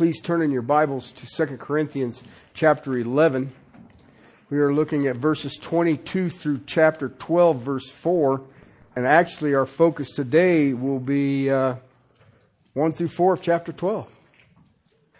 Please 0.00 0.22
turn 0.22 0.40
in 0.40 0.50
your 0.50 0.62
Bibles 0.62 1.12
to 1.12 1.26
2 1.26 1.58
Corinthians 1.58 2.24
chapter 2.54 2.96
11. 2.96 3.52
We 4.48 4.56
are 4.56 4.72
looking 4.72 5.06
at 5.08 5.16
verses 5.16 5.58
22 5.60 6.30
through 6.30 6.60
chapter 6.64 7.10
12, 7.10 7.60
verse 7.60 7.90
4. 7.90 8.40
And 8.96 9.06
actually, 9.06 9.54
our 9.54 9.66
focus 9.66 10.14
today 10.14 10.72
will 10.72 11.00
be 11.00 11.50
uh, 11.50 11.74
1 12.72 12.92
through 12.92 13.08
4 13.08 13.34
of 13.34 13.42
chapter 13.42 13.72
12. 13.72 14.08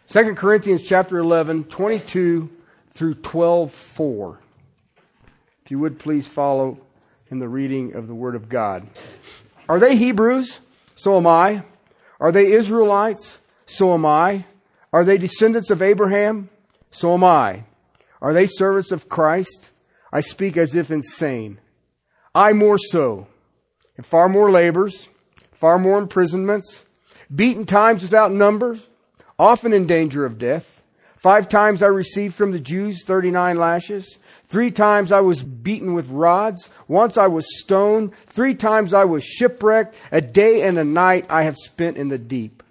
2 0.09 0.35
Corinthians 0.35 0.83
chapter 0.83 1.19
11, 1.19 1.65
22 1.65 2.49
through 2.95 3.15
12, 3.17 3.71
4. 3.71 4.41
If 5.63 5.71
you 5.71 5.79
would 5.79 5.99
please 5.99 6.27
follow 6.27 6.79
in 7.31 7.39
the 7.39 7.49
reading 7.49 7.97
of 7.97 8.09
the 8.09 8.15
Word 8.15 8.35
of 8.35 8.49
God. 8.49 8.87
Are 9.69 9.79
they 9.79 9.97
Hebrews? 9.97 10.61
So 10.95 11.19
am 11.19 11.27
I. 11.27 11.65
Are 12.19 12.33
they 12.33 12.53
Israelites? 12.53 13.41
So 13.67 13.93
am 13.93 14.07
I. 14.07 14.47
Are 14.93 15.05
they 15.05 15.19
descendants 15.19 15.71
of 15.71 15.83
Abraham? 15.83 16.51
So 16.91 17.15
am 17.15 17.25
I. 17.25 17.65
Are 18.21 18.35
they 18.35 18.47
servants 18.47 18.93
of 18.93 19.09
Christ? 19.09 19.71
I 20.13 20.21
speak 20.21 20.57
as 20.57 20.75
if 20.75 20.91
insane. 20.91 21.61
I 22.35 22.53
more 22.53 22.79
so. 22.79 23.29
And 23.97 24.05
far 24.05 24.29
more 24.29 24.51
labors, 24.51 25.09
far 25.53 25.79
more 25.79 25.99
imprisonments, 25.99 26.85
beaten 27.35 27.67
times 27.67 28.03
without 28.03 28.33
number, 28.33 28.77
often 29.39 29.73
in 29.73 29.87
danger 29.87 30.25
of 30.25 30.39
death. 30.39 30.83
Five 31.17 31.51
times 31.51 31.83
I 31.83 31.89
received 31.89 32.35
from 32.35 32.53
the 32.53 32.59
Jews 32.59 33.05
39 33.05 33.59
lashes. 33.59 34.19
Three 34.49 34.71
times 34.71 35.13
I 35.13 35.21
was 35.21 35.43
beaten 35.43 35.93
with 35.93 36.09
rods. 36.09 36.71
Once 36.89 37.19
I 37.19 37.27
was 37.27 37.61
stoned. 37.61 38.13
Three 38.29 38.55
times 38.55 38.95
I 38.95 39.05
was 39.05 39.23
shipwrecked. 39.23 39.95
A 40.13 40.23
day 40.23 40.63
and 40.63 40.79
a 40.79 40.85
night 40.85 41.27
I 41.29 41.43
have 41.43 41.57
spent 41.57 41.99
in 41.99 42.09
the 42.09 42.17
deep. 42.17 42.63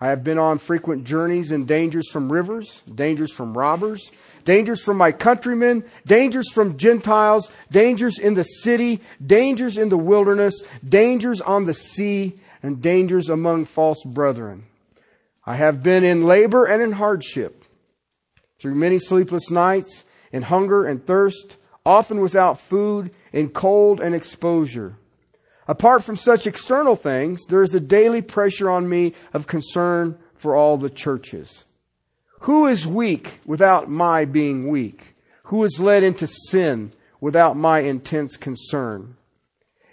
I 0.00 0.08
have 0.08 0.24
been 0.24 0.38
on 0.38 0.58
frequent 0.58 1.04
journeys 1.04 1.52
in 1.52 1.66
dangers 1.66 2.08
from 2.10 2.32
rivers, 2.32 2.82
dangers 2.92 3.32
from 3.32 3.56
robbers, 3.56 4.10
dangers 4.46 4.80
from 4.80 4.96
my 4.96 5.12
countrymen, 5.12 5.84
dangers 6.06 6.50
from 6.50 6.78
Gentiles, 6.78 7.50
dangers 7.70 8.18
in 8.18 8.32
the 8.32 8.44
city, 8.44 9.02
dangers 9.24 9.76
in 9.76 9.90
the 9.90 9.98
wilderness, 9.98 10.62
dangers 10.88 11.42
on 11.42 11.66
the 11.66 11.74
sea, 11.74 12.40
and 12.62 12.80
dangers 12.80 13.28
among 13.28 13.66
false 13.66 14.02
brethren. 14.04 14.64
I 15.44 15.56
have 15.56 15.82
been 15.82 16.04
in 16.04 16.24
labor 16.24 16.64
and 16.64 16.82
in 16.82 16.92
hardship, 16.92 17.64
through 18.58 18.76
many 18.76 18.98
sleepless 18.98 19.50
nights, 19.50 20.04
in 20.32 20.42
hunger 20.42 20.84
and 20.84 21.04
thirst, 21.04 21.58
often 21.84 22.20
without 22.20 22.58
food, 22.58 23.10
in 23.32 23.50
cold 23.50 24.00
and 24.00 24.14
exposure. 24.14 24.96
Apart 25.68 26.02
from 26.02 26.16
such 26.16 26.46
external 26.46 26.96
things, 26.96 27.46
there 27.48 27.62
is 27.62 27.74
a 27.74 27.80
daily 27.80 28.22
pressure 28.22 28.70
on 28.70 28.88
me 28.88 29.14
of 29.32 29.46
concern 29.46 30.18
for 30.34 30.56
all 30.56 30.76
the 30.76 30.90
churches. 30.90 31.64
Who 32.40 32.66
is 32.66 32.86
weak 32.86 33.40
without 33.44 33.90
my 33.90 34.24
being 34.24 34.68
weak? 34.68 35.14
Who 35.44 35.62
is 35.64 35.80
led 35.80 36.02
into 36.02 36.26
sin 36.26 36.92
without 37.20 37.56
my 37.56 37.80
intense 37.80 38.36
concern? 38.36 39.16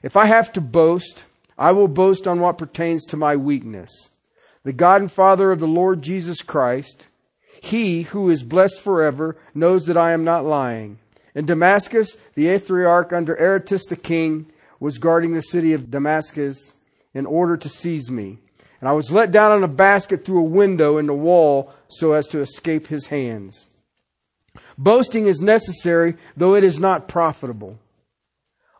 If 0.01 0.15
I 0.15 0.25
have 0.25 0.53
to 0.53 0.61
boast, 0.61 1.25
I 1.57 1.71
will 1.71 1.87
boast 1.87 2.27
on 2.27 2.39
what 2.39 2.57
pertains 2.57 3.05
to 3.05 3.17
my 3.17 3.35
weakness. 3.35 4.11
The 4.63 4.73
God 4.73 5.01
and 5.01 5.11
Father 5.11 5.51
of 5.51 5.59
the 5.59 5.67
Lord 5.67 6.01
Jesus 6.01 6.41
Christ, 6.41 7.07
He 7.61 8.03
who 8.03 8.29
is 8.29 8.43
blessed 8.43 8.79
forever, 8.81 9.37
knows 9.53 9.85
that 9.87 9.97
I 9.97 10.13
am 10.13 10.23
not 10.23 10.45
lying. 10.45 10.99
In 11.35 11.45
Damascus, 11.45 12.15
the 12.35 12.45
ethnarch 12.45 13.11
under 13.11 13.35
Aretas 13.35 13.83
the 13.83 13.95
king, 13.95 14.47
was 14.79 14.97
guarding 14.97 15.33
the 15.33 15.41
city 15.41 15.73
of 15.73 15.91
Damascus 15.91 16.73
in 17.13 17.25
order 17.25 17.57
to 17.57 17.69
seize 17.69 18.11
me. 18.11 18.39
And 18.79 18.87
I 18.87 18.93
was 18.93 19.11
let 19.11 19.31
down 19.31 19.51
on 19.51 19.63
a 19.63 19.67
basket 19.67 20.23
through 20.23 20.39
a 20.39 20.49
window 20.49 20.97
in 20.97 21.07
the 21.07 21.13
wall 21.13 21.73
so 21.87 22.13
as 22.13 22.27
to 22.29 22.41
escape 22.41 22.87
his 22.87 23.07
hands. 23.07 23.65
Boasting 24.77 25.25
is 25.25 25.41
necessary, 25.41 26.15
though 26.35 26.55
it 26.55 26.63
is 26.63 26.79
not 26.79 27.07
profitable. 27.07 27.79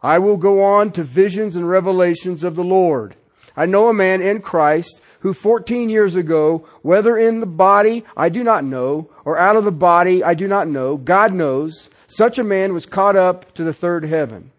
I 0.02 0.19
will 0.19 0.38
go 0.38 0.63
on 0.63 0.91
to 0.91 1.03
visions 1.03 1.56
and 1.56 1.68
revelations 1.68 2.44
of 2.44 2.56
the 2.56 2.63
Lord. 2.63 3.16
I 3.56 3.66
know 3.66 3.90
a 3.90 3.94
man 3.94 4.22
in 4.22 4.41
Christ 4.41 5.02
who 5.22 5.34
14 5.34 5.90
years 5.90 6.16
ago, 6.16 6.68
whether 6.84 7.18
in 7.18 7.40
the 7.40 7.47
body, 7.47 8.06
I 8.16 8.30
do 8.30 8.44
not 8.44 8.63
know, 8.63 9.09
or 9.25 9.38
out 9.40 9.56
of 9.56 9.66
the 9.66 9.72
body, 9.72 10.24
I 10.24 10.36
do 10.36 10.47
not 10.47 10.68
know, 10.68 10.96
God 10.96 11.34
knows, 11.34 11.90
such 12.06 12.38
a 12.38 12.44
man 12.44 12.74
was 12.74 12.86
caught 12.86 13.16
up 13.16 13.53
to 13.56 13.63
the 13.63 13.74
third 13.74 14.03
heaven. 14.03 14.52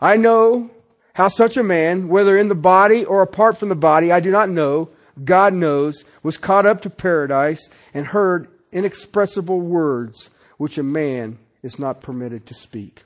I 0.00 0.16
know 0.16 0.70
how 1.14 1.28
such 1.28 1.56
a 1.56 1.62
man, 1.62 2.08
whether 2.08 2.36
in 2.38 2.48
the 2.48 2.54
body 2.54 3.04
or 3.04 3.22
apart 3.22 3.58
from 3.58 3.68
the 3.68 3.74
body, 3.74 4.12
I 4.12 4.20
do 4.20 4.30
not 4.30 4.48
know, 4.48 4.90
God 5.24 5.52
knows, 5.52 6.04
was 6.22 6.36
caught 6.36 6.66
up 6.66 6.82
to 6.82 6.90
paradise 6.90 7.68
and 7.92 8.06
heard 8.06 8.48
inexpressible 8.72 9.60
words 9.60 10.30
which 10.56 10.78
a 10.78 10.82
man 10.82 11.38
is 11.62 11.78
not 11.78 12.00
permitted 12.00 12.46
to 12.46 12.54
speak. 12.54 13.04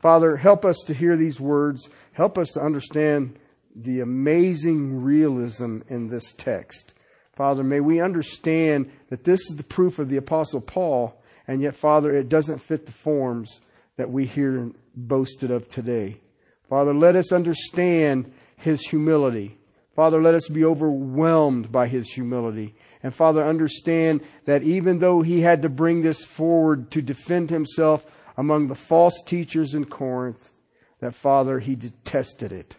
Father, 0.00 0.36
help 0.36 0.64
us 0.64 0.76
to 0.86 0.94
hear 0.94 1.16
these 1.16 1.40
words. 1.40 1.90
Help 2.12 2.38
us 2.38 2.48
to 2.52 2.60
understand 2.60 3.38
the 3.74 4.00
amazing 4.00 5.02
realism 5.02 5.80
in 5.88 6.08
this 6.08 6.32
text. 6.32 6.94
Father, 7.34 7.62
may 7.62 7.80
we 7.80 8.00
understand 8.00 8.90
that 9.10 9.24
this 9.24 9.40
is 9.48 9.56
the 9.56 9.64
proof 9.64 9.98
of 9.98 10.08
the 10.08 10.16
Apostle 10.16 10.60
Paul, 10.60 11.20
and 11.46 11.62
yet, 11.62 11.76
Father, 11.76 12.14
it 12.14 12.28
doesn't 12.28 12.58
fit 12.58 12.86
the 12.86 12.92
forms 12.92 13.60
that 13.96 14.10
we 14.10 14.26
hear 14.26 14.70
boasted 14.96 15.50
of 15.50 15.68
today. 15.68 16.20
Father, 16.68 16.94
let 16.94 17.16
us 17.16 17.32
understand 17.32 18.32
his 18.56 18.82
humility. 18.82 19.58
Father, 19.94 20.22
let 20.22 20.34
us 20.34 20.48
be 20.48 20.64
overwhelmed 20.64 21.72
by 21.72 21.88
his 21.88 22.10
humility. 22.12 22.74
And 23.02 23.14
Father, 23.14 23.44
understand 23.44 24.20
that 24.44 24.62
even 24.62 24.98
though 24.98 25.22
he 25.22 25.40
had 25.40 25.62
to 25.62 25.68
bring 25.68 26.02
this 26.02 26.24
forward 26.24 26.90
to 26.92 27.02
defend 27.02 27.50
himself 27.50 28.06
among 28.36 28.68
the 28.68 28.74
false 28.74 29.22
teachers 29.24 29.74
in 29.74 29.86
Corinth, 29.86 30.52
that 31.00 31.14
Father, 31.14 31.58
he 31.58 31.74
detested 31.74 32.52
it. 32.52 32.76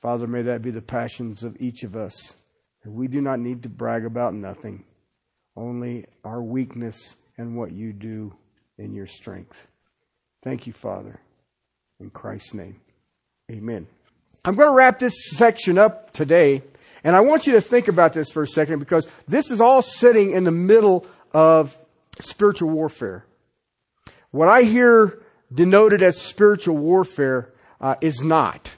Father, 0.00 0.26
may 0.26 0.42
that 0.42 0.62
be 0.62 0.70
the 0.70 0.80
passions 0.80 1.42
of 1.42 1.60
each 1.60 1.82
of 1.82 1.96
us. 1.96 2.36
we 2.84 3.08
do 3.08 3.20
not 3.20 3.40
need 3.40 3.62
to 3.62 3.68
brag 3.68 4.04
about 4.04 4.32
nothing, 4.32 4.84
only 5.56 6.06
our 6.24 6.42
weakness 6.42 7.16
and 7.36 7.56
what 7.56 7.72
you 7.72 7.92
do 7.92 8.32
in 8.78 8.94
your 8.94 9.06
strength. 9.06 9.66
Thank 10.42 10.66
you, 10.66 10.72
Father. 10.72 11.20
In 11.98 12.10
Christ's 12.10 12.54
name. 12.54 12.80
Amen. 13.50 13.88
I'm 14.44 14.54
going 14.54 14.68
to 14.68 14.74
wrap 14.74 15.00
this 15.00 15.28
section 15.30 15.76
up 15.76 16.12
today, 16.12 16.62
and 17.02 17.16
I 17.16 17.20
want 17.20 17.48
you 17.48 17.54
to 17.54 17.60
think 17.60 17.88
about 17.88 18.12
this 18.12 18.30
for 18.30 18.42
a 18.42 18.46
second 18.46 18.78
because 18.78 19.08
this 19.26 19.50
is 19.50 19.60
all 19.60 19.82
sitting 19.82 20.32
in 20.32 20.44
the 20.44 20.52
middle 20.52 21.04
of 21.34 21.76
spiritual 22.20 22.70
warfare. 22.70 23.24
What 24.30 24.48
I 24.48 24.62
hear 24.62 25.20
denoted 25.52 26.00
as 26.00 26.20
spiritual 26.20 26.76
warfare 26.76 27.52
uh, 27.80 27.96
is 28.00 28.22
not. 28.22 28.70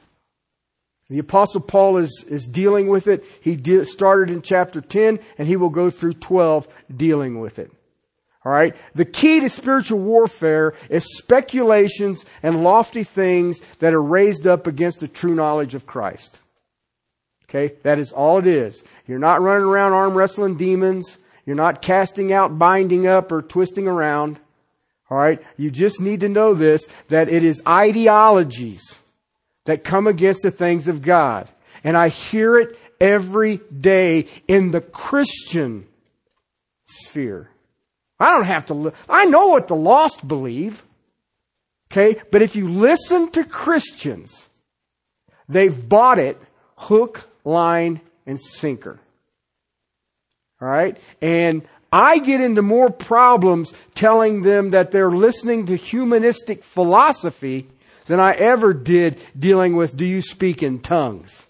The 1.10 1.18
apostle 1.18 1.60
Paul 1.60 1.98
is, 1.98 2.24
is 2.26 2.46
dealing 2.46 2.88
with 2.88 3.06
it. 3.08 3.24
He 3.42 3.56
de- 3.56 3.84
started 3.84 4.30
in 4.30 4.40
chapter 4.40 4.80
10 4.80 5.20
and 5.36 5.46
he 5.46 5.56
will 5.56 5.68
go 5.68 5.90
through 5.90 6.14
12 6.14 6.66
dealing 6.96 7.40
with 7.40 7.58
it. 7.58 7.70
All 8.44 8.52
right. 8.52 8.74
The 8.94 9.04
key 9.04 9.40
to 9.40 9.48
spiritual 9.48 10.00
warfare 10.00 10.74
is 10.90 11.16
speculations 11.16 12.24
and 12.42 12.64
lofty 12.64 13.04
things 13.04 13.60
that 13.78 13.94
are 13.94 14.02
raised 14.02 14.46
up 14.46 14.66
against 14.66 15.00
the 15.00 15.08
true 15.08 15.34
knowledge 15.34 15.74
of 15.74 15.86
Christ. 15.86 16.40
Okay. 17.44 17.76
That 17.82 17.98
is 17.98 18.12
all 18.12 18.38
it 18.38 18.46
is. 18.46 18.82
You're 19.06 19.18
not 19.18 19.42
running 19.42 19.66
around 19.66 19.92
arm 19.92 20.14
wrestling 20.14 20.56
demons. 20.56 21.18
You're 21.46 21.56
not 21.56 21.82
casting 21.82 22.32
out, 22.32 22.58
binding 22.58 23.06
up, 23.06 23.30
or 23.30 23.42
twisting 23.42 23.86
around. 23.86 24.40
All 25.08 25.18
right. 25.18 25.40
You 25.56 25.70
just 25.70 26.00
need 26.00 26.20
to 26.20 26.28
know 26.28 26.54
this, 26.54 26.88
that 27.08 27.28
it 27.28 27.44
is 27.44 27.62
ideologies 27.66 28.98
that 29.66 29.84
come 29.84 30.06
against 30.08 30.42
the 30.42 30.50
things 30.50 30.88
of 30.88 31.02
God. 31.02 31.48
And 31.84 31.96
I 31.96 32.08
hear 32.08 32.58
it 32.58 32.76
every 33.00 33.60
day 33.78 34.26
in 34.48 34.70
the 34.70 34.80
Christian 34.80 35.86
sphere. 36.84 37.50
I 38.22 38.30
don't 38.30 38.44
have 38.44 38.66
to, 38.66 38.92
I 39.08 39.24
know 39.24 39.48
what 39.48 39.66
the 39.66 39.74
lost 39.74 40.26
believe. 40.26 40.84
Okay? 41.90 42.20
But 42.30 42.40
if 42.40 42.54
you 42.54 42.68
listen 42.68 43.30
to 43.32 43.44
Christians, 43.44 44.48
they've 45.48 45.88
bought 45.88 46.18
it 46.18 46.38
hook, 46.76 47.28
line, 47.44 48.00
and 48.24 48.40
sinker. 48.40 49.00
Alright? 50.60 50.98
And 51.20 51.62
I 51.92 52.20
get 52.20 52.40
into 52.40 52.62
more 52.62 52.90
problems 52.90 53.74
telling 53.96 54.42
them 54.42 54.70
that 54.70 54.92
they're 54.92 55.10
listening 55.10 55.66
to 55.66 55.76
humanistic 55.76 56.62
philosophy 56.62 57.68
than 58.06 58.20
I 58.20 58.34
ever 58.34 58.72
did 58.72 59.20
dealing 59.38 59.74
with 59.74 59.96
do 59.96 60.06
you 60.06 60.22
speak 60.22 60.62
in 60.62 60.78
tongues? 60.78 61.46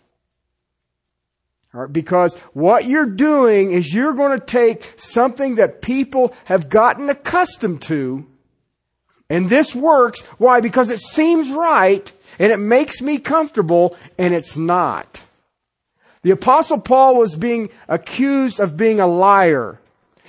Because 1.91 2.35
what 2.53 2.85
you're 2.85 3.07
doing 3.07 3.73
is 3.73 3.95
you're 3.95 4.13
going 4.13 4.39
to 4.39 4.45
take 4.45 4.95
something 4.97 5.55
that 5.55 5.81
people 5.81 6.35
have 6.45 6.69
gotten 6.69 7.09
accustomed 7.09 7.83
to, 7.83 8.27
and 9.31 9.49
this 9.49 9.75
works. 9.75 10.21
Why? 10.37 10.61
Because 10.61 10.91
it 10.91 11.01
seems 11.01 11.51
right, 11.51 12.13
and 12.39 12.53
it 12.53 12.59
makes 12.59 13.01
me 13.01 13.19
comfortable, 13.19 13.97
and 14.19 14.35
it's 14.35 14.57
not. 14.57 15.25
The 16.23 16.31
apostle 16.31 16.79
Paul 16.79 17.17
was 17.17 17.37
being 17.37 17.71
accused 17.89 18.61
of 18.61 18.77
being 18.77 19.01
a 19.01 19.07
liar. 19.07 19.81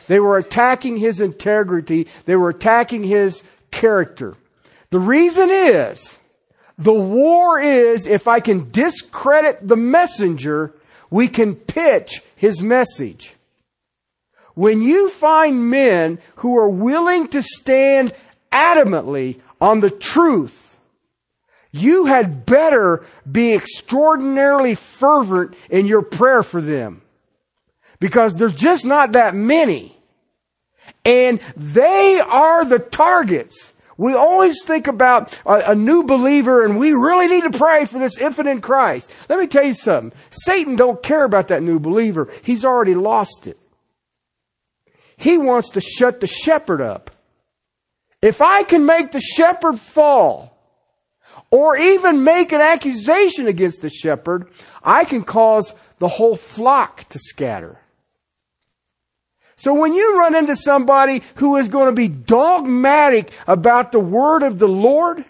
They 0.08 0.20
were 0.20 0.38
attacking 0.38 0.98
his 0.98 1.20
integrity. 1.22 2.08
They 2.26 2.36
were 2.36 2.50
attacking 2.50 3.04
his 3.04 3.44
character. 3.70 4.36
The 4.90 5.00
reason 5.00 5.50
is, 5.50 6.18
the 6.78 6.94
war 6.94 7.60
is 7.60 8.08
if 8.08 8.28
I 8.28 8.40
can 8.40 8.72
discredit 8.72 9.68
the 9.68 9.76
messenger, 9.76 10.74
we 11.14 11.28
can 11.28 11.54
pitch 11.54 12.24
his 12.36 12.64
message. 12.64 13.36
When 14.56 14.82
you 14.82 15.10
find 15.10 15.70
men 15.70 16.18
who 16.38 16.58
are 16.58 16.68
willing 16.68 17.28
to 17.28 17.44
stand 17.44 18.14
adamantly 18.52 19.40
on 19.62 19.80
the 19.80 19.92
truth, 19.92 20.76
you 21.72 22.06
had 22.06 22.48
better 22.48 23.06
be 23.32 23.54
extraordinarily 23.54 24.74
fervent 24.74 25.54
in 25.70 25.86
your 25.86 26.02
prayer 26.02 26.42
for 26.42 26.62
them. 26.62 27.04
Because 28.00 28.36
there's 28.36 28.56
just 28.56 28.84
not 28.84 29.12
that 29.12 29.36
many. 29.36 29.96
And 31.06 31.40
they 31.56 32.20
are 32.20 32.66
the 32.66 32.80
targets. 32.80 33.73
We 33.98 34.16
always 34.16 34.64
think 34.64 34.88
about 34.88 35.38
a, 35.46 35.72
a, 35.72 35.76
new 35.76 36.04
believer 36.04 36.66
and 36.66 36.78
we 36.78 36.94
really 36.94 37.28
need 37.28 37.44
to 37.44 37.58
pray 37.58 37.86
for 37.86 38.00
this 38.00 38.18
infant 38.18 38.48
in 38.48 38.62
Christ. 38.62 39.12
Let 39.30 39.40
me 39.40 39.48
tell 39.48 39.64
you 39.64 39.74
something. 39.74 40.18
Satan 40.32 40.76
don't 40.76 41.04
care 41.04 41.24
about 41.24 41.50
that 41.50 41.62
new 41.62 41.80
believer. 41.80 42.32
He's 42.44 42.66
already 42.66 42.96
lost 42.96 43.46
it. 43.46 43.60
He 45.16 45.38
wants 45.38 45.72
to 45.72 45.82
shut 45.82 46.20
the 46.20 46.28
shepherd 46.28 46.82
up. 46.82 47.12
If 48.22 48.42
I 48.42 48.64
can 48.64 48.86
make 48.86 49.12
the 49.12 49.20
shepherd 49.20 49.80
fall, 49.80 50.54
or 51.52 51.78
even 51.78 52.24
make 52.24 52.52
an 52.52 52.62
accusation 52.62 53.48
against 53.48 53.84
the 53.84 53.90
shepherd, 53.90 54.50
I 54.82 55.06
can 55.06 55.24
cause 55.24 55.74
the 56.00 56.08
whole 56.08 56.36
flock 56.36 57.08
to 57.10 57.20
scatter. 57.20 57.80
So 59.64 59.74
when 59.74 59.94
you 59.94 60.20
run 60.20 60.36
into 60.36 60.58
somebody 60.58 61.24
who 61.36 61.56
is 61.56 61.70
going 61.70 61.86
to 61.86 61.94
be 61.94 62.10
dogmatic 62.10 63.32
about 63.48 63.94
the 63.94 64.00
word 64.00 64.44
of 64.44 64.60
the 64.60 64.68
Lord, 64.68 65.24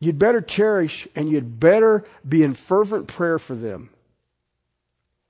you'd 0.00 0.18
better 0.18 0.40
cherish 0.40 1.06
and 1.14 1.30
you'd 1.30 1.60
better 1.60 2.06
be 2.26 2.42
in 2.42 2.54
fervent 2.54 3.08
prayer 3.08 3.38
for 3.38 3.54
them 3.54 3.90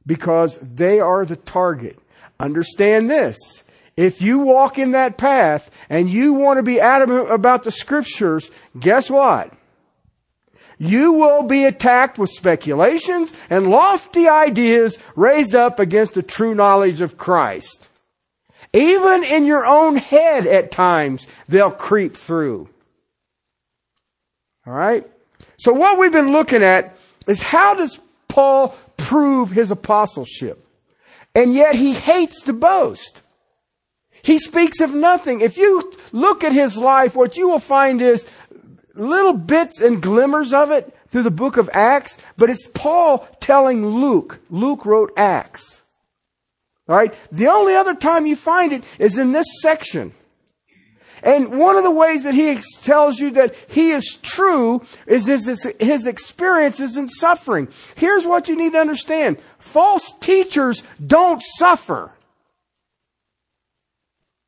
because 0.06 0.56
they 0.62 1.00
are 1.00 1.24
the 1.24 1.34
target. 1.34 1.98
Understand 2.38 3.10
this. 3.10 3.36
If 3.96 4.22
you 4.22 4.38
walk 4.38 4.78
in 4.78 4.92
that 4.92 5.18
path 5.18 5.68
and 5.90 6.08
you 6.08 6.34
want 6.34 6.58
to 6.58 6.62
be 6.62 6.78
adamant 6.78 7.32
about 7.32 7.64
the 7.64 7.72
scriptures, 7.72 8.52
guess 8.78 9.10
what? 9.10 9.52
You 10.82 11.12
will 11.12 11.44
be 11.44 11.64
attacked 11.64 12.19
with 12.19 12.31
speculations 12.31 13.32
and 13.49 13.69
lofty 13.69 14.26
ideas 14.29 14.99
raised 15.14 15.55
up 15.55 15.79
against 15.79 16.14
the 16.14 16.25
true 16.25 16.56
knowledge 16.56 17.00
of 17.00 17.17
Christ. 17.17 17.88
Even 18.73 19.23
in 19.23 19.44
your 19.44 19.64
own 19.64 19.94
head 19.94 20.44
at 20.44 20.73
times, 20.73 21.29
they'll 21.46 21.70
creep 21.70 22.17
through. 22.17 22.69
Alright? 24.67 25.08
So 25.56 25.73
what 25.73 26.00
we've 26.00 26.11
been 26.11 26.32
looking 26.32 26.64
at 26.64 26.96
is 27.29 27.40
how 27.40 27.75
does 27.75 28.00
Paul 28.26 28.75
prove 28.96 29.52
his 29.52 29.70
apostleship? 29.70 30.67
And 31.32 31.55
yet 31.55 31.76
he 31.76 31.93
hates 31.93 32.43
to 32.43 32.52
boast. 32.52 33.23
He 34.23 34.38
speaks 34.38 34.81
of 34.81 34.94
nothing. 34.94 35.40
If 35.40 35.56
you 35.56 35.93
look 36.12 36.44
at 36.44 36.52
his 36.52 36.76
life, 36.76 37.17
what 37.17 37.37
you 37.37 37.49
will 37.49 37.58
find 37.58 38.00
is 38.00 38.26
little 38.94 39.32
bits 39.32 39.80
and 39.80 40.02
glimmers 40.02 40.52
of 40.52 40.70
it 40.70 40.94
through 41.08 41.22
the 41.22 41.30
book 41.30 41.56
of 41.56 41.70
Acts, 41.72 42.18
but 42.36 42.50
it's 42.50 42.66
Paul 42.66 43.26
telling 43.40 43.84
Luke. 43.86 44.40
Luke 44.50 44.84
wrote 44.84 45.12
Acts. 45.16 45.82
Alright? 46.88 47.14
The 47.30 47.48
only 47.48 47.74
other 47.74 47.94
time 47.94 48.26
you 48.26 48.36
find 48.36 48.72
it 48.72 48.84
is 48.98 49.18
in 49.18 49.32
this 49.32 49.46
section. 49.60 50.12
And 51.22 51.56
one 51.56 51.76
of 51.76 51.84
the 51.84 51.90
ways 51.90 52.24
that 52.24 52.34
he 52.34 52.58
tells 52.80 53.20
you 53.20 53.30
that 53.32 53.54
he 53.68 53.92
is 53.92 54.16
true 54.22 54.84
is 55.06 55.26
his, 55.26 55.46
his 55.78 56.06
experiences 56.06 56.96
in 56.96 57.08
suffering. 57.08 57.68
Here's 57.94 58.26
what 58.26 58.48
you 58.48 58.56
need 58.56 58.72
to 58.72 58.80
understand. 58.80 59.38
False 59.60 60.12
teachers 60.20 60.82
don't 61.04 61.40
suffer. 61.40 62.10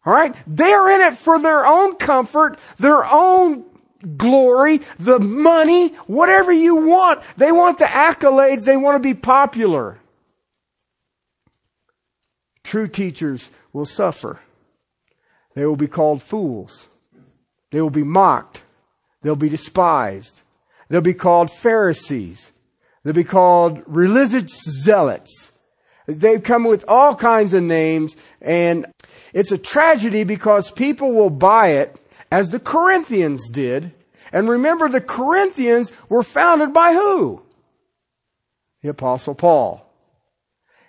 Alright? 0.05 0.35
They're 0.47 0.91
in 0.91 1.13
it 1.13 1.17
for 1.17 1.39
their 1.39 1.65
own 1.65 1.95
comfort, 1.97 2.59
their 2.79 3.05
own 3.05 3.65
glory, 4.17 4.81
the 4.99 5.19
money, 5.19 5.89
whatever 6.07 6.53
you 6.53 6.77
want. 6.77 7.23
They 7.37 7.53
want 7.53 7.79
the 7.79 7.85
accolades, 7.85 8.65
they 8.65 8.77
want 8.77 8.97
to 8.97 9.07
be 9.07 9.15
popular. 9.15 9.99
True 12.63 12.87
teachers 12.87 13.51
will 13.73 13.85
suffer. 13.85 14.41
They 15.55 15.67
will 15.67 15.77
be 15.77 15.87
called 15.87 16.23
fools. 16.23 16.89
They 17.71 17.81
will 17.81 17.91
be 17.91 18.03
mocked. 18.03 18.63
They'll 19.23 19.37
be 19.37 19.49
despised. 19.49 20.43
They'll 20.89 21.01
be 21.01 21.15
called 21.15 21.51
Pharisees. 21.51 22.53
They'll 23.03 23.13
be 23.13 23.25
called 23.25 23.83
religious 23.87 24.51
zealots. 24.83 25.53
They've 26.07 26.43
come 26.43 26.65
with 26.65 26.85
all 26.87 27.15
kinds 27.17 27.55
of 27.55 27.63
names 27.63 28.17
and 28.41 28.87
it's 29.33 29.53
a 29.53 29.59
tragedy 29.59 30.25
because 30.25 30.71
people 30.71 31.13
will 31.13 31.31
buy 31.31 31.69
it 31.69 31.99
as 32.31 32.51
the 32.51 32.61
Corinthians 32.61 33.49
did. 33.51 33.93
And 34.35 34.49
remember 34.49 34.89
the 34.89 35.01
Corinthians 35.01 35.93
were 36.09 36.25
founded 36.25 36.75
by 36.75 36.93
who? 36.93 37.41
The 38.83 38.89
apostle 38.89 39.37
Paul. 39.37 39.89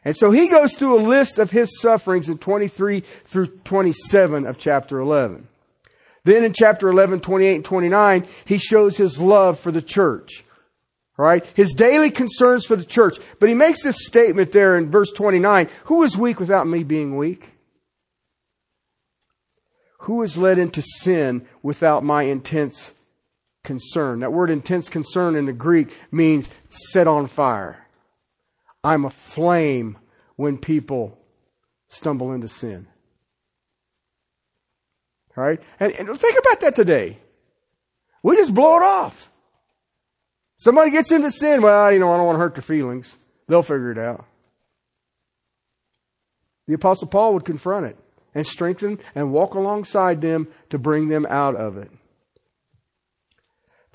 And 0.04 0.16
so 0.16 0.32
he 0.32 0.48
goes 0.48 0.74
through 0.74 1.00
a 1.00 1.08
list 1.08 1.38
of 1.38 1.52
his 1.52 1.80
sufferings 1.80 2.28
in 2.28 2.40
23 2.40 3.02
through 3.26 3.48
27 3.64 4.48
of 4.48 4.58
chapter 4.58 5.00
11. 5.00 5.48
Then 6.24 6.44
in 6.44 6.54
chapter 6.54 6.90
11, 6.90 7.20
28 7.20 7.56
and 7.56 7.64
29, 7.66 8.28
he 8.46 8.58
shows 8.58 8.98
his 8.98 9.22
love 9.22 9.60
for 9.60 9.72
the 9.72 9.82
church. 9.82 10.44
Right? 11.16 11.46
His 11.54 11.72
daily 11.72 12.10
concerns 12.10 12.66
for 12.66 12.76
the 12.76 12.84
church. 12.84 13.20
But 13.40 13.50
he 13.50 13.56
makes 13.56 13.84
this 13.84 14.08
statement 14.08 14.54
there 14.54 14.76
in 14.76 14.90
verse 14.90 15.12
29, 15.12 15.70
who 15.86 16.02
is 16.02 16.18
weak 16.18 16.40
without 16.40 16.68
me 16.68 16.84
being 16.84 17.16
weak? 17.16 17.52
Who 20.00 20.24
is 20.24 20.36
led 20.36 20.58
into 20.58 20.82
sin 20.82 21.48
without 21.62 22.04
my 22.04 22.24
intense 22.24 22.95
concern? 23.66 24.22
That 24.22 24.32
word 24.32 24.50
intense 24.50 24.88
concern 24.88 25.36
in 25.36 25.46
the 25.46 25.54
Greek 25.54 25.94
means 26.12 26.50
set 26.70 27.08
on 27.08 27.28
fire. 27.28 27.86
I'm 28.84 29.04
aflame 29.04 29.98
when 30.36 30.58
people 30.58 31.18
stumble 31.88 32.34
into 32.34 32.48
sin. 32.48 32.88
All 35.36 35.44
right? 35.44 35.60
And, 35.80 35.92
and 35.94 36.18
think 36.18 36.40
about 36.40 36.62
that 36.62 36.76
today. 36.76 37.18
We 38.24 38.38
just 38.38 38.54
blow 38.54 38.78
it 38.78 38.84
off. 38.84 39.30
Somebody 40.56 40.92
gets 40.92 41.12
into 41.12 41.32
sin, 41.32 41.62
well, 41.62 41.92
you 41.92 42.00
know, 42.00 42.12
I 42.14 42.18
don't 42.18 42.26
want 42.26 42.36
to 42.38 42.40
hurt 42.40 42.56
their 42.56 42.62
feelings. 42.62 43.18
They'll 43.48 43.62
figure 43.62 43.92
it 43.92 43.98
out. 43.98 44.26
The 46.68 46.74
Apostle 46.74 47.08
Paul 47.08 47.34
would 47.34 47.46
confront 47.46 47.86
it 47.86 47.98
and 48.34 48.46
strengthen 48.46 49.00
and 49.14 49.32
walk 49.32 49.54
alongside 49.54 50.22
them 50.22 50.48
to 50.70 50.78
bring 50.78 51.10
them 51.10 51.26
out 51.30 51.56
of 51.56 51.78
it. 51.78 51.92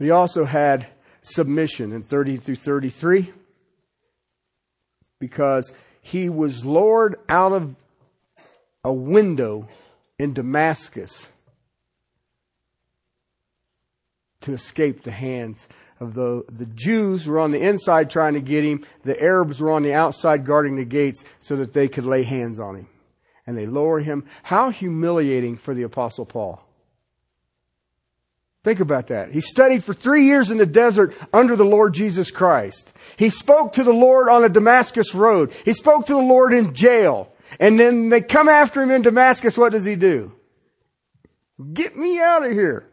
But 0.01 0.07
he 0.07 0.13
also 0.13 0.47
had 0.47 0.87
submission 1.21 1.93
in 1.93 2.01
30 2.01 2.39
through 2.39 2.57
33 2.57 3.35
because 5.19 5.75
he 6.01 6.31
was 6.31 6.65
lowered 6.65 7.17
out 7.29 7.53
of 7.53 7.75
a 8.83 8.95
window 8.95 9.69
in 10.19 10.33
Damascus 10.33 11.29
to 14.41 14.55
escape 14.55 15.03
the 15.03 15.11
hands 15.11 15.69
of 16.01 16.15
the, 16.15 16.47
the 16.51 16.65
Jews 16.65 17.27
were 17.27 17.39
on 17.39 17.51
the 17.51 17.61
inside 17.61 18.09
trying 18.09 18.33
to 18.33 18.41
get 18.41 18.65
him. 18.65 18.87
The 19.05 19.21
Arabs 19.21 19.61
were 19.61 19.71
on 19.71 19.83
the 19.83 19.93
outside 19.93 20.47
guarding 20.47 20.77
the 20.77 20.87
gates 20.87 21.25
so 21.41 21.57
that 21.57 21.75
they 21.75 21.89
could 21.89 22.07
lay 22.07 22.23
hands 22.23 22.59
on 22.59 22.75
him. 22.75 22.89
And 23.47 23.55
they 23.55 23.67
lower 23.67 24.01
him. 24.01 24.25
How 24.45 24.71
humiliating 24.71 25.59
for 25.59 25.75
the 25.75 25.83
apostle 25.83 26.25
Paul. 26.25 26.65
Think 28.63 28.81
about 28.81 29.07
that. 29.07 29.33
He 29.33 29.41
studied 29.41 29.83
for 29.83 29.95
three 29.95 30.27
years 30.27 30.51
in 30.51 30.59
the 30.59 30.67
desert 30.67 31.17
under 31.33 31.57
the 31.57 31.65
Lord 31.65 31.95
Jesus 31.95 32.31
Christ. 32.31 32.93
He 33.17 33.31
spoke 33.31 33.73
to 33.75 33.85
the 33.85 33.93
Lord 33.93 34.29
on 34.29 34.45
a 34.45 34.51
Damascus 34.51 35.15
road. 35.15 35.53
He 35.65 35.73
spoke 35.73 36.07
to 36.07 36.13
the 36.13 36.19
Lord 36.19 36.53
in 36.53 36.75
jail. 36.75 37.33
And 37.59 37.81
then 37.81 38.11
they 38.11 38.21
come 38.21 38.49
after 38.49 38.83
him 38.83 38.91
in 38.91 39.03
Damascus. 39.03 39.57
What 39.57 39.73
does 39.73 39.85
he 39.85 39.97
do? 39.97 40.33
Get 41.73 41.97
me 41.97 42.21
out 42.21 42.45
of 42.45 42.53
here. 42.53 42.87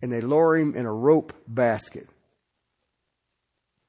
And 0.00 0.12
they 0.12 0.20
lower 0.20 0.56
him 0.56 0.74
in 0.76 0.86
a 0.86 0.92
rope 0.92 1.32
basket. 1.48 2.08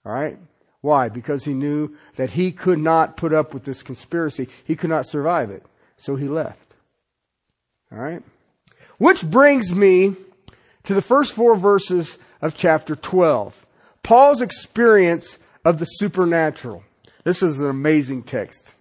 All 0.04 0.12
right? 0.12 0.40
Why? 0.82 1.10
Because 1.10 1.44
he 1.46 1.54
knew 1.54 1.96
that 2.16 2.32
he 2.32 2.52
could 2.52 2.80
not 2.80 3.18
put 3.18 3.34
up 3.34 3.54
with 3.54 3.66
this 3.66 3.84
conspiracy. 3.84 4.48
He 4.64 4.76
could 4.76 4.90
not 4.90 5.06
survive 5.06 5.52
it. 5.52 5.64
So 5.98 6.16
he 6.16 6.28
left. 6.28 6.76
All 7.92 8.00
right? 8.00 8.24
Which 8.98 9.30
brings 9.30 9.76
me 9.76 10.16
to 10.88 10.94
the 10.94 11.02
first 11.02 11.34
four 11.34 11.54
verses 11.54 12.18
of 12.42 12.56
chapter 12.56 12.96
12. 12.96 13.66
Paul's 14.04 14.42
experience 14.42 15.38
of 15.66 15.80
the 15.80 15.86
supernatural. 15.86 16.82
This 17.26 17.44
is 17.44 17.60
an 17.60 17.70
amazing 17.70 18.24
text. 18.24 18.74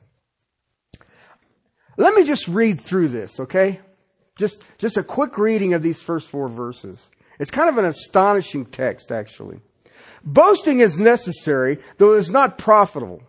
Let 1.97 2.15
me 2.15 2.23
just 2.23 2.47
read 2.47 2.81
through 2.81 3.09
this, 3.09 3.41
okay? 3.41 3.81
Just, 4.39 4.63
just 4.79 4.97
a 4.97 5.03
quick 5.03 5.37
reading 5.37 5.75
of 5.75 5.83
these 5.83 6.01
first 6.01 6.29
four 6.29 6.49
verses. 6.49 7.11
It's 7.41 7.51
kind 7.51 7.69
of 7.69 7.77
an 7.77 7.87
astonishing 7.87 8.67
text, 8.67 9.11
actually. 9.11 9.59
Boasting 10.23 10.79
is 10.79 11.01
necessary, 11.01 11.79
though 11.97 12.15
it 12.15 12.19
is 12.19 12.31
not 12.31 12.57
profitable. 12.57 13.21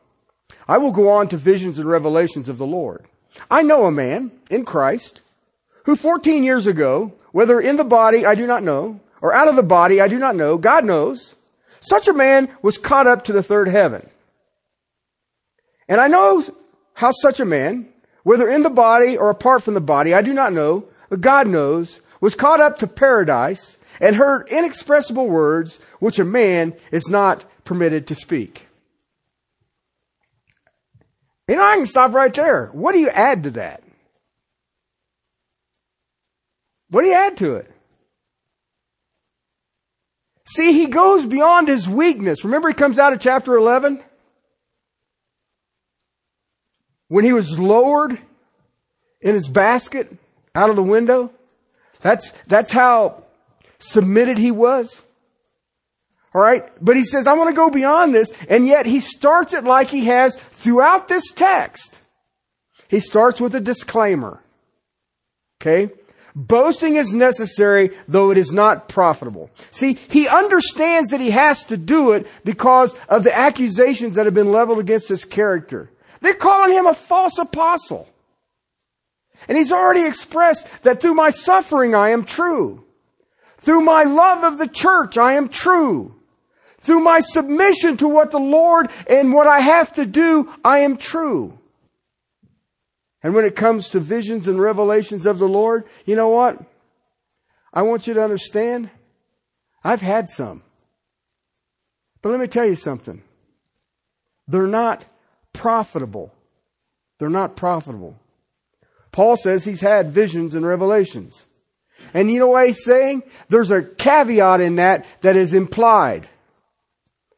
I 0.68 0.78
will 0.78 0.92
go 0.92 1.10
on 1.10 1.30
to 1.30 1.38
visions 1.38 1.80
and 1.80 1.90
revelations 1.90 2.48
of 2.48 2.60
the 2.60 2.68
Lord. 2.68 3.08
I 3.50 3.64
know 3.64 3.86
a 3.86 3.92
man 3.92 4.34
in 4.52 4.66
Christ 4.66 5.24
who 5.88 5.96
14 5.96 6.44
years 6.44 6.68
ago, 6.68 7.14
whether 7.32 7.62
in 7.62 7.78
the 7.78 7.84
body 7.86 8.26
I 8.26 8.36
do 8.36 8.46
not 8.46 8.62
know, 8.62 9.00
or 9.22 9.34
out 9.34 9.48
of 9.48 9.56
the 9.56 9.64
body 9.64 10.02
I 10.02 10.10
do 10.10 10.20
not 10.20 10.36
know, 10.36 10.58
God 10.58 10.84
knows, 10.84 11.38
such 11.80 12.10
a 12.10 12.14
man 12.14 12.50
was 12.62 12.78
caught 12.78 13.08
up 13.08 13.24
to 13.24 13.32
the 13.32 13.42
third 13.42 13.70
heaven. 13.70 14.06
And 15.88 16.02
I 16.02 16.10
know 16.10 16.44
how 16.94 17.12
such 17.12 17.40
a 17.40 17.46
man, 17.46 17.88
whether 18.24 18.50
in 18.50 18.64
the 18.64 18.70
body 18.70 19.16
or 19.16 19.30
apart 19.30 19.64
from 19.64 19.76
the 19.76 19.80
body, 19.80 20.14
I 20.14 20.22
do 20.22 20.34
not 20.34 20.52
know, 20.52 20.84
but 21.10 21.22
God 21.22 21.48
knows, 21.48 22.02
was 22.20 22.36
caught 22.36 22.60
up 22.60 22.80
to 22.80 22.88
paradise 22.88 23.78
and 24.02 24.18
heard 24.18 24.50
inexpressible 24.50 25.30
words 25.30 25.80
which 26.00 26.20
a 26.20 26.26
man 26.26 26.74
is 26.92 27.08
not 27.08 27.46
permitted 27.64 28.08
to 28.08 28.16
speak. 28.16 28.68
You 31.48 31.56
know, 31.56 31.64
I 31.64 31.78
can 31.78 31.86
stop 31.86 32.14
right 32.14 32.34
there. 32.34 32.72
What 32.74 32.92
do 32.92 33.00
you 33.00 33.10
add 33.10 33.44
to 33.44 33.52
that? 33.52 33.84
What 36.90 37.02
do 37.02 37.08
you 37.08 37.16
add 37.16 37.38
to 37.38 37.56
it? 37.56 37.72
See, 40.46 40.72
he 40.72 40.86
goes 40.86 41.26
beyond 41.26 41.68
his 41.68 41.90
weakness. 41.90 42.46
Remember, 42.46 42.70
he 42.70 42.74
comes 42.74 43.00
out 43.00 43.12
of 43.12 43.20
chapter 43.20 43.56
11? 43.56 44.02
When 47.10 47.26
he 47.26 47.34
was 47.34 47.60
lowered 47.60 48.18
in 49.20 49.34
his 49.34 49.50
basket 49.50 50.16
out 50.56 50.70
of 50.70 50.78
the 50.78 50.84
window? 50.84 51.32
That's, 52.00 52.32
that's 52.48 52.72
how 52.72 53.24
submitted 53.80 54.38
he 54.38 54.52
was. 54.52 55.02
All 56.34 56.42
right. 56.42 56.64
But 56.80 56.96
he 56.96 57.04
says, 57.04 57.28
I 57.28 57.34
want 57.34 57.50
to 57.50 57.56
go 57.56 57.70
beyond 57.70 58.14
this. 58.14 58.32
And 58.48 58.68
yet 58.68 58.86
he 58.86 59.02
starts 59.02 59.54
it 59.54 59.64
like 59.64 59.90
he 59.90 60.06
has 60.06 60.36
throughout 60.36 61.08
this 61.08 61.32
text. 61.34 62.00
He 62.88 63.00
starts 63.00 63.42
with 63.42 63.54
a 63.56 63.60
disclaimer. 63.60 64.42
Okay. 65.62 65.92
Boasting 66.40 66.98
is 66.98 67.16
necessary, 67.16 67.98
though 68.08 68.30
it 68.30 68.38
is 68.38 68.52
not 68.52 68.88
profitable. 68.88 69.50
See, 69.72 69.94
he 69.94 70.28
understands 70.28 71.10
that 71.10 71.20
he 71.20 71.32
has 71.32 71.66
to 71.66 71.78
do 71.78 72.12
it 72.12 72.28
because 72.46 72.96
of 73.10 73.24
the 73.24 73.36
accusations 73.36 74.16
that 74.16 74.28
have 74.28 74.36
been 74.36 74.52
leveled 74.52 74.78
against 74.78 75.10
his 75.10 75.26
character. 75.26 75.90
They're 76.22 76.36
calling 76.36 76.74
him 76.74 76.86
a 76.86 76.94
false 76.94 77.40
apostle. 77.40 78.08
And 79.48 79.58
he's 79.58 79.72
already 79.72 80.06
expressed 80.06 80.68
that 80.84 81.02
through 81.02 81.16
my 81.16 81.32
suffering 81.32 81.96
I 81.96 82.12
am 82.12 82.24
true. 82.24 82.86
Through 83.58 83.82
my 83.82 84.04
love 84.04 84.44
of 84.44 84.60
the 84.60 84.68
church 84.68 85.18
I 85.18 85.34
am 85.34 85.50
true. 85.50 86.14
Through 86.78 87.00
my 87.00 87.20
submission 87.20 87.98
to 87.98 88.08
what 88.08 88.30
the 88.30 88.40
Lord 88.40 88.92
and 89.10 89.34
what 89.34 89.48
I 89.48 89.62
have 89.62 89.92
to 89.94 90.06
do, 90.06 90.54
I 90.64 90.80
am 90.80 90.98
true. 90.98 91.58
And 93.28 93.36
when 93.36 93.44
it 93.44 93.58
comes 93.58 93.90
to 93.90 94.00
visions 94.00 94.48
and 94.48 94.58
revelations 94.58 95.26
of 95.26 95.38
the 95.38 95.50
Lord, 95.50 95.84
you 96.06 96.16
know 96.16 96.30
what? 96.30 96.64
I 97.74 97.82
want 97.82 98.08
you 98.08 98.14
to 98.14 98.24
understand, 98.24 98.90
I've 99.84 100.00
had 100.00 100.30
some. 100.30 100.64
But 102.22 102.30
let 102.30 102.40
me 102.40 102.48
tell 102.48 102.66
you 102.66 102.76
something. 102.76 103.22
They're 104.48 104.66
not 104.66 105.04
profitable. 105.52 106.34
They're 107.20 107.28
not 107.28 107.58
profitable. 107.58 108.18
Paul 109.12 109.36
says 109.36 109.66
he's 109.66 109.82
had 109.82 110.10
visions 110.10 110.56
and 110.56 110.66
revelations. 110.66 111.48
And 112.14 112.32
you 112.32 112.40
know 112.40 112.48
what 112.48 112.68
he's 112.68 112.86
saying? 112.86 113.24
There's 113.50 113.72
a 113.72 113.84
caveat 113.84 114.62
in 114.62 114.78
that 114.78 115.06
that 115.20 115.36
is 115.36 115.54
implied. 115.54 116.30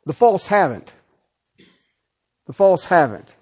The 0.05 0.13
false 0.13 0.45
haven't. 0.45 0.93
The 2.45 2.53
false 2.53 2.85
haven't. 2.85 3.33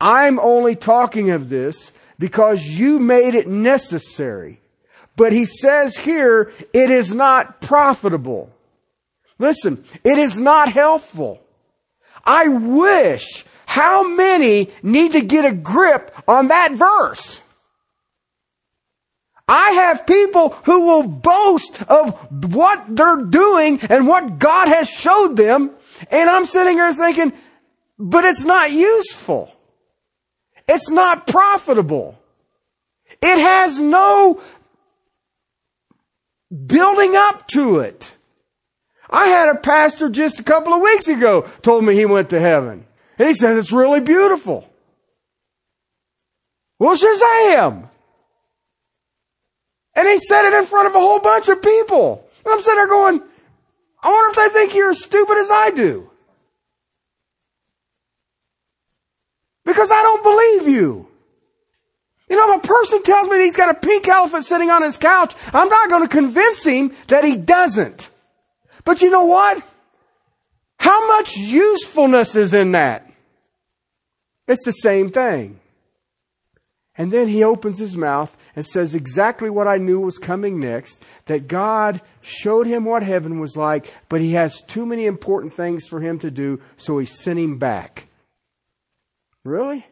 I'm 0.00 0.38
only 0.38 0.76
talking 0.76 1.30
of 1.30 1.48
this 1.48 1.92
because 2.18 2.64
you 2.64 2.98
made 2.98 3.34
it 3.34 3.48
necessary. 3.48 4.60
But 5.16 5.32
he 5.32 5.44
says 5.44 5.98
here, 5.98 6.52
it 6.72 6.90
is 6.90 7.12
not 7.12 7.60
profitable. 7.60 8.50
Listen, 9.38 9.84
it 10.04 10.18
is 10.18 10.38
not 10.38 10.72
helpful. 10.72 11.40
I 12.24 12.48
wish 12.48 13.44
how 13.66 14.02
many 14.02 14.70
need 14.82 15.12
to 15.12 15.20
get 15.20 15.44
a 15.44 15.52
grip 15.52 16.14
on 16.26 16.48
that 16.48 16.72
verse? 16.72 17.40
I 19.46 19.70
have 19.72 20.06
people 20.06 20.50
who 20.64 20.82
will 20.82 21.02
boast 21.02 21.82
of 21.82 22.54
what 22.54 22.84
they're 22.88 23.24
doing 23.24 23.80
and 23.80 24.06
what 24.06 24.38
God 24.38 24.68
has 24.68 24.88
showed 24.88 25.36
them. 25.36 25.70
And 26.10 26.30
I'm 26.30 26.46
sitting 26.46 26.74
here 26.74 26.94
thinking, 26.94 27.32
but 27.98 28.24
it's 28.24 28.44
not 28.44 28.70
useful. 28.70 29.52
It's 30.72 30.88
not 30.88 31.26
profitable. 31.26 32.16
It 33.20 33.38
has 33.38 33.80
no 33.80 34.40
building 36.64 37.16
up 37.16 37.48
to 37.48 37.80
it. 37.80 38.16
I 39.10 39.26
had 39.26 39.48
a 39.48 39.56
pastor 39.56 40.08
just 40.08 40.38
a 40.38 40.44
couple 40.44 40.72
of 40.72 40.80
weeks 40.80 41.08
ago 41.08 41.48
told 41.62 41.84
me 41.84 41.96
he 41.96 42.06
went 42.06 42.30
to 42.30 42.38
heaven. 42.38 42.86
And 43.18 43.26
he 43.26 43.34
says 43.34 43.56
it's 43.56 43.72
really 43.72 44.00
beautiful. 44.00 44.64
Well, 46.78 46.96
Shazam! 46.96 47.88
And 49.96 50.08
he 50.08 50.20
said 50.20 50.46
it 50.46 50.54
in 50.54 50.66
front 50.66 50.86
of 50.86 50.94
a 50.94 51.00
whole 51.00 51.18
bunch 51.18 51.48
of 51.48 51.60
people. 51.60 52.24
And 52.44 52.54
I'm 52.54 52.60
sitting 52.60 52.76
there 52.76 52.86
going, 52.86 53.20
I 54.00 54.08
wonder 54.08 54.30
if 54.30 54.36
they 54.52 54.60
think 54.60 54.74
you're 54.76 54.90
as 54.90 55.02
stupid 55.02 55.36
as 55.36 55.50
I 55.50 55.72
do. 55.72 56.10
Because 59.64 59.90
I 59.90 60.02
don't 60.02 60.22
believe 60.22 60.74
you. 60.74 61.08
You 62.28 62.36
know, 62.36 62.54
if 62.54 62.64
a 62.64 62.68
person 62.68 63.02
tells 63.02 63.28
me 63.28 63.38
he's 63.38 63.56
got 63.56 63.70
a 63.70 63.78
pink 63.78 64.06
elephant 64.06 64.44
sitting 64.44 64.70
on 64.70 64.82
his 64.82 64.96
couch, 64.96 65.34
I'm 65.52 65.68
not 65.68 65.88
going 65.88 66.02
to 66.02 66.08
convince 66.08 66.64
him 66.64 66.92
that 67.08 67.24
he 67.24 67.36
doesn't. 67.36 68.08
But 68.84 69.02
you 69.02 69.10
know 69.10 69.24
what? 69.24 69.62
How 70.78 71.08
much 71.08 71.36
usefulness 71.36 72.36
is 72.36 72.54
in 72.54 72.72
that? 72.72 73.10
It's 74.46 74.64
the 74.64 74.72
same 74.72 75.10
thing. 75.10 75.60
And 76.96 77.12
then 77.12 77.28
he 77.28 77.42
opens 77.42 77.78
his 77.78 77.96
mouth 77.96 78.36
and 78.54 78.64
says 78.64 78.94
exactly 78.94 79.48
what 79.48 79.66
I 79.66 79.78
knew 79.78 80.00
was 80.00 80.18
coming 80.18 80.60
next 80.60 81.02
that 81.26 81.48
God 81.48 82.00
showed 82.20 82.66
him 82.66 82.84
what 82.84 83.02
heaven 83.02 83.40
was 83.40 83.56
like, 83.56 83.92
but 84.08 84.20
he 84.20 84.32
has 84.32 84.62
too 84.62 84.84
many 84.84 85.06
important 85.06 85.54
things 85.54 85.86
for 85.88 86.00
him 86.00 86.18
to 86.18 86.30
do, 86.30 86.60
so 86.76 86.98
he 86.98 87.06
sent 87.06 87.38
him 87.38 87.58
back. 87.58 88.08
Really? 89.44 89.86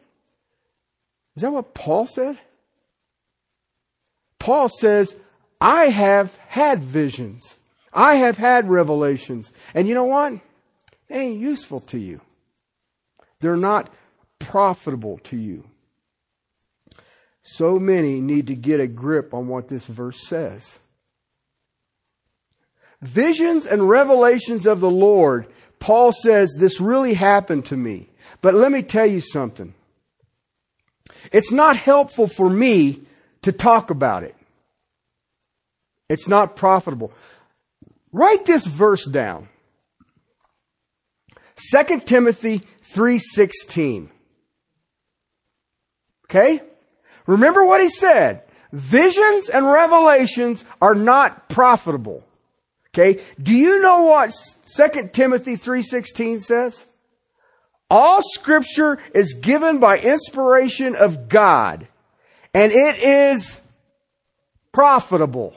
Is 1.37 1.43
that 1.43 1.53
what 1.53 1.75
Paul 1.75 2.07
said? 2.07 2.39
Paul 4.39 4.69
says, 4.69 5.17
I 5.61 5.87
have 5.87 6.37
had 6.49 6.83
visions. 6.83 7.57
I 7.93 8.17
have 8.17 8.39
had 8.39 8.69
revelations. 8.69 9.53
And 9.75 9.89
you 9.89 9.95
know 9.95 10.05
what? 10.05 10.35
They 11.09 11.21
ain't 11.21 11.41
useful 11.41 11.81
to 11.81 11.99
you. 11.99 12.21
They're 13.41 13.57
not 13.57 13.93
profitable 14.39 15.19
to 15.25 15.37
you. 15.37 15.65
So 17.41 17.79
many 17.79 18.21
need 18.21 18.49
to 18.49 18.55
get 18.55 18.81
a 18.81 18.87
grip 18.87 19.33
on 19.33 19.49
what 19.49 19.69
this 19.69 19.87
verse 19.87 20.27
says. 20.27 20.79
Visions 23.01 23.65
and 23.65 23.89
revelations 23.89 24.67
of 24.67 24.81
the 24.81 24.91
Lord, 24.91 25.47
Paul 25.79 26.13
says, 26.13 26.57
this 26.59 26.81
really 26.81 27.15
happened 27.15 27.65
to 27.67 27.77
me. 27.77 28.11
But 28.41 28.55
let 28.55 28.71
me 28.71 28.83
tell 28.83 29.07
you 29.07 29.21
something. 29.21 29.75
It's 31.33 31.51
not 31.51 31.77
helpful 31.77 32.27
for 32.27 32.49
me 32.49 33.03
to 33.43 33.53
talk 33.53 33.91
about 33.91 34.23
it. 34.23 34.35
It's 36.09 36.29
not 36.29 36.57
profitable. 36.57 37.13
Write 38.13 38.47
this 38.47 38.67
verse 38.67 39.07
down. 39.07 39.49
2 41.57 42.07
Timothy 42.07 42.63
3:16. 42.81 44.11
Okay? 46.25 46.63
Remember 47.27 47.65
what 47.65 47.81
he 47.81 47.91
said. 47.91 48.43
Visions 48.73 49.49
and 49.49 49.67
revelations 49.67 50.65
are 50.81 50.95
not 50.95 51.49
profitable. 51.49 52.23
Okay? 52.89 53.23
Do 53.43 53.55
you 53.55 53.81
know 53.81 54.03
what 54.03 54.33
2 54.77 55.13
Timothy 55.13 55.57
3:16 55.57 56.41
says? 56.41 56.87
All 57.91 58.21
scripture 58.23 58.99
is 59.15 59.35
given 59.35 59.79
by 59.79 59.99
inspiration 59.99 60.95
of 60.95 61.29
God, 61.29 61.89
and 62.53 62.73
it 62.73 62.99
is 63.03 63.61
profitable. 64.73 65.55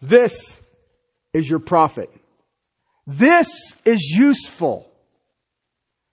This 0.00 0.60
is 1.32 1.48
your 1.48 1.58
profit. 1.58 2.10
This 3.06 3.76
is 3.84 4.00
useful. 4.16 4.88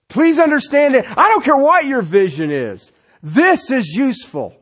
Please 0.08 0.38
understand 0.38 0.96
it. 0.96 1.04
I 1.08 1.28
don't 1.28 1.44
care 1.44 1.56
what 1.56 1.86
your 1.86 2.02
vision 2.02 2.50
is. 2.50 2.90
This 3.22 3.70
is 3.70 3.86
useful. 3.88 4.56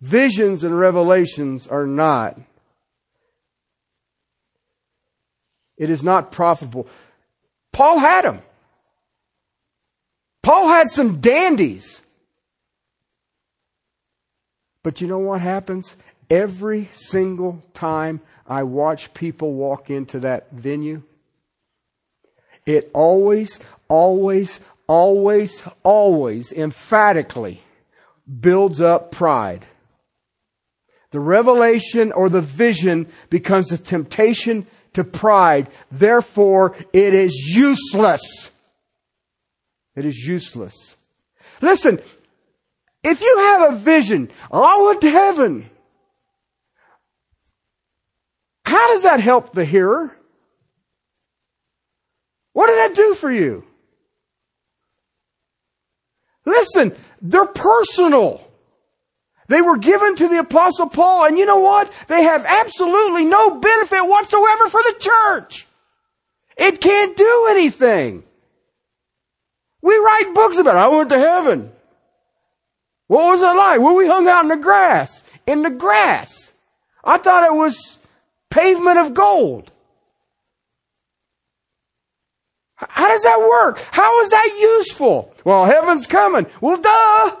Visions 0.00 0.64
and 0.64 0.76
revelations 0.76 1.68
are 1.68 1.86
not. 1.86 2.38
It 5.82 5.90
is 5.90 6.04
not 6.04 6.30
profitable. 6.30 6.86
Paul 7.72 7.98
had 7.98 8.22
them. 8.22 8.40
Paul 10.40 10.68
had 10.68 10.88
some 10.88 11.20
dandies. 11.20 12.02
But 14.84 15.00
you 15.00 15.08
know 15.08 15.18
what 15.18 15.40
happens? 15.40 15.96
Every 16.30 16.88
single 16.92 17.64
time 17.74 18.20
I 18.46 18.62
watch 18.62 19.12
people 19.12 19.54
walk 19.54 19.90
into 19.90 20.20
that 20.20 20.52
venue, 20.52 21.02
it 22.64 22.88
always, 22.94 23.58
always, 23.88 24.60
always, 24.86 25.64
always 25.82 26.52
emphatically 26.52 27.60
builds 28.40 28.80
up 28.80 29.10
pride. 29.10 29.66
The 31.10 31.18
revelation 31.18 32.12
or 32.12 32.28
the 32.28 32.40
vision 32.40 33.08
becomes 33.30 33.72
a 33.72 33.78
temptation 33.78 34.68
to 34.94 35.04
pride. 35.04 35.68
Therefore, 35.90 36.76
it 36.92 37.14
is 37.14 37.34
useless. 37.34 38.50
It 39.94 40.04
is 40.04 40.18
useless. 40.18 40.96
Listen, 41.60 42.00
if 43.02 43.20
you 43.20 43.38
have 43.38 43.72
a 43.72 43.76
vision, 43.76 44.30
I 44.50 44.82
went 44.82 45.00
to 45.02 45.10
heaven. 45.10 45.70
How 48.64 48.88
does 48.88 49.02
that 49.02 49.20
help 49.20 49.52
the 49.52 49.64
hearer? 49.64 50.16
What 52.52 52.66
did 52.66 52.76
that 52.78 52.94
do 52.94 53.14
for 53.14 53.30
you? 53.30 53.64
Listen, 56.44 56.94
they're 57.20 57.46
personal. 57.46 58.40
They 59.52 59.60
were 59.60 59.76
given 59.76 60.16
to 60.16 60.28
the 60.28 60.38
apostle 60.38 60.88
Paul, 60.88 61.26
and 61.26 61.36
you 61.36 61.44
know 61.44 61.58
what? 61.58 61.92
They 62.08 62.22
have 62.22 62.46
absolutely 62.46 63.26
no 63.26 63.60
benefit 63.60 64.00
whatsoever 64.00 64.66
for 64.66 64.80
the 64.82 64.96
church. 64.98 65.66
It 66.56 66.80
can't 66.80 67.14
do 67.14 67.48
anything. 67.50 68.24
We 69.82 69.94
write 69.94 70.32
books 70.32 70.56
about 70.56 70.76
it. 70.76 70.78
I 70.78 70.88
went 70.88 71.10
to 71.10 71.18
heaven. 71.18 71.70
What 73.08 73.26
was 73.26 73.42
it 73.42 73.54
like? 73.54 73.78
Well, 73.78 73.94
we 73.94 74.06
hung 74.06 74.26
out 74.26 74.44
in 74.44 74.48
the 74.48 74.56
grass. 74.56 75.22
In 75.46 75.60
the 75.60 75.68
grass. 75.68 76.50
I 77.04 77.18
thought 77.18 77.46
it 77.46 77.54
was 77.54 77.98
pavement 78.48 78.96
of 78.96 79.12
gold. 79.12 79.70
How 82.76 83.08
does 83.08 83.22
that 83.24 83.38
work? 83.38 83.84
How 83.90 84.18
is 84.22 84.30
that 84.30 84.56
useful? 84.58 85.34
Well, 85.44 85.66
heaven's 85.66 86.06
coming. 86.06 86.46
Well, 86.62 86.78
duh. 86.80 87.36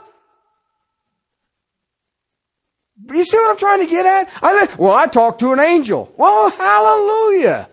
You 3.10 3.24
see 3.24 3.36
what 3.36 3.50
I'm 3.50 3.56
trying 3.56 3.80
to 3.80 3.86
get 3.86 4.06
at? 4.06 4.28
I, 4.42 4.68
well, 4.78 4.92
I 4.92 5.06
talked 5.06 5.40
to 5.40 5.52
an 5.52 5.60
angel. 5.60 6.12
Well, 6.16 6.50
hallelujah. 6.50 7.68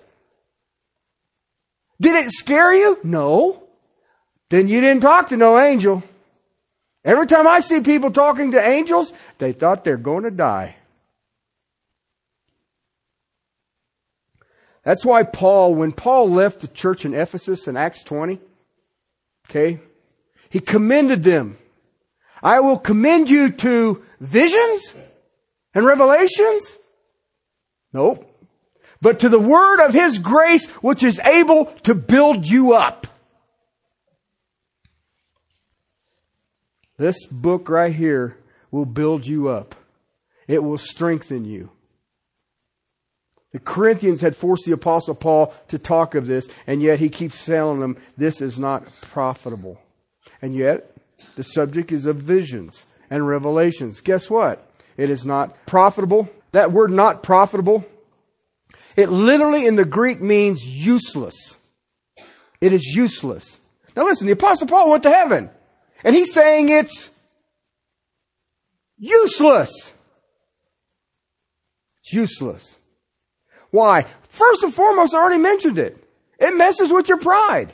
Did 2.02 2.16
it 2.16 2.32
scare 2.32 2.74
you? 2.74 2.98
No. 3.04 3.64
Then 4.50 4.68
you 4.68 4.82
didn't 4.82 5.02
talk 5.02 5.28
to 5.28 5.38
no 5.38 5.60
angel. 5.60 6.04
Every 7.06 7.28
time 7.28 7.48
I 7.48 7.60
see 7.60 7.82
people 7.82 8.12
talking 8.12 8.52
to 8.52 8.66
angels, 8.66 9.14
they 9.38 9.52
thought 9.52 9.84
they're 9.84 9.98
going 9.98 10.24
to 10.24 10.32
die. 10.32 10.76
That's 14.84 15.06
why 15.06 15.24
Paul, 15.24 15.76
when 15.76 15.92
Paul 15.92 16.32
left 16.32 16.62
the 16.62 16.68
church 16.68 17.06
in 17.06 17.14
Ephesus 17.14 17.68
in 17.68 17.78
Acts 17.78 18.04
20, 18.04 18.40
okay, 19.50 19.80
he 20.50 20.60
commended 20.60 21.24
them. 21.24 21.58
I 22.42 22.62
will 22.62 22.80
commend 22.80 23.30
you 23.30 23.50
to 23.50 24.04
visions 24.20 24.94
and 25.74 25.86
revelations? 25.86 26.78
Nope. 27.94 28.26
But 29.02 29.20
to 29.20 29.30
the 29.30 29.40
word 29.40 29.86
of 29.86 29.94
his 29.94 30.20
grace, 30.20 30.68
which 30.82 31.04
is 31.04 31.20
able 31.20 31.66
to 31.84 31.96
build 31.96 32.48
you 32.48 32.74
up. 32.74 33.08
This 36.98 37.26
book 37.26 37.70
right 37.70 37.94
here 37.94 38.38
will 38.72 38.86
build 38.86 39.26
you 39.26 39.48
up. 39.48 39.76
It 40.48 40.64
will 40.64 40.78
strengthen 40.78 41.46
you. 41.46 41.72
The 43.52 43.60
Corinthians 43.60 44.22
had 44.22 44.36
forced 44.36 44.66
the 44.66 44.74
apostle 44.74 45.16
Paul 45.16 45.54
to 45.70 45.80
talk 45.80 46.14
of 46.14 46.28
this, 46.28 46.48
and 46.68 46.82
yet 46.82 47.00
he 47.00 47.10
keeps 47.10 47.46
telling 47.46 47.80
them 47.80 47.98
this 48.18 48.42
is 48.42 48.60
not 48.60 48.86
profitable. 49.02 49.80
And 50.42 50.54
yet, 50.54 50.96
the 51.36 51.44
subject 51.44 51.92
is 51.92 52.06
of 52.06 52.18
visions 52.18 52.86
and 53.10 53.28
revelations. 53.28 54.02
Guess 54.02 54.30
what? 54.30 54.69
It 55.00 55.10
is 55.10 55.26
not 55.26 55.66
profitable. 55.66 56.30
That 56.52 56.74
word 56.74 56.92
not 56.92 57.24
profitable, 57.24 57.86
it 58.98 59.10
literally 59.10 59.66
in 59.66 59.76
the 59.76 59.86
Greek 59.86 60.20
means 60.20 60.66
useless. 60.66 61.58
It 62.60 62.74
is 62.74 62.84
useless. 62.84 63.62
Now 63.96 64.04
listen, 64.04 64.28
the 64.28 64.34
apostle 64.34 64.68
Paul 64.68 64.92
went 64.92 65.04
to 65.04 65.10
heaven. 65.10 65.52
And 66.04 66.16
he's 66.16 66.34
saying 66.34 66.68
it's 66.68 67.10
useless. 68.98 69.94
It's 72.00 72.14
useless. 72.14 72.78
Why? 73.72 74.06
First 74.28 74.64
and 74.64 74.74
foremost, 74.74 75.14
I 75.14 75.20
already 75.20 75.42
mentioned 75.42 75.80
it. 75.80 76.04
It 76.40 76.58
messes 76.58 76.92
with 76.92 77.08
your 77.08 77.20
pride. 77.20 77.72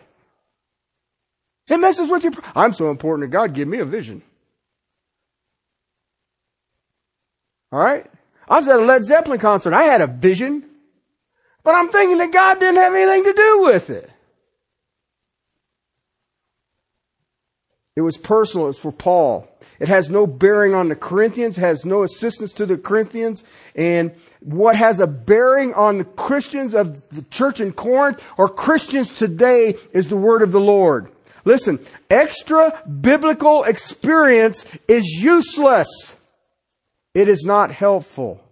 It 1.70 1.78
messes 1.78 2.08
with 2.08 2.24
your. 2.24 2.34
I'm 2.54 2.74
so 2.74 2.92
important 2.92 3.32
to 3.32 3.34
God, 3.36 3.56
give 3.56 3.68
me 3.68 3.80
a 3.80 3.86
vision. 3.86 4.22
Alright? 7.71 8.10
I 8.47 8.56
was 8.56 8.67
at 8.67 8.80
a 8.80 8.84
Led 8.84 9.04
Zeppelin 9.04 9.39
concert. 9.39 9.73
I 9.73 9.84
had 9.84 10.01
a 10.01 10.08
vision. 10.08 10.63
But 11.63 11.75
I'm 11.75 11.89
thinking 11.89 12.19
that 12.19 12.32
God 12.32 12.60
didn't 12.60 12.75
have 12.75 12.93
anything 12.93 13.23
to 13.23 13.34
do 13.34 13.62
with 13.63 13.89
it. 13.89 14.10
It 17.95 18.01
was 18.01 18.17
personal. 18.17 18.67
It's 18.67 18.78
for 18.78 18.91
Paul. 18.91 19.47
It 19.80 19.88
has 19.88 20.10
no 20.10 20.28
bearing 20.28 20.73
on 20.73 20.89
the 20.89 20.95
Corinthians, 20.95 21.58
has 21.58 21.86
no 21.86 22.04
assistance 22.04 22.54
to 22.54 22.65
the 22.65 22.78
Corinthians. 22.78 23.43
And 23.75 24.12
what 24.41 24.75
has 24.75 24.99
a 24.99 25.08
bearing 25.08 25.73
on 25.73 25.97
the 25.97 26.04
Christians 26.04 26.75
of 26.75 27.08
the 27.10 27.23
church 27.23 27.60
in 27.62 27.73
Corinth 27.73 28.23
or 28.38 28.47
Christians 28.47 29.15
today 29.15 29.75
is 29.91 30.10
the 30.10 30.17
word 30.17 30.41
of 30.41 30.51
the 30.51 30.60
Lord. 30.60 31.12
Listen, 31.45 31.80
extra 32.10 32.82
biblical 33.01 33.63
experience 33.63 34.65
is 34.88 35.06
useless. 35.06 36.15
It 37.15 37.30
is 37.30 37.45
not 37.45 37.71
helpful. 37.71 38.43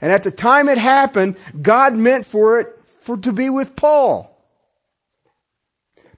And 0.00 0.12
at 0.12 0.22
the 0.22 0.30
time 0.30 0.68
it 0.70 0.78
happened, 0.78 1.36
God 1.60 1.94
meant 1.94 2.24
for 2.24 2.60
it 2.60 2.78
for 3.00 3.18
to 3.18 3.32
be 3.32 3.50
with 3.50 3.76
Paul. 3.76 4.32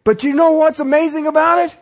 But 0.04 0.22
you 0.22 0.34
know 0.34 0.52
what's 0.52 0.80
amazing 0.80 1.26
about 1.26 1.64
it? 1.64 1.76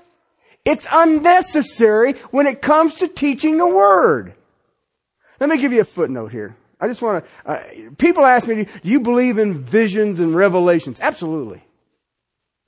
It's 0.65 0.87
unnecessary 0.91 2.15
when 2.31 2.47
it 2.47 2.63
comes 2.63 2.97
to 2.97 3.09
teaching 3.09 3.59
the 3.59 3.67
Word. 3.67 4.35
Let 5.39 5.51
me 5.51 5.59
give 5.59 5.73
you 5.73 5.81
a 5.81 5.85
footnote 5.85 6.33
here. 6.33 6.57
I 6.81 6.89
just 6.89 7.03
want 7.03 7.25
to, 7.25 7.51
uh, 7.51 7.63
people 7.99 8.25
ask 8.25 8.47
me, 8.47 8.65
do 8.65 8.69
you 8.83 9.01
believe 9.01 9.39
in 9.39 9.63
visions 9.63 10.21
and 10.21 10.35
revelations? 10.37 11.01
Absolutely. 11.01 11.63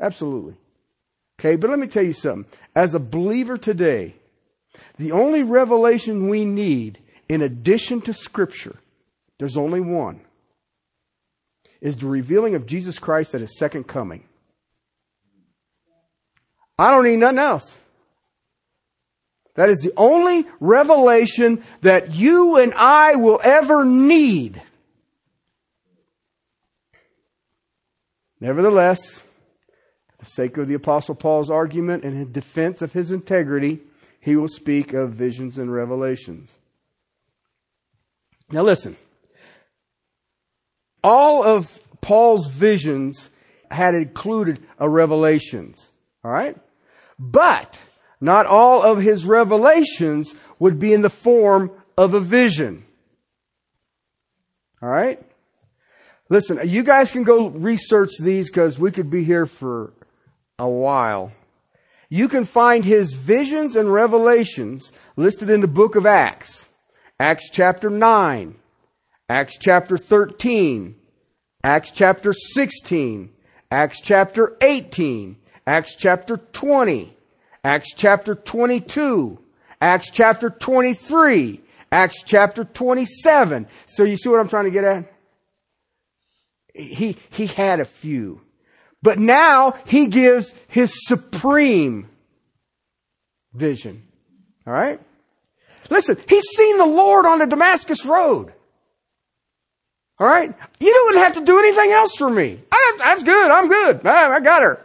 Absolutely. 0.01 0.55
Okay, 1.39 1.57
but 1.57 1.71
let 1.71 1.79
me 1.79 1.87
tell 1.87 2.05
you 2.05 2.13
something. 2.13 2.51
As 2.75 2.95
a 2.95 3.01
believer 3.01 3.57
today, 3.57 4.15
the 4.97 5.13
only 5.13 5.43
revelation 5.43 6.29
we 6.29 6.45
need 6.45 6.99
in 7.29 7.43
addition 7.43 8.01
to 8.03 8.13
Scripture, 8.13 8.77
there's 9.39 9.57
only 9.57 9.81
one, 9.81 10.21
is 11.81 11.99
the 11.99 12.07
revealing 12.07 12.55
of 12.55 12.67
Jesus 12.67 12.99
Christ 12.99 13.35
at 13.35 13.41
His 13.41 13.59
second 13.59 13.85
coming. 13.85 14.25
I 16.79 16.91
don't 16.91 17.05
need 17.05 17.17
nothing 17.17 17.39
else. 17.39 17.79
That 19.57 19.71
is 19.71 19.81
the 19.81 19.93
only 19.97 20.47
revelation 20.61 21.65
that 21.81 22.15
you 22.15 22.59
and 22.59 22.73
I 22.75 23.17
will 23.17 23.41
ever 23.43 23.85
need. 23.85 24.63
Nevertheless, 28.41 29.19
for 29.19 30.19
the 30.19 30.27
sake 30.27 30.59
of 30.59 30.69
the 30.69 30.75
Apostle 30.75 31.17
Paul's 31.17 31.51
argument 31.51 32.05
and 32.05 32.15
in 32.15 32.31
defense 32.31 32.83
of 32.83 32.93
his 32.93 33.11
integrity, 33.11 33.81
he 34.21 34.37
will 34.37 34.49
speak 34.49 34.93
of 34.93 35.15
visions 35.15 35.59
and 35.59 35.73
revelations. 35.73 36.58
Now 38.51 38.63
listen. 38.63 38.97
All 41.03 41.45
of 41.45 41.81
Paul's 42.01 42.49
visions 42.49 43.31
had 43.71 43.95
included 43.95 44.61
a 44.79 44.89
revelations. 44.89 45.91
All 46.25 46.31
right? 46.31 46.57
But 47.19 47.79
not 48.21 48.47
all 48.47 48.83
of 48.83 48.99
his 48.99 49.25
revelations 49.25 50.35
would 50.59 50.79
be 50.79 50.93
in 50.93 51.03
the 51.03 51.11
form 51.11 51.71
of 51.97 52.15
a 52.15 52.21
vision. 52.21 52.85
All 54.83 54.89
right? 54.89 55.21
Listen, 56.31 56.61
you 56.65 56.83
guys 56.83 57.11
can 57.11 57.25
go 57.25 57.49
research 57.49 58.13
these 58.21 58.51
because 58.51 58.79
we 58.79 58.93
could 58.93 59.11
be 59.11 59.25
here 59.25 59.47
for 59.47 59.93
a 60.59 60.69
while. 60.69 61.33
You 62.11 62.29
can 62.29 62.45
find 62.45 62.85
his 62.85 63.13
visions 63.13 63.77
and 63.77 63.93
revelations 63.93 64.93
listed 65.17 65.51
in 65.51 65.61
the 65.61 65.67
book 65.67 65.95
of 65.95 66.07
Acts. 66.07 66.68
Acts 67.21 67.51
chapter 67.51 67.91
9, 67.91 68.55
Acts 69.29 69.59
chapter 69.59 69.99
13, 69.99 70.95
Acts 71.65 71.91
chapter 71.91 72.33
16, 72.33 73.31
Acts 73.73 74.01
chapter 74.01 74.57
18, 74.61 75.37
Acts 75.67 75.97
chapter 75.97 76.37
20, 76.37 77.17
Acts 77.65 77.93
chapter 77.95 78.37
22, 78.37 79.39
Acts 79.81 80.11
chapter 80.13 80.49
23, 80.49 81.61
Acts 81.91 82.23
chapter 82.23 82.63
27. 82.65 83.67
So 83.87 84.05
you 84.05 84.17
see 84.17 84.29
what 84.29 84.39
I'm 84.39 84.49
trying 84.49 84.67
to 84.67 84.71
get 84.71 84.85
at? 84.85 85.13
He, 86.73 87.17
he 87.31 87.47
had 87.47 87.81
a 87.81 87.85
few. 87.85 88.43
But 89.03 89.19
now 89.19 89.75
he 89.87 90.07
gives 90.07 90.55
his 90.69 91.07
supreme 91.07 92.09
vision. 93.53 94.07
All 94.67 94.73
right? 94.73 95.01
Listen, 95.91 96.17
he's 96.29 96.45
seen 96.57 96.79
the 96.79 96.87
Lord 96.87 97.27
on 97.27 97.39
the 97.39 97.47
Damascus 97.47 98.05
Road. 98.05 98.53
All 100.19 100.27
right? 100.27 100.53
You 100.81 100.93
don't 100.93 101.17
have 101.17 101.35
to 101.35 101.45
do 101.45 101.59
anything 101.59 101.93
else 101.93 102.15
for 102.17 102.29
me. 102.29 102.61
that's 102.99 103.23
good. 103.23 103.51
I'm 103.51 103.69
good. 103.69 104.07
I 104.07 104.41
got 104.41 104.63
her. 104.63 104.85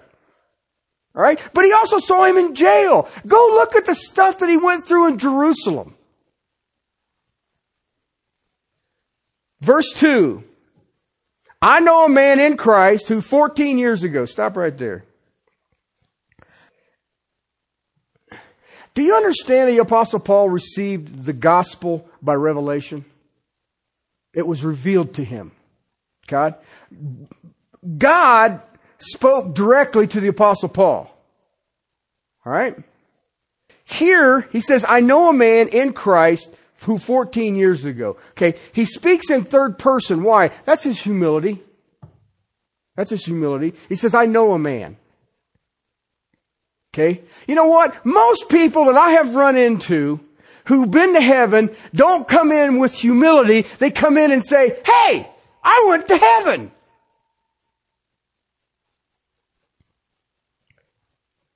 All 1.16 1.22
right? 1.22 1.40
But 1.54 1.66
he 1.66 1.72
also 1.72 2.00
saw 2.00 2.24
him 2.26 2.38
in 2.38 2.56
jail. 2.56 3.10
Go 3.26 3.50
look 3.52 3.76
at 3.76 3.86
the 3.86 3.96
stuff 3.96 4.40
that 4.40 4.50
he 4.50 4.58
went 4.58 4.86
through 4.86 5.10
in 5.10 5.18
Jerusalem. 5.18 5.96
Verse 9.62 9.92
2. 9.94 10.44
I 11.62 11.80
know 11.80 12.06
a 12.06 12.10
man 12.10 12.40
in 12.40 12.58
Christ 12.58 13.08
who 13.08 13.22
14 13.22 13.78
years 13.78 14.04
ago, 14.04 14.26
stop 14.26 14.58
right 14.58 14.78
there. 14.78 15.06
Do 18.94 19.02
you 19.02 19.16
understand 19.16 19.70
the 19.70 19.80
apostle 19.80 20.20
Paul 20.20 20.50
received 20.50 21.26
the 21.26 21.34
gospel 21.34 22.08
by 22.22 22.36
revelation? 22.36 23.06
It 24.34 24.46
was 24.46 24.64
revealed 24.64 25.16
to 25.16 25.24
him. 25.24 25.52
God, 26.28 26.56
God 27.98 28.62
spoke 28.98 29.54
directly 29.54 30.08
to 30.08 30.20
the 30.20 30.28
apostle 30.28 30.70
Paul. 30.70 31.10
All 32.46 32.54
right? 32.54 32.78
Here, 33.86 34.42
he 34.52 34.60
says, 34.60 34.86
I 34.88 35.02
know 35.02 35.30
a 35.30 35.34
man 35.34 35.70
in 35.70 35.94
Christ 35.94 36.50
who 36.84 36.98
14 36.98 37.56
years 37.56 37.86
ago. 37.86 38.18
Okay, 38.32 38.58
he 38.74 38.86
speaks 38.86 39.30
in 39.30 39.44
third 39.44 39.78
person. 39.78 40.24
Why? 40.24 40.52
That's 40.66 40.84
his 40.84 41.02
humility. 41.02 41.62
That's 42.96 43.10
his 43.10 43.26
humility. 43.26 43.74
He 43.90 43.96
says, 43.96 44.14
I 44.14 44.26
know 44.26 44.54
a 44.54 44.60
man. 44.60 44.98
Okay? 46.94 47.22
You 47.48 47.56
know 47.56 47.68
what? 47.68 48.06
Most 48.06 48.50
people 48.50 48.86
that 48.86 48.96
I 48.96 49.12
have 49.12 49.36
run 49.36 49.58
into 49.58 50.20
who've 50.66 50.90
been 50.90 51.14
to 51.14 51.22
heaven 51.22 51.76
don't 51.94 52.28
come 52.28 52.52
in 52.52 52.80
with 52.80 52.94
humility. 52.94 53.64
They 53.80 53.90
come 53.92 54.18
in 54.18 54.32
and 54.32 54.44
say, 54.44 54.80
Hey, 54.86 55.30
I 55.64 55.86
went 55.88 56.08
to 56.10 56.18
heaven. 56.18 56.72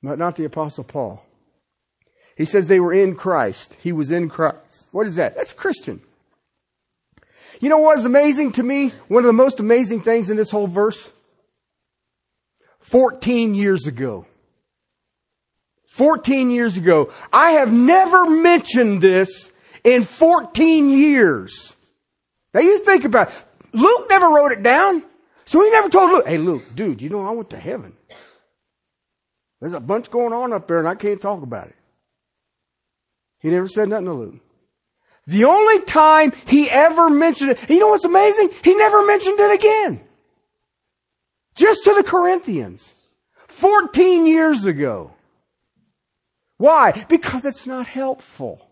But 0.02 0.20
not 0.20 0.36
the 0.36 0.46
apostle 0.46 0.84
Paul. 0.84 1.24
He 2.36 2.46
says 2.46 2.68
they 2.68 2.80
were 2.80 2.94
in 2.94 3.16
Christ. 3.16 3.78
He 3.82 3.92
was 3.92 4.12
in 4.12 4.30
Christ. 4.30 4.88
What 4.92 5.08
is 5.08 5.16
that? 5.16 5.36
That's 5.36 5.54
Christian. 5.54 6.02
You 7.60 7.70
know 7.70 7.80
what 7.80 7.98
is 7.98 8.06
amazing 8.06 8.54
to 8.54 8.64
me? 8.64 8.94
One 9.08 9.24
of 9.24 9.28
the 9.28 9.34
most 9.34 9.60
amazing 9.60 10.02
things 10.02 10.30
in 10.30 10.38
this 10.38 10.52
whole 10.52 10.68
verse? 10.68 11.12
14 12.80 13.56
years 13.56 13.88
ago. 13.88 14.28
14 15.88 16.52
years 16.52 16.78
ago. 16.78 17.12
I 17.34 17.52
have 17.52 17.72
never 17.72 18.30
mentioned 18.30 19.02
this 19.02 19.52
in 19.84 20.04
14 20.04 20.90
years. 20.90 21.76
Now 22.54 22.62
you 22.62 22.80
think 22.80 23.06
about 23.06 23.30
it. 23.30 23.36
Luke 23.74 24.08
never 24.10 24.28
wrote 24.28 24.52
it 24.52 24.64
down. 24.64 25.04
So 25.46 25.64
he 25.64 25.70
never 25.72 25.90
told 25.90 26.12
Luke, 26.12 26.28
hey 26.28 26.38
Luke, 26.38 26.64
dude, 26.76 27.02
you 27.02 27.10
know 27.10 27.26
I 27.26 27.32
went 27.32 27.50
to 27.52 27.58
heaven. 27.58 27.94
There's 29.60 29.74
a 29.74 29.80
bunch 29.80 30.12
going 30.12 30.34
on 30.34 30.54
up 30.54 30.68
there 30.68 30.80
and 30.80 30.88
I 30.88 30.96
can't 30.96 31.22
talk 31.22 31.42
about 31.42 31.68
it. 31.68 31.76
He 33.40 33.50
never 33.50 33.68
said 33.68 33.90
nothing 33.90 34.06
to 34.06 34.14
Luke. 34.14 34.36
The 35.26 35.46
only 35.46 35.82
time 35.82 36.34
he 36.46 36.70
ever 36.70 37.10
mentioned 37.10 37.52
it, 37.52 37.70
you 37.70 37.80
know 37.80 37.90
what's 37.90 38.06
amazing? 38.06 38.50
He 38.64 38.76
never 38.76 39.06
mentioned 39.06 39.40
it 39.40 39.60
again. 39.60 40.02
Just 41.56 41.84
to 41.86 41.94
the 41.94 42.04
Corinthians. 42.04 42.94
14 43.48 44.26
years 44.26 44.66
ago. 44.66 45.12
Why? 46.58 47.06
Because 47.08 47.46
it's 47.46 47.68
not 47.68 47.88
helpful. 47.88 48.68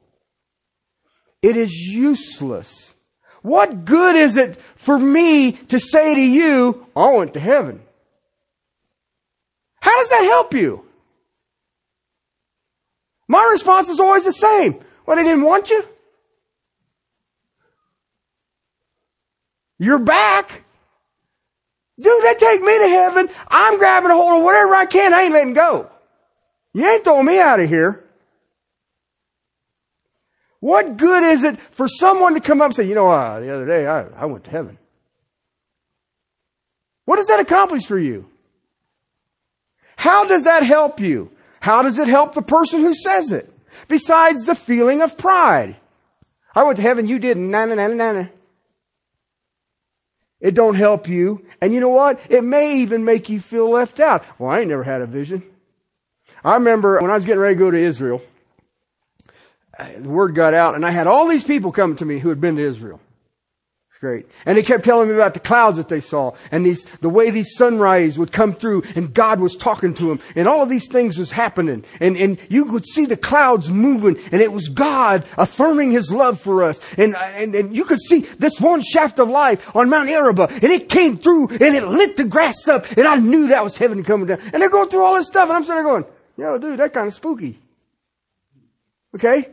It 1.42 1.56
is 1.56 1.72
useless. 1.72 2.96
What 3.42 3.86
good 3.86 4.16
is 4.16 4.38
it 4.38 4.60
for 4.76 4.98
me 4.98 5.52
to 5.52 5.80
say 5.80 6.16
to 6.16 6.22
you, 6.22 6.88
I 6.96 7.14
went 7.14 7.36
to 7.36 7.40
heaven? 7.40 7.82
How 9.80 9.96
does 10.00 10.10
that 10.10 10.24
help 10.24 10.56
you? 10.56 10.84
My 13.28 13.48
response 13.52 13.90
is 13.90 14.00
always 14.00 14.26
the 14.26 14.34
same. 14.34 14.84
Well, 15.06 15.16
they 15.16 15.24
didn't 15.24 15.44
want 15.44 15.70
you. 15.70 15.84
You're 19.78 20.00
back. 20.00 20.64
Dude, 22.00 22.24
they 22.24 22.34
take 22.36 22.62
me 22.62 22.78
to 22.80 22.88
heaven. 22.88 23.30
I'm 23.48 23.78
grabbing 23.78 24.10
a 24.10 24.16
hold 24.16 24.38
of 24.38 24.44
whatever 24.44 24.76
I 24.76 24.86
can. 24.86 25.14
I 25.14 25.24
ain't 25.24 25.34
letting 25.34 25.54
go. 25.54 25.92
You 26.76 26.86
ain't 26.86 27.06
throwing 27.06 27.26
me 27.26 27.40
out 27.40 27.62
of 27.62 27.70
here. 27.70 28.04
What 30.60 30.98
good 30.98 31.24
is 31.24 31.46
it 31.46 31.58
for 31.72 31.88
someone 31.88 32.34
to 32.34 32.42
come 32.42 32.60
up 32.60 32.66
and 32.66 32.76
say, 32.76 32.84
you 32.84 32.96
know, 32.96 33.10
uh, 33.10 33.40
the 33.40 33.54
other 33.54 33.66
day 33.66 33.88
I, 33.88 34.02
I 34.08 34.26
went 34.26 34.44
to 34.44 34.52
heaven? 34.52 34.78
What 37.06 37.16
does 37.16 37.28
that 37.28 37.40
accomplish 37.40 37.86
for 37.86 37.98
you? 37.98 38.30
How 39.96 40.26
does 40.26 40.44
that 40.44 40.64
help 40.64 41.00
you? 41.00 41.32
How 41.62 41.82
does 41.82 41.98
it 41.98 42.10
help 42.10 42.34
the 42.34 42.42
person 42.42 42.82
who 42.82 42.94
says 42.94 43.32
it? 43.32 43.50
Besides 43.88 44.44
the 44.44 44.54
feeling 44.54 45.02
of 45.02 45.18
pride. 45.18 45.78
I 46.54 46.64
went 46.64 46.76
to 46.76 46.82
heaven, 46.82 47.08
you 47.08 47.20
didn't. 47.20 47.50
Na 47.50 47.64
na 47.64 47.76
na 47.76 47.88
na 47.88 48.12
na. 48.12 48.26
It 50.42 50.56
don't 50.56 50.76
help 50.76 51.08
you. 51.08 51.46
And 51.62 51.74
you 51.74 51.80
know 51.80 51.88
what? 51.88 52.20
It 52.28 52.44
may 52.44 52.80
even 52.80 53.06
make 53.06 53.30
you 53.30 53.40
feel 53.40 53.72
left 53.72 54.02
out. 54.02 54.26
Well, 54.38 54.52
I 54.52 54.60
ain't 54.60 54.70
never 54.70 54.84
had 54.84 55.00
a 55.00 55.06
vision. 55.06 55.42
I 56.46 56.54
remember 56.54 57.00
when 57.02 57.10
I 57.10 57.16
was 57.16 57.26
getting 57.26 57.42
ready 57.42 57.56
to 57.56 57.60
go 57.60 57.72
to 57.72 57.78
Israel, 57.78 58.22
uh, 59.80 59.88
the 59.98 60.10
word 60.10 60.36
got 60.36 60.54
out 60.54 60.76
and 60.76 60.86
I 60.86 60.92
had 60.92 61.08
all 61.08 61.28
these 61.28 61.44
people 61.44 61.72
come 61.72 61.96
to 61.96 62.06
me 62.06 62.20
who 62.20 62.30
had 62.30 62.40
been 62.40 62.56
to 62.58 62.62
Israel. 62.62 63.02
It's 63.90 64.00
great. 64.00 64.28
And 64.46 64.56
they 64.56 64.62
kept 64.62 64.86
telling 64.86 65.10
me 65.10 65.16
about 65.16 65.34
the 65.34 65.40
clouds 65.40 65.78
that 65.78 65.90
they 65.90 66.02
saw 66.02 66.34
and 66.52 66.64
these, 66.64 66.86
the 67.02 67.10
way 67.10 67.32
these 67.32 67.56
sunrise 67.56 68.20
would 68.20 68.32
come 68.32 68.54
through 68.54 68.84
and 68.96 69.12
God 69.12 69.40
was 69.40 69.56
talking 69.56 69.96
to 69.96 70.10
them 70.10 70.20
and 70.36 70.48
all 70.48 70.62
of 70.62 70.70
these 70.70 70.88
things 70.88 71.18
was 71.18 71.32
happening 71.32 71.84
and, 72.00 72.16
and 72.16 72.38
you 72.48 72.66
could 72.66 72.86
see 72.86 73.08
the 73.08 73.18
clouds 73.18 73.72
moving 73.72 74.16
and 74.32 74.40
it 74.40 74.52
was 74.54 74.70
God 74.70 75.26
affirming 75.38 75.92
His 75.92 76.12
love 76.12 76.40
for 76.40 76.62
us 76.62 76.80
and, 76.96 77.16
uh, 77.16 77.20
and, 77.20 77.56
and 77.56 77.76
you 77.76 77.86
could 77.86 78.02
see 78.02 78.20
this 78.20 78.62
one 78.62 78.82
shaft 78.82 79.20
of 79.20 79.30
light 79.30 79.62
on 79.76 79.90
Mount 79.90 80.10
Araba 80.10 80.48
and 80.52 80.66
it 80.66 80.90
came 80.90 81.18
through 81.18 81.48
and 81.48 81.76
it 81.76 81.88
lit 81.88 82.18
the 82.18 82.26
grass 82.26 82.68
up 82.68 82.86
and 82.92 83.08
I 83.08 83.16
knew 83.16 83.48
that 83.48 83.64
was 83.64 83.80
heaven 83.80 84.04
coming 84.04 84.28
down 84.28 84.42
and 84.54 84.62
they're 84.62 84.70
going 84.70 84.90
through 84.90 85.04
all 85.04 85.16
this 85.16 85.26
stuff 85.26 85.50
and 85.50 85.58
I'm 85.58 85.64
sitting 85.64 85.84
there 85.84 85.92
going, 85.92 86.06
yo 86.38 86.58
dude, 86.58 86.80
that 86.80 86.94
kind 86.94 87.08
of 87.08 87.14
spooky. 87.14 87.60
Okay? 89.16 89.50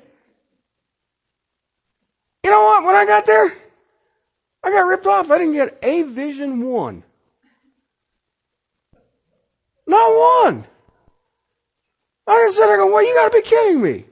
You 2.45 2.51
know 2.51 2.62
what? 2.64 2.85
When 2.85 2.97
I 2.97 3.07
got 3.07 3.27
there, 3.27 3.53
I 4.64 4.71
got 4.71 4.87
ripped 4.87 5.07
off. 5.07 5.31
I 5.31 5.38
didn't 5.38 5.55
get 5.55 5.79
a 5.83 6.03
vision 6.03 6.66
one. 6.68 7.05
Not 9.87 10.47
one. 10.47 10.66
I 12.27 12.45
just 12.47 12.57
said, 12.57 12.66
there 12.66 12.77
going, 12.77 12.92
well, 12.92 13.07
you 13.07 13.14
gotta 13.14 13.31
be 13.31 13.42
kidding 13.42 13.81
me. 13.81 14.05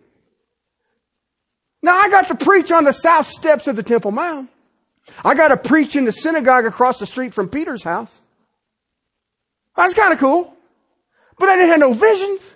Now 1.82 1.98
I 1.98 2.08
got 2.10 2.28
to 2.28 2.34
preach 2.34 2.70
on 2.72 2.84
the 2.84 2.92
south 2.92 3.26
steps 3.26 3.66
of 3.66 3.76
the 3.76 3.82
Temple 3.82 4.10
Mount. 4.10 4.50
I 5.24 5.34
got 5.34 5.48
to 5.48 5.56
preach 5.56 5.96
in 5.96 6.04
the 6.04 6.12
synagogue 6.12 6.66
across 6.66 6.98
the 6.98 7.06
street 7.06 7.34
from 7.34 7.48
Peter's 7.48 7.82
house. 7.82 8.20
That's 9.76 9.94
kind 9.94 10.12
of 10.12 10.18
cool. 10.18 10.54
But 11.38 11.48
I 11.48 11.56
didn't 11.56 11.70
have 11.70 11.80
no 11.80 11.92
visions. 11.92 12.54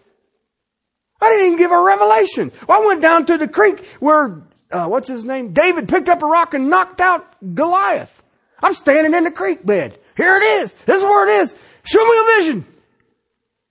I 1.24 1.30
didn't 1.30 1.46
even 1.46 1.58
give 1.58 1.72
a 1.72 1.80
revelation. 1.80 2.52
Well, 2.68 2.82
I 2.82 2.87
went 2.87 3.00
down 3.00 3.24
to 3.26 3.38
the 3.38 3.48
creek 3.48 3.87
where 3.98 4.42
uh, 4.70 4.87
what's 4.87 5.08
his 5.08 5.24
name? 5.24 5.52
David 5.52 5.88
picked 5.88 6.08
up 6.08 6.22
a 6.22 6.26
rock 6.26 6.52
and 6.52 6.68
knocked 6.68 7.00
out 7.00 7.54
Goliath. 7.54 8.22
I'm 8.62 8.74
standing 8.74 9.14
in 9.14 9.24
the 9.24 9.30
creek 9.30 9.64
bed. 9.64 9.98
Here 10.16 10.37
it 10.37 10.42
is. 10.42 10.74
This 10.87 10.98
is 10.98 11.04
where 11.04 11.28
it 11.28 11.42
is. 11.42 11.54
Show 11.84 12.04
me 12.04 12.18
a 12.18 12.37
vision. 12.37 12.66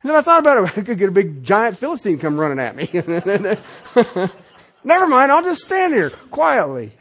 And 0.01 0.09
then 0.09 0.15
I 0.15 0.21
thought 0.21 0.39
about 0.39 0.63
it. 0.63 0.77
I 0.77 0.81
could 0.81 0.97
get 0.97 1.09
a 1.09 1.11
big 1.11 1.43
giant 1.43 1.77
Philistine 1.77 2.17
come 2.19 2.39
running 2.39 2.59
at 2.59 2.75
me. 2.75 2.89
Never 4.83 5.07
mind. 5.07 5.31
I'll 5.31 5.43
just 5.43 5.61
stand 5.61 5.93
here 5.93 6.09
quietly. 6.09 6.91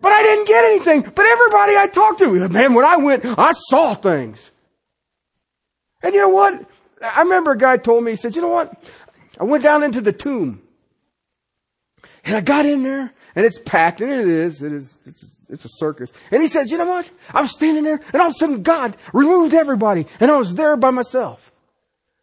But 0.00 0.12
I 0.12 0.22
didn't 0.22 0.48
get 0.48 0.64
anything. 0.64 1.02
But 1.02 1.26
everybody 1.26 1.76
I 1.76 1.86
talked 1.86 2.20
to, 2.20 2.48
man, 2.48 2.72
when 2.74 2.86
I 2.86 2.96
went, 2.96 3.24
I 3.26 3.52
saw 3.52 3.94
things. 3.94 4.50
And 6.02 6.14
you 6.14 6.20
know 6.20 6.30
what? 6.30 6.66
I 7.02 7.22
remember 7.22 7.52
a 7.52 7.58
guy 7.58 7.76
told 7.76 8.04
me, 8.04 8.12
he 8.12 8.16
said, 8.16 8.36
you 8.36 8.42
know 8.42 8.48
what? 8.48 8.72
I 9.38 9.44
went 9.44 9.62
down 9.62 9.82
into 9.82 10.00
the 10.00 10.12
tomb. 10.12 10.62
And 12.24 12.36
I 12.36 12.40
got 12.40 12.66
in 12.66 12.82
there, 12.82 13.12
and 13.34 13.46
it's 13.46 13.58
packed, 13.58 14.02
and 14.02 14.12
it 14.12 14.28
is, 14.28 14.62
it 14.62 14.72
is, 14.72 14.98
it's, 15.48 15.64
a 15.64 15.68
circus. 15.70 16.12
And 16.30 16.42
he 16.42 16.48
says, 16.48 16.70
you 16.70 16.76
know 16.76 16.86
what? 16.86 17.10
I 17.32 17.40
was 17.40 17.50
standing 17.50 17.84
there, 17.84 18.00
and 18.12 18.20
all 18.20 18.28
of 18.28 18.32
a 18.32 18.38
sudden 18.38 18.62
God 18.62 18.96
removed 19.14 19.54
everybody, 19.54 20.06
and 20.20 20.30
I 20.30 20.36
was 20.36 20.54
there 20.54 20.76
by 20.76 20.90
myself. 20.90 21.50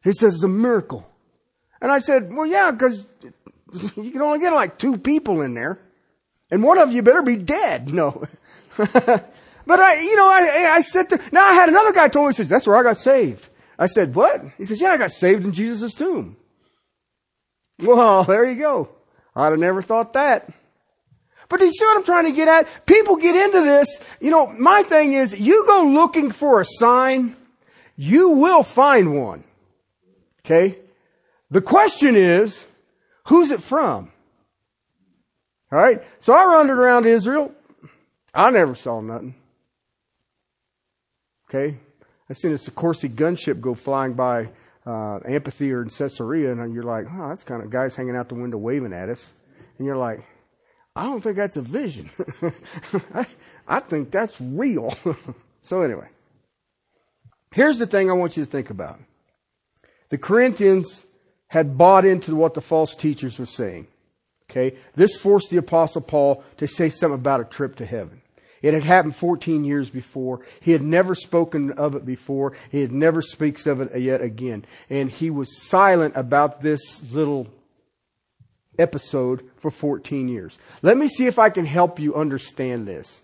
He 0.03 0.11
says, 0.11 0.35
it's 0.35 0.43
a 0.43 0.47
miracle. 0.47 1.09
And 1.81 1.91
I 1.91 1.99
said, 1.99 2.33
well, 2.33 2.45
yeah, 2.45 2.71
because 2.71 3.07
you 3.95 4.11
can 4.11 4.21
only 4.21 4.39
get 4.39 4.53
like 4.53 4.77
two 4.77 4.97
people 4.97 5.41
in 5.41 5.53
there. 5.53 5.79
And 6.49 6.63
one 6.63 6.77
of 6.77 6.93
you 6.93 7.01
better 7.01 7.23
be 7.23 7.35
dead. 7.35 7.91
No. 7.93 8.27
but 8.77 9.79
I, 9.79 10.01
you 10.01 10.15
know, 10.15 10.27
I, 10.27 10.73
I 10.75 10.81
said 10.81 11.09
to, 11.09 11.19
now 11.31 11.43
I 11.43 11.53
had 11.53 11.67
another 11.67 11.91
guy 11.91 12.09
told 12.09 12.27
me, 12.27 12.29
he 12.29 12.35
says, 12.35 12.47
that's 12.47 12.67
where 12.67 12.77
I 12.77 12.83
got 12.83 12.97
saved. 12.97 13.49
I 13.79 13.85
said, 13.85 14.15
what? 14.15 14.43
He 14.57 14.65
says, 14.65 14.81
yeah, 14.81 14.91
I 14.91 14.97
got 14.97 15.11
saved 15.11 15.45
in 15.45 15.53
Jesus' 15.53 15.93
tomb. 15.93 16.37
Well, 17.79 18.23
there 18.25 18.45
you 18.45 18.59
go. 18.59 18.89
I'd 19.35 19.51
have 19.51 19.59
never 19.59 19.81
thought 19.81 20.13
that. 20.13 20.49
But 21.49 21.59
do 21.59 21.65
you 21.65 21.71
see 21.71 21.85
what 21.85 21.97
I'm 21.97 22.03
trying 22.03 22.25
to 22.25 22.31
get 22.31 22.47
at? 22.47 22.85
People 22.85 23.15
get 23.15 23.35
into 23.35 23.61
this. 23.61 23.87
You 24.19 24.31
know, 24.31 24.47
my 24.47 24.83
thing 24.83 25.13
is, 25.13 25.39
you 25.39 25.65
go 25.65 25.83
looking 25.83 26.31
for 26.31 26.59
a 26.59 26.65
sign, 26.65 27.37
you 27.95 28.29
will 28.29 28.63
find 28.63 29.15
one. 29.15 29.43
Okay? 30.45 30.79
The 31.51 31.61
question 31.61 32.15
is, 32.15 32.65
who's 33.25 33.51
it 33.51 33.61
from? 33.61 34.11
Alright? 35.71 36.03
So 36.19 36.33
I 36.33 36.45
wandered 36.47 36.79
around 36.79 37.05
Israel. 37.05 37.51
I 38.33 38.49
never 38.51 38.75
saw 38.75 38.99
nothing. 39.01 39.35
Okay? 41.49 41.77
I 42.29 42.33
seen 42.33 42.51
a 42.51 42.55
Sikorsky 42.55 43.09
gunship 43.09 43.61
go 43.61 43.73
flying 43.73 44.13
by 44.13 44.49
uh, 44.85 45.19
amphitheater 45.25 45.81
in 45.81 45.89
Caesarea, 45.89 46.51
and 46.51 46.73
you're 46.73 46.83
like, 46.83 47.05
oh, 47.11 47.29
that's 47.29 47.43
kind 47.43 47.63
of 47.63 47.69
guys 47.69 47.95
hanging 47.95 48.15
out 48.15 48.29
the 48.29 48.35
window 48.35 48.57
waving 48.57 48.93
at 48.93 49.09
us. 49.09 49.31
And 49.77 49.85
you're 49.85 49.97
like, 49.97 50.25
I 50.95 51.03
don't 51.03 51.21
think 51.21 51.37
that's 51.37 51.57
a 51.57 51.61
vision. 51.61 52.09
I, 53.13 53.25
I 53.67 53.79
think 53.79 54.11
that's 54.11 54.39
real. 54.41 54.95
so 55.61 55.81
anyway, 55.81 56.07
here's 57.51 57.77
the 57.77 57.85
thing 57.85 58.09
I 58.09 58.13
want 58.13 58.35
you 58.35 58.43
to 58.43 58.49
think 58.49 58.69
about. 58.69 58.99
The 60.09 60.17
Corinthians 60.17 61.05
had 61.47 61.77
bought 61.77 62.05
into 62.05 62.35
what 62.35 62.53
the 62.53 62.61
false 62.61 62.95
teachers 62.95 63.39
were 63.39 63.45
saying. 63.45 63.87
Okay? 64.49 64.77
This 64.95 65.17
forced 65.17 65.49
the 65.49 65.57
apostle 65.57 66.01
Paul 66.01 66.43
to 66.57 66.67
say 66.67 66.89
something 66.89 67.19
about 67.19 67.41
a 67.41 67.45
trip 67.45 67.75
to 67.77 67.85
heaven. 67.85 68.21
It 68.61 68.73
had 68.73 68.83
happened 68.83 69.15
14 69.15 69.63
years 69.63 69.89
before. 69.89 70.41
He 70.61 70.71
had 70.71 70.81
never 70.81 71.15
spoken 71.15 71.71
of 71.73 71.95
it 71.95 72.05
before. 72.05 72.53
He 72.71 72.81
had 72.81 72.91
never 72.91 73.21
speaks 73.21 73.67
of 73.67 73.81
it 73.81 73.99
yet 73.99 74.21
again. 74.21 74.65
And 74.89 75.11
he 75.11 75.29
was 75.29 75.61
silent 75.61 76.15
about 76.15 76.61
this 76.61 77.01
little 77.11 77.47
episode 78.79 79.47
for 79.57 79.71
14 79.71 80.27
years. 80.27 80.57
Let 80.81 80.97
me 80.97 81.07
see 81.07 81.25
if 81.25 81.39
I 81.39 81.49
can 81.49 81.65
help 81.65 81.99
you 81.99 82.15
understand 82.15 82.87
this. 82.87 83.21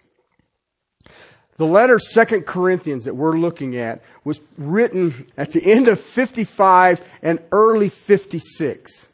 The 1.57 1.65
letter 1.65 1.99
Second 1.99 2.45
Corinthians 2.45 3.05
that 3.05 3.15
we're 3.15 3.37
looking 3.37 3.77
at 3.77 4.01
was 4.23 4.41
written 4.57 5.27
at 5.37 5.51
the 5.51 5.63
end 5.63 5.87
of 5.87 5.99
55 5.99 7.07
and 7.21 7.39
early 7.51 7.89
56. 7.89 9.07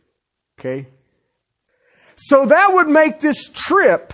Okay? 0.57 0.87
So 2.15 2.45
that 2.45 2.73
would 2.73 2.87
make 2.87 3.19
this 3.19 3.49
trip 3.49 4.13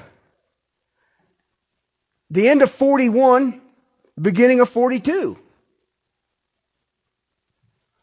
the 2.35 2.47
end 2.47 2.61
of 2.61 2.71
41, 2.71 3.61
beginning 4.21 4.59
of 4.59 4.69
42. 4.69 5.37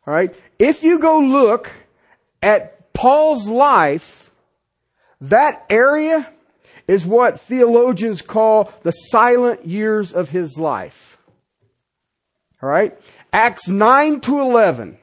All 0.07 0.14
right? 0.14 0.35
If 0.59 0.83
you 0.83 0.99
go 0.99 1.21
look 1.21 1.71
at 2.42 2.92
Paul's 2.92 3.47
life, 3.47 4.31
that 5.21 5.64
area 5.71 6.29
is 6.88 7.07
what 7.07 7.40
theologians 7.40 8.23
call 8.23 8.73
the 8.83 8.90
silent 8.90 9.66
years 9.66 10.12
of 10.12 10.31
his 10.31 10.59
life. 10.59 11.18
All 12.61 12.68
right? 12.68 12.99
Acts 13.33 13.68
9 13.68 14.21
to 14.23 14.40
11. 14.40 14.99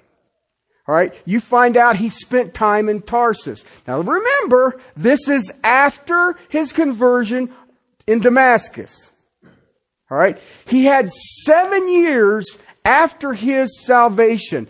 All 0.87 0.95
right? 0.95 1.19
You 1.25 1.39
find 1.39 1.77
out 1.77 1.95
he 1.95 2.09
spent 2.09 2.53
time 2.53 2.89
in 2.89 3.01
Tarsus. 3.01 3.65
Now 3.87 4.01
remember, 4.01 4.81
this 4.97 5.29
is 5.29 5.51
after 5.63 6.35
his 6.49 6.73
conversion 6.73 7.53
in 8.07 8.19
Damascus. 8.19 9.08
All 10.09 10.17
right? 10.17 10.41
He 10.65 10.85
had 10.85 11.11
seven 11.11 11.87
years 11.87 12.57
after 12.83 13.33
his 13.33 13.85
salvation. 13.85 14.67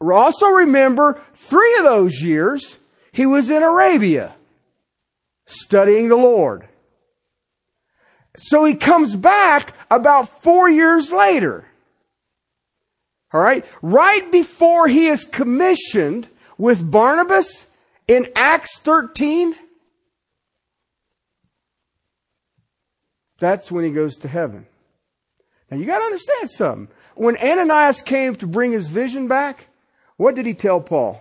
Also 0.00 0.46
remember, 0.46 1.20
three 1.34 1.78
of 1.78 1.84
those 1.84 2.20
years, 2.20 2.78
he 3.12 3.26
was 3.26 3.50
in 3.50 3.62
Arabia 3.62 4.34
studying 5.46 6.08
the 6.08 6.16
Lord. 6.16 6.68
So 8.36 8.64
he 8.64 8.74
comes 8.74 9.14
back 9.14 9.72
about 9.90 10.42
four 10.42 10.68
years 10.68 11.12
later. 11.12 11.64
All 13.32 13.40
right? 13.40 13.64
Right 13.80 14.30
before 14.30 14.88
he 14.88 15.06
is 15.06 15.24
commissioned 15.24 16.28
with 16.58 16.90
Barnabas 16.90 17.66
in 18.06 18.28
Acts 18.36 18.78
13, 18.78 19.54
that's 23.38 23.72
when 23.72 23.84
he 23.84 23.90
goes 23.90 24.16
to 24.18 24.28
heaven. 24.28 24.66
Now 25.74 25.80
you 25.80 25.86
gotta 25.86 26.04
understand 26.04 26.50
something. 26.50 26.88
When 27.16 27.36
Ananias 27.36 28.00
came 28.00 28.36
to 28.36 28.46
bring 28.46 28.70
his 28.70 28.86
vision 28.86 29.26
back, 29.26 29.66
what 30.16 30.36
did 30.36 30.46
he 30.46 30.54
tell 30.54 30.80
Paul? 30.80 31.20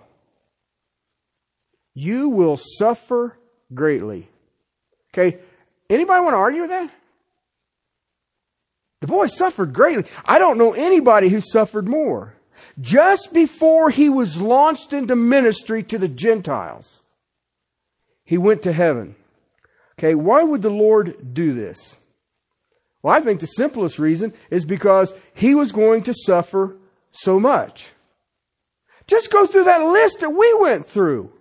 You 1.96 2.30
will 2.30 2.58
suffer 2.58 3.36
greatly. 3.74 4.30
Okay. 5.12 5.40
Anybody 5.90 6.24
want 6.24 6.34
to 6.34 6.38
argue 6.38 6.62
with 6.62 6.70
that? 6.70 6.92
The 9.02 9.08
boy 9.08 9.26
suffered 9.26 9.74
greatly. 9.74 10.06
I 10.24 10.38
don't 10.38 10.60
know 10.60 10.74
anybody 10.74 11.30
who 11.30 11.42
suffered 11.42 11.88
more. 11.88 12.36
Just 12.80 13.34
before 13.34 13.90
he 13.90 14.08
was 14.08 14.40
launched 14.40 14.94
into 14.94 15.16
ministry 15.16 15.82
to 15.82 15.98
the 15.98 16.08
Gentiles, 16.08 17.02
he 18.24 18.38
went 18.38 18.62
to 18.64 18.72
heaven. 18.72 19.16
Okay, 19.98 20.14
why 20.14 20.44
would 20.44 20.62
the 20.62 20.70
Lord 20.70 21.34
do 21.34 21.54
this? 21.54 21.98
Well, 23.04 23.14
I 23.14 23.20
think 23.20 23.42
the 23.42 23.48
simplest 23.48 24.00
reason 24.00 24.34
is 24.50 24.64
because 24.66 25.14
he 25.34 25.54
was 25.54 25.74
going 25.74 26.04
to 26.04 26.14
suffer 26.14 26.78
so 27.12 27.40
much. 27.40 27.92
Just 29.08 29.32
go 29.32 29.46
through 29.46 29.66
that 29.66 29.86
list 29.86 30.22
that 30.22 30.30
we 30.30 30.58
went 30.60 30.88
through. 30.88 31.32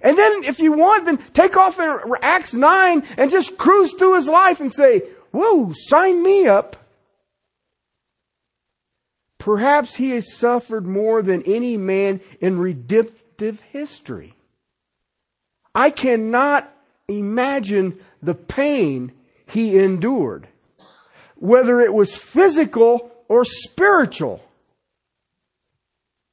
And 0.00 0.16
then 0.16 0.44
if 0.44 0.58
you 0.58 0.72
want, 0.72 1.04
then 1.04 1.18
take 1.34 1.56
off 1.56 1.78
in 1.78 1.98
Acts 2.22 2.54
9 2.54 3.02
and 3.18 3.30
just 3.30 3.58
cruise 3.58 3.92
through 3.92 4.14
his 4.14 4.26
life 4.26 4.60
and 4.60 4.72
say, 4.72 5.02
whoa, 5.30 5.72
sign 5.72 6.22
me 6.22 6.46
up. 6.46 6.76
Perhaps 9.38 9.96
he 9.96 10.10
has 10.10 10.34
suffered 10.34 10.86
more 10.86 11.22
than 11.22 11.42
any 11.42 11.76
man 11.76 12.20
in 12.40 12.58
redemptive 12.58 13.60
history. 13.60 14.34
I 15.74 15.90
cannot 15.90 16.72
imagine 17.08 18.00
the 18.22 18.34
pain 18.34 19.12
he 19.46 19.78
endured, 19.78 20.48
whether 21.36 21.80
it 21.80 21.94
was 21.94 22.16
physical 22.16 23.10
or 23.28 23.44
spiritual. 23.44 24.42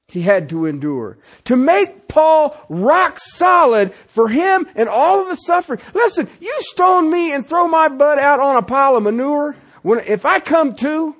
He 0.07 0.21
had 0.21 0.49
to 0.49 0.65
endure. 0.65 1.17
To 1.45 1.55
make 1.55 2.07
Paul 2.07 2.55
rock 2.69 3.19
solid 3.19 3.93
for 4.07 4.29
him 4.29 4.67
and 4.75 4.87
all 4.87 5.21
of 5.21 5.29
the 5.29 5.35
suffering. 5.35 5.79
Listen, 5.93 6.27
you 6.39 6.55
stone 6.59 7.09
me 7.09 7.33
and 7.33 7.47
throw 7.47 7.67
my 7.67 7.87
butt 7.87 8.19
out 8.19 8.39
on 8.39 8.57
a 8.57 8.61
pile 8.61 8.95
of 8.95 9.03
manure. 9.03 9.55
When, 9.81 9.99
if 10.01 10.25
I 10.25 10.39
come 10.39 10.75
to, 10.75 11.15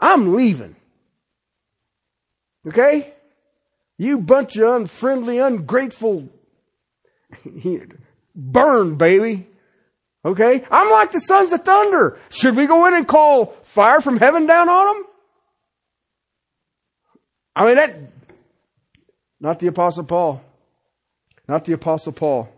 I'm 0.00 0.34
leaving. 0.34 0.76
Okay? 2.66 3.12
You 3.98 4.20
bunch 4.20 4.56
of 4.56 4.74
unfriendly, 4.74 5.38
ungrateful, 5.38 6.28
burn, 8.34 8.94
baby. 8.94 9.48
Okay? 10.24 10.64
I'm 10.70 10.90
like 10.90 11.12
the 11.12 11.20
sons 11.20 11.52
of 11.52 11.64
thunder. 11.64 12.18
Should 12.30 12.56
we 12.56 12.66
go 12.66 12.86
in 12.86 12.94
and 12.94 13.06
call 13.06 13.56
fire 13.62 14.00
from 14.00 14.18
heaven 14.18 14.46
down 14.46 14.68
on 14.68 14.96
them? 14.96 15.04
I 17.54 17.66
mean, 17.66 17.76
that, 17.76 17.96
not 19.40 19.58
the 19.58 19.68
apostle 19.68 20.04
Paul. 20.04 20.42
Not 21.48 21.64
the 21.64 21.72
apostle 21.72 22.12
Paul. 22.12 22.48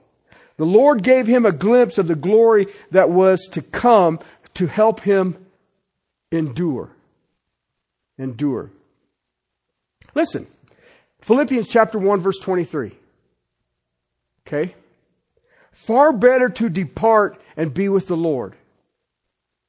The 0.57 0.66
Lord 0.66 1.03
gave 1.03 1.27
him 1.27 1.46
a 1.46 1.53
glimpse 1.53 1.96
of 1.96 2.07
the 2.07 2.14
glory 2.14 2.66
that 2.90 3.09
was 3.09 3.49
to 3.53 3.62
come 3.62 4.20
to 4.55 4.66
help 4.66 5.01
him 5.01 5.38
endure. 6.31 6.90
Endure. 8.18 8.70
Listen, 10.14 10.46
Philippians 11.20 11.68
chapter 11.68 11.99
1 11.99 12.20
verse 12.20 12.38
23. 12.38 12.92
Okay? 14.46 14.75
Far 15.73 16.12
better 16.12 16.49
to 16.51 16.68
depart 16.68 17.40
and 17.61 17.75
be 17.75 17.90
with 17.90 18.09
the 18.09 18.16
Lord. 18.16 18.55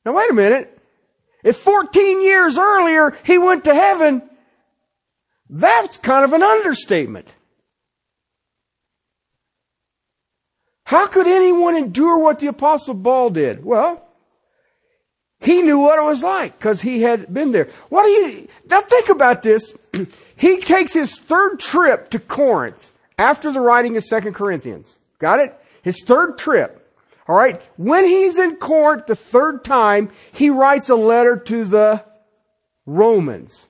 Now 0.05 0.13
wait 0.13 0.31
a 0.31 0.33
minute. 0.33 0.79
If 1.43 1.57
14 1.57 2.21
years 2.21 2.57
earlier 2.57 3.17
he 3.23 3.37
went 3.37 3.65
to 3.65 3.75
heaven, 3.75 4.21
that's 5.49 5.97
kind 5.97 6.23
of 6.23 6.31
an 6.31 6.41
understatement. 6.41 7.27
How 10.85 11.05
could 11.07 11.27
anyone 11.27 11.75
endure 11.75 12.17
what 12.17 12.39
the 12.39 12.47
apostle 12.47 12.95
Paul 12.95 13.31
did? 13.31 13.65
Well, 13.65 14.07
he 15.41 15.61
knew 15.61 15.79
what 15.79 15.99
it 15.99 16.05
was 16.05 16.23
like 16.23 16.57
because 16.57 16.81
he 16.81 17.01
had 17.01 17.33
been 17.33 17.51
there. 17.51 17.67
What 17.89 18.03
do 18.03 18.09
you, 18.09 18.47
now 18.69 18.79
think 18.79 19.09
about 19.09 19.41
this. 19.41 19.73
he 20.37 20.61
takes 20.61 20.93
his 20.93 21.19
third 21.19 21.59
trip 21.59 22.09
to 22.11 22.19
Corinth 22.19 22.93
after 23.17 23.51
the 23.51 23.59
writing 23.59 23.97
of 23.97 24.05
Second 24.05 24.33
Corinthians. 24.33 24.97
Got 25.19 25.41
it? 25.41 25.59
His 25.81 26.01
third 26.05 26.37
trip. 26.37 26.80
All 27.27 27.35
right. 27.35 27.61
When 27.77 28.05
he's 28.05 28.37
in 28.37 28.57
Corinth 28.57 29.07
the 29.07 29.15
third 29.15 29.63
time, 29.63 30.11
he 30.31 30.49
writes 30.49 30.89
a 30.89 30.95
letter 30.95 31.37
to 31.37 31.65
the 31.65 32.03
Romans. 32.85 33.67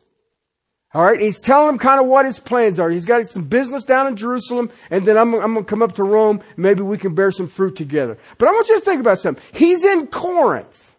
All 0.93 1.03
right. 1.03 1.19
He's 1.19 1.39
telling 1.39 1.67
them 1.67 1.77
kind 1.77 2.01
of 2.01 2.07
what 2.07 2.25
his 2.25 2.39
plans 2.39 2.79
are. 2.79 2.89
He's 2.89 3.05
got 3.05 3.29
some 3.29 3.43
business 3.43 3.85
down 3.85 4.07
in 4.07 4.15
Jerusalem 4.15 4.71
and 4.89 5.05
then 5.05 5.17
I'm, 5.17 5.33
I'm 5.35 5.53
going 5.53 5.65
to 5.65 5.69
come 5.69 5.81
up 5.81 5.95
to 5.95 6.03
Rome. 6.03 6.41
Maybe 6.57 6.81
we 6.81 6.97
can 6.97 7.15
bear 7.15 7.31
some 7.31 7.47
fruit 7.47 7.75
together. 7.75 8.17
But 8.37 8.49
I 8.49 8.51
want 8.51 8.67
you 8.69 8.79
to 8.79 8.85
think 8.85 8.99
about 8.99 9.19
something. 9.19 9.43
He's 9.53 9.83
in 9.83 10.07
Corinth. 10.07 10.95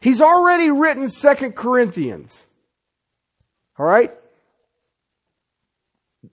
He's 0.00 0.20
already 0.20 0.70
written 0.70 1.08
Second 1.08 1.56
Corinthians. 1.56 2.46
All 3.78 3.86
right 3.86 4.12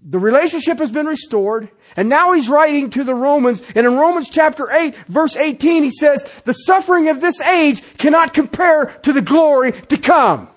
the 0.10 0.20
relationship 0.20 0.80
has 0.80 0.90
been 0.90 1.06
restored, 1.06 1.68
and 1.98 2.08
now 2.08 2.32
he's 2.32 2.48
writing 2.48 2.90
to 2.92 3.04
the 3.04 3.14
Romans, 3.14 3.62
and 3.76 3.86
in 3.86 3.98
Romans 3.98 4.30
chapter 4.30 4.72
8, 4.72 4.96
verse 5.10 5.36
18, 5.36 5.84
he 5.84 5.92
says, 5.92 6.24
the 6.46 6.54
suffering 6.54 7.10
of 7.10 7.20
this 7.20 7.42
age 7.42 7.84
cannot 7.98 8.34
compare 8.34 8.86
to 9.04 9.12
the 9.12 9.22
glory 9.22 9.74
to 9.74 9.98
come. 9.98 10.48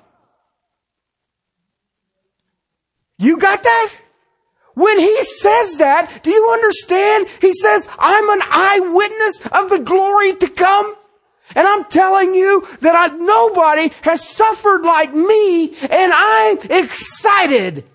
You 3.19 3.39
got 3.39 3.65
that? 3.65 3.93
When 4.75 5.01
he 5.01 5.25
says 5.25 5.79
that, 5.79 6.23
do 6.23 6.31
you 6.31 6.51
understand? 6.53 7.27
He 7.41 7.53
says, 7.53 7.89
I'm 7.99 8.31
an 8.31 8.43
eyewitness 8.49 9.43
of 9.51 9.69
the 9.69 9.81
glory 9.81 10.37
to 10.37 10.49
come. 10.49 10.95
And 11.57 11.67
I'm 11.67 11.87
telling 11.87 12.37
you 12.37 12.69
that 12.83 12.95
I, 12.95 13.17
nobody 13.17 13.93
has 14.03 14.27
suffered 14.27 14.83
like 14.83 15.13
me, 15.13 15.75
and 15.75 16.13
I'm 16.15 16.59
excited 16.71 17.90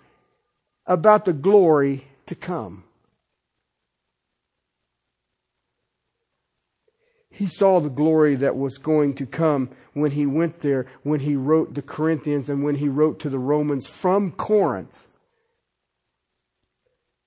about 0.85 1.25
the 1.25 1.33
glory 1.33 2.07
to 2.27 2.35
come. 2.35 2.83
He 7.35 7.47
saw 7.47 7.81
the 7.81 7.89
glory 7.89 8.35
that 8.35 8.55
was 8.55 8.77
going 8.77 9.15
to 9.15 9.25
come 9.25 9.69
when 9.93 10.11
he 10.11 10.25
went 10.25 10.61
there, 10.61 10.87
when 11.03 11.19
he 11.19 11.35
wrote 11.35 11.73
the 11.73 11.81
Corinthians 11.81 12.49
and 12.49 12.63
when 12.63 12.75
he 12.75 12.87
wrote 12.87 13.19
to 13.19 13.29
the 13.29 13.39
Romans 13.39 13.87
from 13.87 14.31
Corinth. 14.31 15.05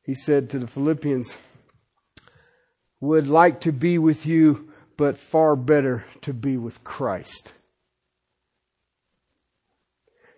He 0.03 0.15
said 0.15 0.49
to 0.49 0.59
the 0.59 0.67
Philippians, 0.67 1.37
Would 3.01 3.29
like 3.29 3.61
to 3.61 3.73
be 3.73 3.99
with 3.99 4.25
you, 4.25 4.73
but 4.97 5.19
far 5.19 5.55
better 5.55 6.07
to 6.23 6.33
be 6.33 6.57
with 6.57 6.83
Christ. 6.85 7.53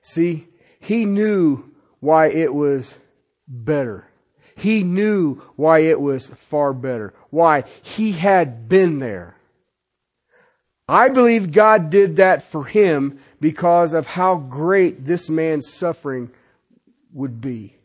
See, 0.02 0.48
he 0.80 1.04
knew 1.04 1.70
why 2.00 2.26
it 2.26 2.52
was 2.52 2.98
better. 3.50 4.06
He 4.56 4.82
knew 4.82 5.42
why 5.56 5.80
it 5.80 6.00
was 6.00 6.28
far 6.28 6.72
better. 6.72 7.12
Why? 7.30 7.64
He 7.82 8.12
had 8.12 8.68
been 8.68 8.98
there. 8.98 9.36
I 10.88 11.08
believe 11.08 11.52
God 11.52 11.90
did 11.90 12.16
that 12.16 12.42
for 12.42 12.64
him 12.64 13.20
because 13.40 13.92
of 13.92 14.06
how 14.06 14.36
great 14.36 15.04
this 15.04 15.30
man's 15.30 15.72
suffering 15.72 16.30
would 17.12 17.40
be. 17.40 17.76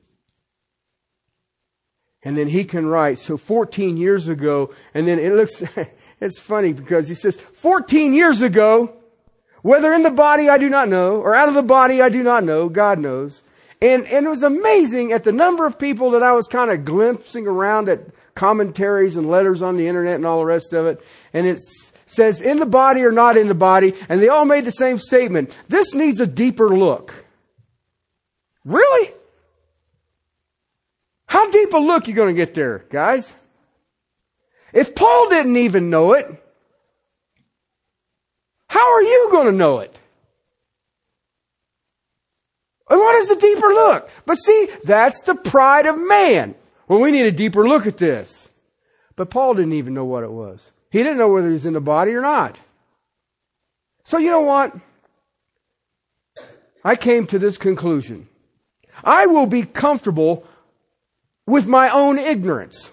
And 2.24 2.36
then 2.36 2.48
he 2.48 2.64
can 2.64 2.88
write, 2.88 3.20
so 3.20 3.38
14 3.38 3.98
years 3.98 4.28
ago, 4.28 4.74
and 4.96 5.08
then 5.08 5.20
it 5.20 5.34
looks, 5.34 5.64
it's 6.20 6.40
funny 6.40 6.74
because 6.74 7.08
he 7.08 7.14
says, 7.14 7.38
14 7.38 8.14
years 8.14 8.42
ago, 8.42 8.92
whether 9.62 9.94
in 9.94 10.02
the 10.02 10.10
body 10.10 10.50
I 10.50 10.58
do 10.58 10.68
not 10.68 10.90
know, 10.90 11.18
or 11.18 11.36
out 11.36 11.48
of 11.48 11.54
the 11.54 11.62
body 11.62 12.02
I 12.02 12.10
do 12.10 12.24
not 12.24 12.44
know, 12.44 12.70
God 12.70 12.98
knows. 12.98 13.44
And, 13.86 14.08
and 14.08 14.26
it 14.26 14.30
was 14.30 14.42
amazing 14.42 15.12
at 15.12 15.24
the 15.26 15.32
number 15.32 15.68
of 15.68 15.78
people 15.78 16.10
that 16.12 16.24
I 16.24 16.32
was 16.32 16.48
kind 16.48 16.72
of 16.72 16.86
glimpsing 16.86 17.46
around 17.46 17.88
at 17.88 18.00
commentaries 18.34 19.16
and 19.16 19.30
letters 19.30 19.62
on 19.62 19.78
the 19.78 19.88
internet 19.88 20.16
and 20.16 20.26
all 20.26 20.40
the 20.40 20.46
rest 20.46 20.74
of 20.74 20.88
it. 20.88 21.06
And 21.34 21.46
it 21.46 21.62
says 22.08 22.42
in 22.42 22.58
the 22.58 22.66
body 22.66 23.04
or 23.04 23.12
not 23.12 23.38
in 23.38 23.48
the 23.48 23.54
body. 23.54 23.94
And 24.10 24.20
they 24.20 24.28
all 24.28 24.44
made 24.44 24.66
the 24.66 24.72
same 24.72 24.98
statement. 24.98 25.56
This 25.68 25.94
needs 25.94 26.20
a 26.20 26.26
deeper 26.26 26.76
look. 26.76 27.14
Really? 28.64 29.14
How 31.28 31.48
deep 31.52 31.72
a 31.74 31.78
look 31.78 32.08
you 32.08 32.16
going 32.16 32.36
to 32.36 32.42
get 32.46 32.56
there, 32.56 32.86
guys? 32.90 33.36
If 34.74 34.96
Paul 34.96 35.30
didn't 35.30 35.58
even 35.58 35.92
know 35.92 36.14
it, 36.14 36.26
how 38.68 38.96
are 38.96 39.04
you 39.04 39.28
going 39.30 39.46
to 39.46 39.56
know 39.56 39.82
it? 39.82 39.96
And 42.90 43.00
what 43.00 43.16
is 43.16 43.30
the 43.30 43.36
deeper 43.36 43.68
look? 43.68 44.10
But 44.26 44.36
see, 44.36 44.70
that's 44.84 45.24
the 45.24 45.36
pride 45.36 45.86
of 45.86 46.00
man. 46.00 46.56
Well, 46.88 47.00
we 47.00 47.12
need 47.12 47.26
a 47.26 47.32
deeper 47.32 47.68
look 47.68 47.88
at 47.88 47.98
this. 47.98 48.50
But 49.16 49.30
Paul 49.30 49.56
didn't 49.56 49.74
even 49.74 49.94
know 49.94 50.06
what 50.06 50.24
it 50.24 50.32
was. 50.32 50.72
He 50.92 51.02
didn't 51.02 51.18
know 51.18 51.30
whether 51.30 51.48
he 51.48 51.54
was 51.54 51.66
in 51.66 51.74
the 51.74 51.82
body 51.82 52.12
or 52.14 52.22
not. 52.22 52.60
So 54.04 54.18
you 54.18 54.30
know 54.30 54.42
what? 54.42 54.76
I 56.84 56.96
came 56.96 57.26
to 57.28 57.40
this 57.40 57.58
conclusion. 57.58 58.30
I 59.04 59.26
will 59.26 59.48
be 59.48 59.64
comfortable 59.64 60.46
with 61.48 61.66
my 61.66 61.90
own 61.90 62.20
ignorance. 62.20 62.92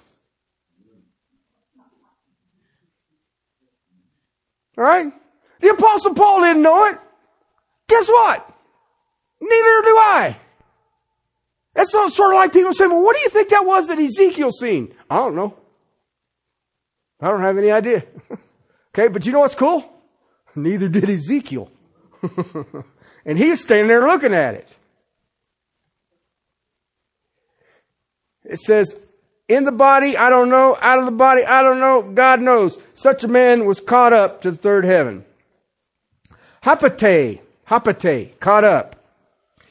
Alright? 4.76 5.12
The 5.60 5.68
apostle 5.68 6.14
Paul 6.14 6.40
didn't 6.40 6.62
know 6.62 6.86
it. 6.86 6.98
Guess 7.88 8.08
what? 8.08 8.51
Neither 9.42 9.82
do 9.82 9.98
I. 9.98 10.36
That's 11.74 11.90
sort 11.90 12.32
of 12.32 12.34
like 12.34 12.52
people 12.52 12.72
saying, 12.72 12.92
well, 12.92 13.02
what 13.02 13.16
do 13.16 13.22
you 13.22 13.28
think 13.28 13.48
that 13.48 13.66
was 13.66 13.88
that 13.88 13.98
Ezekiel 13.98 14.52
seen? 14.52 14.94
I 15.10 15.16
don't 15.16 15.34
know. 15.34 15.56
I 17.20 17.28
don't 17.28 17.40
have 17.40 17.58
any 17.58 17.72
idea. 17.72 18.04
okay, 18.94 19.08
but 19.08 19.26
you 19.26 19.32
know 19.32 19.40
what's 19.40 19.56
cool? 19.56 19.84
Neither 20.54 20.88
did 20.88 21.10
Ezekiel. 21.10 21.70
and 23.24 23.36
he's 23.36 23.60
standing 23.60 23.88
there 23.88 24.06
looking 24.06 24.32
at 24.32 24.54
it. 24.54 24.76
It 28.44 28.60
says, 28.60 28.94
in 29.48 29.64
the 29.64 29.72
body, 29.72 30.16
I 30.16 30.30
don't 30.30 30.50
know. 30.50 30.76
Out 30.80 31.00
of 31.00 31.04
the 31.06 31.10
body, 31.10 31.44
I 31.44 31.62
don't 31.62 31.80
know. 31.80 32.02
God 32.02 32.40
knows. 32.40 32.78
Such 32.94 33.24
a 33.24 33.28
man 33.28 33.66
was 33.66 33.80
caught 33.80 34.12
up 34.12 34.42
to 34.42 34.52
the 34.52 34.56
third 34.56 34.84
heaven. 34.84 35.24
Hapate, 36.62 37.40
hapate, 37.66 38.38
caught 38.38 38.62
up. 38.62 39.01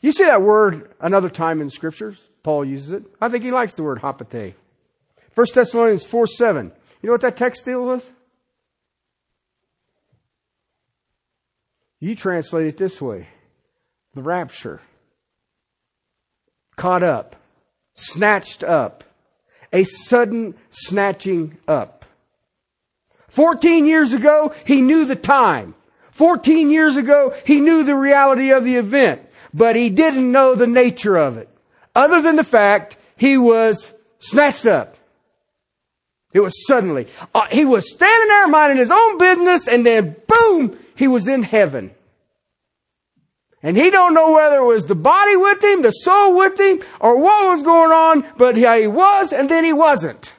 You 0.01 0.11
see 0.11 0.25
that 0.25 0.41
word 0.41 0.91
another 0.99 1.29
time 1.29 1.61
in 1.61 1.69
scriptures? 1.69 2.27
Paul 2.43 2.65
uses 2.65 2.91
it. 2.91 3.03
I 3.21 3.29
think 3.29 3.43
he 3.43 3.51
likes 3.51 3.75
the 3.75 3.83
word 3.83 3.99
hapate. 3.99 4.55
1 5.35 5.47
Thessalonians 5.53 6.03
4 6.03 6.27
7. 6.27 6.71
You 7.01 7.07
know 7.07 7.13
what 7.13 7.21
that 7.21 7.37
text 7.37 7.65
deals 7.65 7.87
with? 7.87 8.13
You 11.99 12.15
translate 12.15 12.67
it 12.67 12.77
this 12.77 13.01
way 13.01 13.27
the 14.13 14.23
rapture. 14.23 14.81
Caught 16.75 17.03
up. 17.03 17.35
Snatched 17.93 18.63
up. 18.63 19.03
A 19.71 19.83
sudden 19.83 20.55
snatching 20.69 21.57
up. 21.67 22.05
14 23.27 23.85
years 23.85 24.11
ago, 24.11 24.53
he 24.65 24.81
knew 24.81 25.05
the 25.05 25.15
time. 25.15 25.75
14 26.11 26.71
years 26.71 26.97
ago, 26.97 27.33
he 27.45 27.61
knew 27.61 27.83
the 27.83 27.95
reality 27.95 28.51
of 28.51 28.65
the 28.65 28.75
event 28.75 29.21
but 29.53 29.75
he 29.75 29.89
didn't 29.89 30.31
know 30.31 30.55
the 30.55 30.67
nature 30.67 31.17
of 31.17 31.37
it. 31.37 31.49
Other 31.95 32.21
than 32.21 32.35
the 32.35 32.43
fact 32.43 32.97
he 33.17 33.37
was 33.37 33.93
snatched 34.19 34.65
up. 34.65 34.97
It 36.33 36.39
was 36.39 36.65
suddenly. 36.65 37.07
Uh, 37.35 37.47
he 37.51 37.65
was 37.65 37.91
standing 37.91 38.29
there 38.29 38.47
minding 38.47 38.77
his 38.77 38.91
own 38.91 39.17
business 39.17 39.67
and 39.67 39.85
then 39.85 40.15
boom, 40.27 40.77
he 40.95 41.07
was 41.07 41.27
in 41.27 41.43
heaven. 41.43 41.91
And 43.63 43.77
he 43.77 43.91
don't 43.91 44.13
know 44.13 44.31
whether 44.31 44.57
it 44.57 44.65
was 44.65 44.85
the 44.85 44.95
body 44.95 45.35
with 45.35 45.63
him, 45.63 45.83
the 45.83 45.91
soul 45.91 46.35
with 46.35 46.59
him, 46.59 46.81
or 46.99 47.17
what 47.17 47.51
was 47.51 47.63
going 47.63 47.91
on, 47.91 48.25
but 48.37 48.55
he 48.55 48.87
was 48.87 49.33
and 49.33 49.49
then 49.49 49.63
he 49.63 49.73
wasn't. 49.73 50.33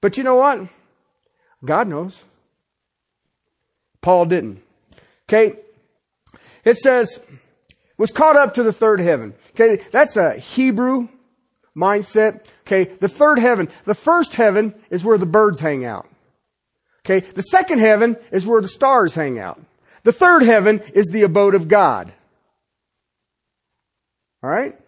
But 0.00 0.16
you 0.16 0.22
know 0.22 0.36
what? 0.36 0.68
God 1.64 1.88
knows. 1.88 2.24
Paul 4.00 4.26
didn't. 4.26 4.62
Okay, 5.28 5.58
it 6.66 6.76
says, 6.76 7.18
was 7.96 8.10
caught 8.10 8.36
up 8.36 8.54
to 8.54 8.62
the 8.62 8.72
third 8.72 9.00
heaven. 9.00 9.32
Okay, 9.52 9.82
that's 9.90 10.18
a 10.18 10.34
Hebrew 10.34 11.08
mindset. 11.74 12.44
Okay, 12.66 12.84
the 12.84 13.08
third 13.08 13.38
heaven. 13.38 13.68
The 13.84 13.94
first 13.94 14.34
heaven 14.34 14.74
is 14.90 15.04
where 15.04 15.16
the 15.16 15.26
birds 15.26 15.60
hang 15.60 15.86
out. 15.86 16.06
Okay, 17.04 17.20
the 17.20 17.42
second 17.42 17.78
heaven 17.78 18.16
is 18.32 18.44
where 18.44 18.60
the 18.60 18.68
stars 18.68 19.14
hang 19.14 19.38
out. 19.38 19.60
The 20.02 20.12
third 20.12 20.42
heaven 20.42 20.80
is 20.92 21.06
the 21.06 21.22
abode 21.22 21.54
of 21.54 21.68
God. 21.68 22.12
Alright? 24.42 24.78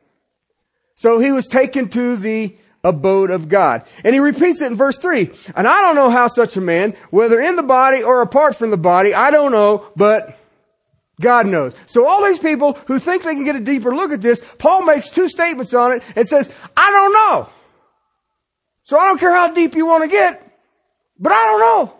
So 0.96 1.18
he 1.18 1.30
was 1.30 1.46
taken 1.46 1.88
to 1.90 2.16
the 2.16 2.56
abode 2.84 3.30
of 3.30 3.48
God. 3.48 3.84
And 4.04 4.14
he 4.14 4.20
repeats 4.20 4.62
it 4.62 4.66
in 4.66 4.76
verse 4.76 4.98
3. 4.98 5.30
And 5.56 5.66
I 5.66 5.80
don't 5.82 5.96
know 5.96 6.10
how 6.10 6.28
such 6.28 6.56
a 6.56 6.60
man, 6.60 6.94
whether 7.10 7.40
in 7.40 7.56
the 7.56 7.62
body 7.62 8.02
or 8.02 8.22
apart 8.22 8.56
from 8.56 8.70
the 8.70 8.76
body, 8.76 9.14
I 9.14 9.30
don't 9.30 9.52
know, 9.52 9.86
but 9.96 10.37
God 11.20 11.46
knows. 11.46 11.74
So 11.86 12.06
all 12.06 12.24
these 12.24 12.38
people 12.38 12.74
who 12.86 12.98
think 12.98 13.22
they 13.22 13.34
can 13.34 13.44
get 13.44 13.56
a 13.56 13.60
deeper 13.60 13.94
look 13.94 14.12
at 14.12 14.20
this, 14.20 14.42
Paul 14.58 14.82
makes 14.82 15.10
two 15.10 15.28
statements 15.28 15.74
on 15.74 15.92
it 15.92 16.02
and 16.14 16.26
says, 16.26 16.50
I 16.76 16.90
don't 16.90 17.12
know. 17.12 17.48
So 18.84 18.98
I 18.98 19.06
don't 19.06 19.18
care 19.18 19.34
how 19.34 19.52
deep 19.52 19.74
you 19.74 19.86
want 19.86 20.04
to 20.04 20.08
get, 20.08 20.58
but 21.18 21.32
I 21.32 21.44
don't 21.44 21.60
know. 21.60 21.94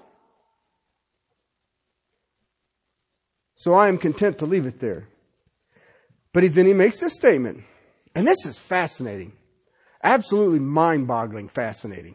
So 3.57 3.75
I 3.75 3.89
am 3.89 3.99
content 3.99 4.39
to 4.39 4.47
leave 4.47 4.67
it 4.67 4.79
there. 4.79 5.09
But 6.33 6.45
he, 6.45 6.49
then 6.49 6.67
he 6.67 6.73
makes 6.73 7.01
this 7.01 7.15
statement, 7.15 7.65
and 8.15 8.27
this 8.27 8.47
is 8.47 8.57
fascinating. 8.57 9.33
Absolutely 10.03 10.61
mind-boggling 10.61 11.49
fascinating. 11.49 12.15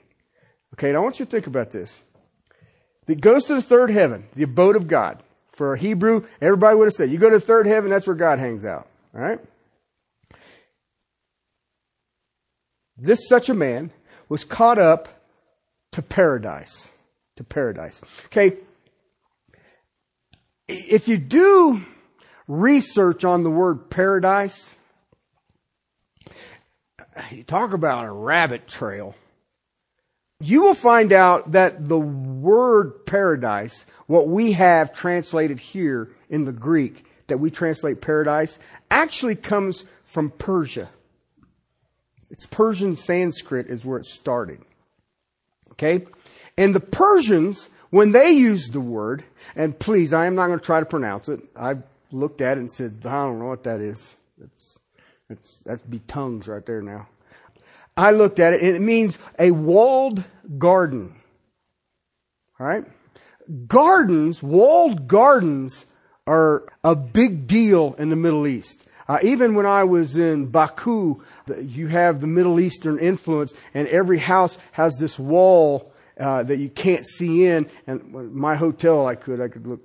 Okay, 0.74 0.94
now 0.94 1.00
I 1.00 1.02
want 1.02 1.20
you 1.20 1.26
to 1.26 1.32
think 1.32 1.48
about 1.48 1.72
this. 1.72 2.00
It 3.08 3.20
goes 3.20 3.46
to 3.46 3.56
the 3.56 3.62
third 3.62 3.92
heaven, 3.92 4.30
the 4.36 4.44
abode 4.44 4.78
of 4.78 4.88
God. 4.88 5.22
For 5.54 5.74
a 5.76 5.80
Hebrew, 5.80 6.26
everybody 6.42 6.76
would 6.76 6.86
have 6.86 6.94
said, 6.94 7.12
you 7.12 7.20
go 7.20 7.30
to 7.30 7.38
the 7.38 7.46
third 7.46 7.68
heaven, 7.68 7.92
that's 7.92 8.08
where 8.08 8.16
God 8.16 8.40
hangs 8.40 8.66
out. 8.66 8.88
Alright? 9.16 9.40
This 12.98 13.28
such 13.28 13.50
a 13.50 13.54
man 13.54 13.92
was 14.30 14.44
caught 14.44 14.80
up 14.80 15.10
to 15.92 16.02
paradise. 16.02 16.92
To 17.38 17.44
paradise. 17.44 18.02
Okay. 18.26 18.58
If 20.68 21.08
you 21.08 21.18
do 21.18 21.86
research 22.48 23.24
on 23.24 23.44
the 23.44 23.50
word 23.50 23.90
paradise, 23.90 24.74
you 27.32 27.44
talk 27.44 27.74
about 27.74 28.06
a 28.06 28.12
rabbit 28.12 28.68
trail. 28.68 29.14
You 30.44 30.62
will 30.64 30.74
find 30.74 31.14
out 31.14 31.54
that 31.54 31.88
the 31.88 31.98
word 31.98 33.06
paradise, 33.06 33.86
what 34.08 34.28
we 34.28 34.52
have 34.52 34.94
translated 34.94 35.58
here 35.58 36.10
in 36.30 36.44
the 36.44 36.52
Greek, 36.52 37.06
that 37.28 37.38
we 37.38 37.50
translate 37.50 38.02
paradise, 38.02 38.60
actually 38.92 39.36
comes 39.38 39.86
from 40.04 40.32
Persia. 40.32 40.90
It's 42.30 42.46
Persian 42.46 42.98
Sanskrit 42.98 43.68
is 43.68 43.86
where 43.86 43.98
it 43.98 44.06
started. 44.06 44.60
Okay? 45.72 46.06
And 46.58 46.76
the 46.76 46.82
Persians, 46.82 47.70
when 47.90 48.12
they 48.12 48.32
used 48.32 48.74
the 48.74 48.82
word, 48.82 49.24
and 49.56 49.80
please, 49.80 50.12
I 50.12 50.26
am 50.26 50.36
not 50.36 50.48
going 50.48 50.60
to 50.60 50.66
try 50.66 50.82
to 50.82 50.86
pronounce 50.86 51.30
it. 51.30 51.40
I 51.56 51.78
looked 52.12 52.42
at 52.42 52.58
it 52.58 52.60
and 52.60 52.70
said, 52.70 52.98
I 53.06 53.12
don't 53.12 53.40
know 53.40 53.46
what 53.46 53.64
that 53.64 53.80
is. 53.80 54.14
It's, 54.44 54.78
it's, 55.30 55.62
that's 55.66 55.82
be 55.84 56.00
tongues 56.00 56.50
right 56.50 56.66
there 56.66 56.82
now. 56.82 57.08
I 57.96 58.12
looked 58.12 58.40
at 58.40 58.54
it 58.54 58.62
and 58.62 58.76
it 58.76 58.82
means 58.82 59.20
a 59.40 59.52
walled 59.52 60.24
garden. 60.58 61.16
Alright? 62.60 62.86
Gardens, 63.68 64.42
walled 64.42 65.08
gardens 65.08 65.86
are 66.26 66.64
a 66.84 66.96
big 66.96 67.48
deal 67.48 67.96
in 67.98 68.10
the 68.10 68.16
Middle 68.16 68.48
East. 68.48 68.86
Uh, 69.08 69.20
even 69.22 69.54
when 69.54 69.66
I 69.66 69.84
was 69.84 70.18
in 70.18 70.46
Baku, 70.46 71.22
you 71.62 71.88
have 71.88 72.22
the 72.22 72.28
Middle 72.28 72.60
Eastern 72.60 73.00
influence, 73.00 73.54
and 73.74 73.88
every 73.90 74.18
house 74.18 74.58
has 74.72 74.96
this 74.98 75.20
wall 75.20 75.92
uh, 76.18 76.44
that 76.44 76.58
you 76.58 76.70
can't 76.70 77.06
see 77.06 77.46
in. 77.46 77.70
And 77.86 78.34
my 78.34 78.56
hotel, 78.56 79.06
I 79.06 79.16
could, 79.16 79.42
I 79.42 79.50
could 79.50 79.68
look 79.68 79.82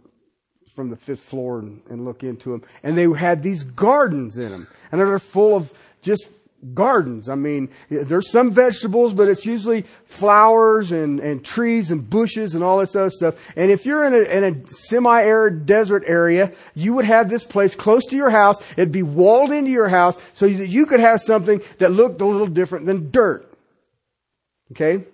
from 0.76 0.90
the 0.90 0.96
fifth 0.96 1.22
floor 1.22 1.58
and, 1.58 1.82
and 1.90 2.04
look 2.04 2.22
into 2.22 2.52
them. 2.52 2.62
And 2.84 2.96
they 2.96 3.10
had 3.10 3.42
these 3.42 3.64
gardens 3.64 4.38
in 4.38 4.50
them, 4.50 4.68
and 4.92 5.00
they're 5.00 5.18
full 5.18 5.56
of 5.56 5.72
just 6.00 6.28
gardens. 6.74 7.28
I 7.28 7.34
mean, 7.34 7.68
there's 7.88 8.30
some 8.30 8.50
vegetables, 8.50 9.12
but 9.12 9.28
it's 9.28 9.46
usually 9.46 9.82
flowers 10.06 10.92
and, 10.92 11.20
and 11.20 11.44
trees 11.44 11.90
and 11.90 12.08
bushes 12.08 12.54
and 12.54 12.64
all 12.64 12.78
this 12.78 12.96
other 12.96 13.10
stuff. 13.10 13.36
And 13.56 13.70
if 13.70 13.86
you're 13.86 14.04
in 14.04 14.14
a, 14.14 14.18
in 14.18 14.44
a 14.44 14.68
semi-arid 14.68 15.66
desert 15.66 16.04
area, 16.06 16.52
you 16.74 16.94
would 16.94 17.04
have 17.04 17.28
this 17.28 17.44
place 17.44 17.74
close 17.74 18.06
to 18.06 18.16
your 18.16 18.30
house. 18.30 18.56
It'd 18.72 18.92
be 18.92 19.02
walled 19.02 19.50
into 19.50 19.70
your 19.70 19.88
house 19.88 20.18
so 20.32 20.48
that 20.48 20.68
you 20.68 20.86
could 20.86 21.00
have 21.00 21.20
something 21.20 21.60
that 21.78 21.92
looked 21.92 22.20
a 22.20 22.26
little 22.26 22.46
different 22.46 22.86
than 22.86 23.10
dirt. 23.10 23.50
Okay? 24.72 25.04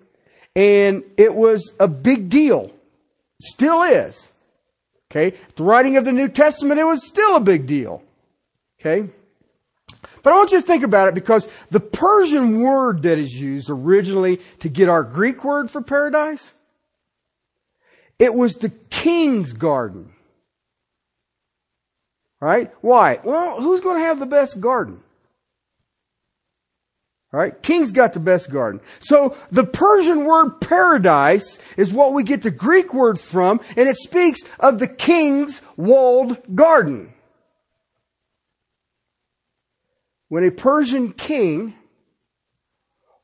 And 0.56 1.04
it 1.16 1.34
was 1.34 1.72
a 1.78 1.88
big 1.88 2.28
deal. 2.28 2.70
Still 3.40 3.82
is. 3.82 4.30
Okay? 5.10 5.36
At 5.48 5.56
the 5.56 5.64
writing 5.64 5.96
of 5.96 6.04
the 6.04 6.12
New 6.12 6.28
Testament, 6.28 6.80
it 6.80 6.84
was 6.84 7.06
still 7.06 7.36
a 7.36 7.40
big 7.40 7.66
deal. 7.66 8.02
Okay? 8.80 9.10
But 10.24 10.32
I 10.32 10.36
want 10.38 10.52
you 10.52 10.60
to 10.60 10.66
think 10.66 10.82
about 10.82 11.08
it 11.08 11.14
because 11.14 11.48
the 11.70 11.80
Persian 11.80 12.62
word 12.62 13.02
that 13.02 13.18
is 13.18 13.38
used 13.38 13.68
originally 13.68 14.40
to 14.60 14.70
get 14.70 14.88
our 14.88 15.04
Greek 15.04 15.44
word 15.44 15.70
for 15.70 15.82
paradise, 15.82 16.54
it 18.18 18.34
was 18.34 18.56
the 18.56 18.70
king's 18.70 19.52
garden. 19.52 20.14
Right? 22.40 22.72
Why? 22.80 23.20
Well, 23.22 23.60
who's 23.60 23.82
going 23.82 24.00
to 24.00 24.06
have 24.06 24.18
the 24.18 24.26
best 24.26 24.60
garden? 24.60 25.02
Right? 27.30 27.60
King's 27.62 27.90
got 27.90 28.14
the 28.14 28.20
best 28.20 28.50
garden. 28.50 28.80
So 29.00 29.36
the 29.50 29.64
Persian 29.64 30.24
word 30.24 30.60
paradise 30.60 31.58
is 31.76 31.92
what 31.92 32.14
we 32.14 32.22
get 32.22 32.42
the 32.42 32.50
Greek 32.50 32.94
word 32.94 33.20
from, 33.20 33.60
and 33.76 33.88
it 33.88 33.96
speaks 33.96 34.40
of 34.58 34.78
the 34.78 34.88
king's 34.88 35.60
walled 35.76 36.38
garden. 36.54 37.13
When 40.34 40.42
a 40.42 40.50
Persian 40.50 41.12
king 41.12 41.74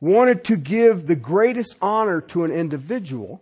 wanted 0.01 0.45
to 0.45 0.57
give 0.57 1.09
the 1.09 1.17
greatest 1.17 1.75
honor 1.83 2.21
to 2.29 2.45
an 2.45 2.53
individual, 2.53 3.41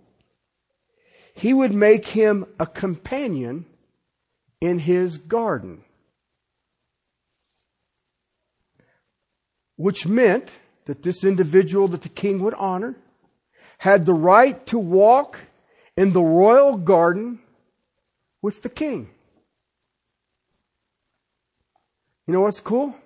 he 1.35 1.53
would 1.53 1.75
make 1.75 2.07
him 2.07 2.47
a 2.59 2.67
companion 2.67 3.67
in 4.63 4.79
his 4.79 5.19
garden. 5.19 5.83
Which 9.77 10.07
meant 10.07 10.57
that 10.87 11.03
this 11.03 11.23
individual 11.23 11.89
that 11.89 12.01
the 12.01 12.09
king 12.09 12.39
would 12.39 12.55
honor 12.55 12.97
had 13.77 14.07
the 14.07 14.15
right 14.15 14.65
to 14.69 14.79
walk 14.79 15.41
in 15.95 16.15
the 16.15 16.23
royal 16.23 16.79
garden 16.79 17.41
with 18.41 18.63
the 18.63 18.71
king. 18.71 19.11
You 22.27 22.33
know 22.33 22.41
what's 22.41 22.61
cool? 22.61 22.97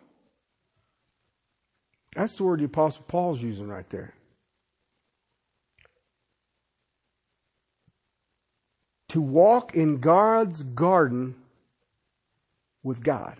That's 2.14 2.36
the 2.36 2.44
word 2.44 2.60
the 2.60 2.64
Apostle 2.64 3.04
Paul's 3.08 3.42
using 3.42 3.68
right 3.68 3.88
there. 3.90 4.14
To 9.08 9.20
walk 9.20 9.74
in 9.74 9.98
God's 9.98 10.62
garden 10.62 11.34
with 12.82 13.02
God. 13.02 13.36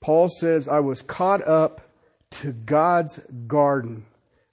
Paul 0.00 0.28
says, 0.28 0.68
I 0.68 0.80
was 0.80 1.02
caught 1.02 1.46
up 1.46 1.82
to 2.30 2.52
God's 2.52 3.20
garden, 3.46 4.06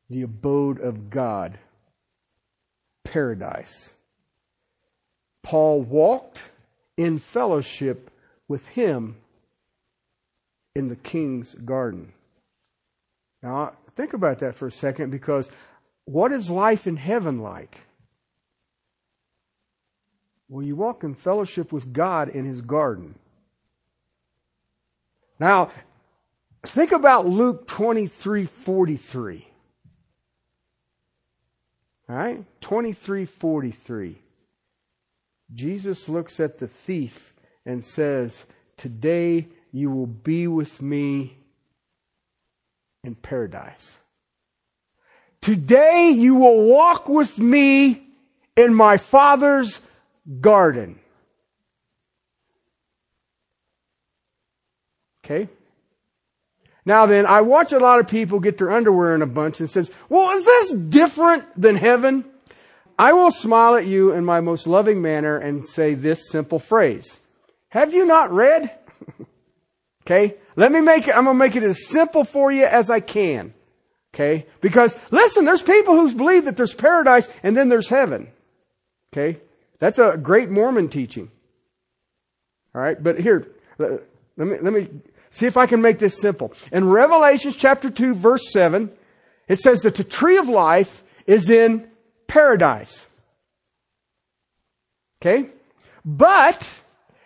the 0.09 0.24
abode 0.24 0.80
of 0.80 1.09
God, 1.09 1.57
paradise. 3.03 3.91
Paul 5.43 5.82
walked 5.82 6.51
in 6.97 7.20
fellowship 7.20 8.11
with 8.47 8.68
Him 8.70 9.18
in 10.78 10.89
the 10.89 10.95
king's 10.95 11.55
garden. 11.55 12.13
Now, 13.41 13.73
think 13.95 14.13
about 14.13 14.39
that 14.39 14.55
for 14.55 14.67
a 14.67 14.71
second 14.71 15.09
because 15.09 15.49
what 16.05 16.32
is 16.32 16.51
life 16.51 16.86
in 16.86 16.97
heaven 16.97 17.41
like? 17.41 17.80
Well, 20.47 20.63
you 20.63 20.75
walk 20.75 21.03
in 21.03 21.15
fellowship 21.15 21.73
with 21.73 21.91
God 21.91 22.30
in 22.30 22.45
his 22.45 22.61
garden. 22.61 23.15
Now, 25.39 25.71
think 26.63 26.91
about 26.91 27.25
Luke 27.25 27.67
23 27.67 28.45
43. 28.45 29.47
All 32.07 32.15
right? 32.15 32.45
23 32.61 33.25
43. 33.25 34.21
Jesus 35.55 36.07
looks 36.07 36.39
at 36.39 36.59
the 36.59 36.67
thief 36.67 37.34
and 37.65 37.84
says, 37.84 38.45
Today 38.78 39.47
you 39.78 39.91
will 39.91 40.07
be 40.07 40.47
with 40.47 40.82
me 40.82 41.38
in 43.03 43.15
paradise. 43.15 43.97
Today 45.41 46.09
you 46.09 46.36
will 46.36 46.65
walk 46.65 47.07
with 47.07 47.38
me 47.38 48.01
in 48.55 48.73
my 48.73 48.97
Father's 48.97 49.80
garden. 50.41 50.99
Okay? 55.23 55.47
Now 56.84 57.05
then, 57.05 57.25
I 57.25 57.41
watch 57.41 57.71
a 57.71 57.80
lot 57.80 57.99
of 57.99 58.07
people 58.07 58.39
get 58.39 58.57
their 58.57 58.71
underwear 58.71 59.13
in 59.13 59.21
a 59.21 59.28
bunch 59.28 59.59
and 59.59 59.69
says, 59.69 59.91
well, 60.09 60.32
is 60.38 60.45
this 60.45 60.71
different 60.71 61.43
than 61.59 61.75
heaven? 61.75 62.25
I 62.97 63.13
will 63.13 63.30
smile 63.30 63.75
at 63.75 63.86
you 63.86 64.13
in 64.13 64.25
my 64.25 64.41
most 64.41 64.65
loving 64.65 65.01
manner 65.01 65.38
and 65.38 65.67
say 65.67 65.93
this 65.93 66.30
simple 66.32 66.59
phrase. 66.59 67.17
Have 67.69 67.93
you 67.93 68.05
not 68.05 68.32
read? 68.32 68.71
okay. 70.08 70.36
Let 70.55 70.72
me 70.72 70.82
make 70.82 71.08
it, 71.08 71.16
I'm 71.16 71.26
going 71.26 71.36
to 71.36 71.39
make 71.39 71.55
it 71.55 71.64
as 71.64 71.88
simple 71.88 72.24
for 72.24 72.51
you 72.51 72.66
as 72.66 72.89
I 72.89 72.99
can. 72.99 73.53
Okay. 74.16 74.47
Because 74.62 74.95
listen, 75.12 75.45
there's 75.45 75.62
people 75.62 75.95
who 75.95 76.14
believe 76.16 76.45
that 76.45 76.58
there's 76.58 76.74
paradise 76.74 77.30
and 77.43 77.55
then 77.55 77.70
there's 77.70 77.89
heaven. 77.89 78.30
Okay. 79.14 79.39
That's 79.80 79.99
a 79.99 80.18
great 80.18 80.49
Mormon 80.49 80.89
teaching. 80.89 81.30
All 82.74 82.82
right. 82.82 83.01
But 83.01 83.20
here, 83.20 83.47
let 83.78 84.01
me, 84.38 84.58
let 84.62 84.74
me 84.74 84.89
see 85.30 85.45
if 85.45 85.58
I 85.58 85.68
can 85.68 85.82
make 85.82 85.99
this 85.99 86.20
simple. 86.20 86.53
In 86.72 86.89
Revelations 86.89 87.55
chapter 87.55 87.89
2 87.89 88.16
verse 88.16 88.51
7, 88.51 88.91
it 89.47 89.60
says 89.60 89.82
that 89.82 89.95
the 89.95 90.03
tree 90.03 90.38
of 90.38 90.49
life 90.49 91.03
is 91.28 91.49
in 91.49 91.89
paradise. 92.28 93.08
Okay? 95.22 95.49
But 96.03 96.68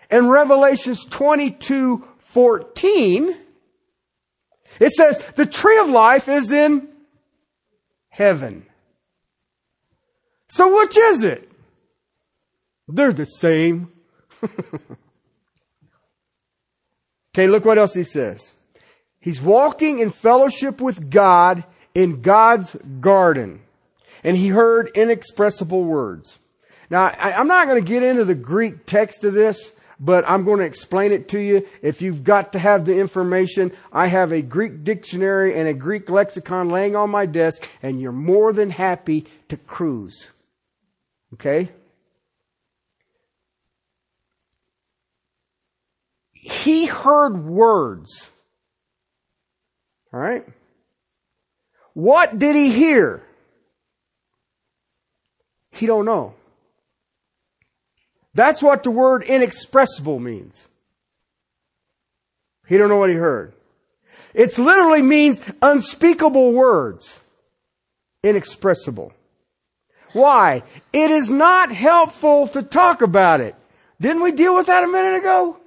in 0.10 0.28
Revelations 0.28 1.06
22 1.06 2.06
14, 2.32 3.36
it 4.80 4.92
says 4.92 5.18
the 5.36 5.46
tree 5.46 5.78
of 5.80 5.90
life 5.90 6.28
is 6.30 6.52
in 6.52 6.88
heaven. 8.10 8.66
So 10.48 10.78
which 10.80 10.98
is 10.98 11.24
it? 11.24 11.50
They're 12.88 13.14
the 13.14 13.26
same. 13.26 13.92
okay, 17.34 17.48
look 17.48 17.66
what 17.66 17.78
else 17.78 17.94
he 17.94 18.04
says. 18.04 18.54
He's 19.20 19.42
walking 19.42 20.00
in 20.00 20.10
fellowship 20.10 20.82
with 20.82 21.10
God 21.10 21.64
in 21.94 22.22
God's 22.22 22.76
garden. 23.00 23.62
And 24.24 24.36
he 24.38 24.50
heard 24.50 24.92
inexpressible 24.96 25.84
words. 25.84 26.40
Now, 26.90 27.06
I, 27.06 27.40
am 27.40 27.48
not 27.48 27.68
going 27.68 27.82
to 27.82 27.88
get 27.88 28.04
into 28.04 28.26
the 28.26 28.36
Greek 28.36 28.86
text 28.86 29.24
of 29.24 29.34
this 29.34 29.72
but 30.04 30.28
I'm 30.28 30.44
going 30.44 30.58
to 30.60 30.66
explain 30.66 31.12
it 31.12 31.30
to 31.30 31.40
you. 31.40 31.68
If 31.84 32.02
you've 32.02 32.24
got 32.24 32.54
to 32.54 32.60
have 32.60 32.86
the 32.86 33.00
information, 33.00 33.72
I 33.94 34.08
have 34.08 34.32
a 34.32 34.42
Greek 34.42 34.84
dictionary 34.84 35.56
and 35.58 35.68
a 35.68 35.76
Greek 35.76 36.10
lexicon 36.10 36.70
laying 36.70 36.96
on 36.96 37.12
my 37.12 37.28
desk, 37.28 37.70
and 37.84 38.02
you're 38.02 38.12
more 38.12 38.52
than 38.52 38.72
happy 38.72 39.28
to 39.50 39.58
cruise. 39.58 40.32
Okay? 41.36 41.70
He 46.34 46.88
heard 46.88 47.46
words. 47.46 48.32
All 50.12 50.20
right? 50.20 50.44
What 51.94 52.40
did 52.40 52.56
he 52.56 52.72
hear? 52.72 53.22
He 55.70 55.86
don't 55.86 56.06
know. 56.06 56.34
That's 58.34 58.62
what 58.62 58.84
the 58.84 58.92
word 58.92 59.24
inexpressible 59.24 60.20
means. 60.20 60.68
He 62.68 62.78
don't 62.78 62.90
know 62.90 62.98
what 62.98 63.10
he 63.10 63.16
heard. 63.16 63.54
It 64.34 64.58
literally 64.58 65.02
means 65.02 65.42
unspeakable 65.62 66.54
words. 66.54 67.20
Inexpressible. 68.24 69.12
Why? 70.14 70.64
It 70.94 71.12
is 71.12 71.30
not 71.30 71.72
helpful 71.72 72.48
to 72.50 72.64
talk 72.64 73.02
about 73.02 73.42
it. 73.42 73.56
Didn't 74.00 74.24
we 74.24 74.32
deal 74.32 74.56
with 74.56 74.68
that 74.68 74.84
a 74.84 74.88
minute 74.88 75.18
ago? 75.18 75.58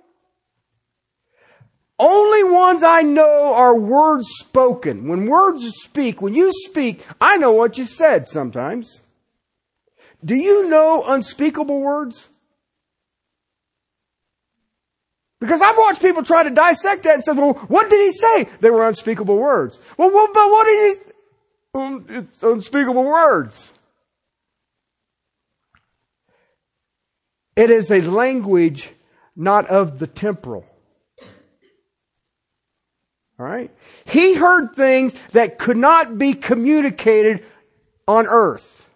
Only 1.99 2.43
ones 2.43 2.83
I 2.83 3.03
know 3.03 3.55
are 3.55 3.77
words 3.77 4.27
spoken. 4.39 5.07
When 5.07 5.27
words 5.27 5.65
speak, 5.83 6.21
when 6.21 6.35
you 6.35 6.51
speak, 6.53 7.05
I 7.21 7.37
know 7.37 7.53
what 7.53 7.79
you 7.79 7.85
said 7.85 8.27
sometimes. 8.27 9.03
Do 10.25 10.35
you 10.35 10.69
know 10.69 11.05
unspeakable 11.07 11.81
words? 11.81 12.29
Because 15.45 15.61
I've 15.61 15.77
watched 15.77 16.01
people 16.01 16.23
try 16.23 16.43
to 16.43 16.49
dissect 16.49 17.03
that 17.03 17.17
and 17.17 17.23
say, 17.23 17.33
well, 17.33 17.53
what 17.69 17.91
did 17.91 18.01
he 18.01 18.13
say? 18.13 18.49
They 18.61 18.71
were 18.71 18.89
unspeakable 18.89 19.37
words. 19.37 19.79
Well, 19.99 20.11
well 20.11 20.29
but 20.33 20.51
what 20.51 20.65
did 20.65 20.97
he, 20.97 22.15
it's 22.17 22.43
unspeakable 22.43 23.05
words. 23.05 23.71
It 27.57 27.69
is 27.69 27.91
a 27.91 28.01
language 28.01 28.93
not 29.37 29.67
of 29.67 29.99
the 29.99 30.07
temporal. 30.07 30.65
All 33.39 33.45
right? 33.45 33.71
He 34.07 34.33
heard 34.33 34.75
things 34.75 35.15
that 35.33 35.59
could 35.59 35.77
not 35.77 36.17
be 36.17 36.33
communicated 36.33 37.45
on 38.09 38.27
earth. 38.27 38.89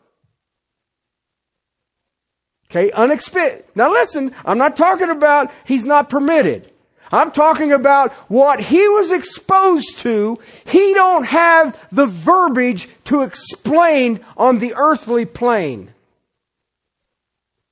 Okay, 2.71 2.91
unexpected. 2.93 3.65
Now 3.75 3.91
listen, 3.91 4.35
I'm 4.45 4.59
not 4.59 4.77
talking 4.77 5.09
about 5.09 5.51
he's 5.65 5.87
not 5.87 6.11
permitted. 6.11 6.71
I'm 7.11 7.31
talking 7.31 7.73
about 7.73 8.13
what 8.29 8.61
he 8.61 8.87
was 8.89 9.11
exposed 9.11 10.01
to. 10.01 10.39
He 10.67 10.93
don't 10.93 11.25
have 11.25 11.83
the 11.91 12.05
verbiage 12.05 12.89
to 13.05 13.23
explain 13.23 14.21
on 14.37 14.59
the 14.59 14.75
earthly 14.75 15.25
plane. 15.25 15.95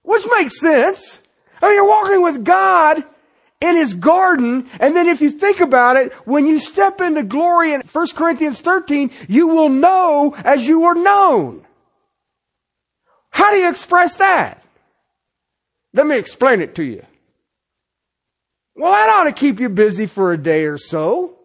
Which 0.03 0.26
makes 0.38 0.59
sense. 0.59 1.20
I 1.61 1.68
mean, 1.68 1.76
you're 1.76 1.88
walking 1.88 2.22
with 2.22 2.44
God 2.44 3.05
in 3.61 3.76
his 3.76 3.92
garden, 3.92 4.68
and 4.80 4.94
then 4.94 5.07
if 5.07 5.20
you 5.20 5.30
think 5.30 5.61
about 5.61 5.97
it, 5.97 6.12
when 6.24 6.47
you 6.47 6.59
step 6.59 7.01
into 7.01 7.22
glory 7.22 7.74
in 7.74 7.80
1 7.80 8.07
Corinthians 8.14 8.61
13, 8.61 9.11
you 9.28 9.49
will 9.49 9.68
know 9.68 10.34
as 10.44 10.66
you 10.66 10.80
were 10.80 10.94
known. 10.94 11.66
How 13.30 13.51
do 13.51 13.59
you 13.59 13.68
express 13.68 14.16
that? 14.16 14.62
Let 15.97 16.07
me 16.07 16.18
explain 16.18 16.61
it 16.61 16.74
to 16.74 16.84
you. 16.84 17.05
Well, 18.74 18.92
that 18.92 19.09
ought 19.09 19.24
to 19.24 19.32
keep 19.32 19.59
you 19.59 19.70
busy 19.70 20.05
for 20.05 20.30
a 20.30 20.36
day 20.36 20.66
or 20.66 20.76
so. 20.76 21.38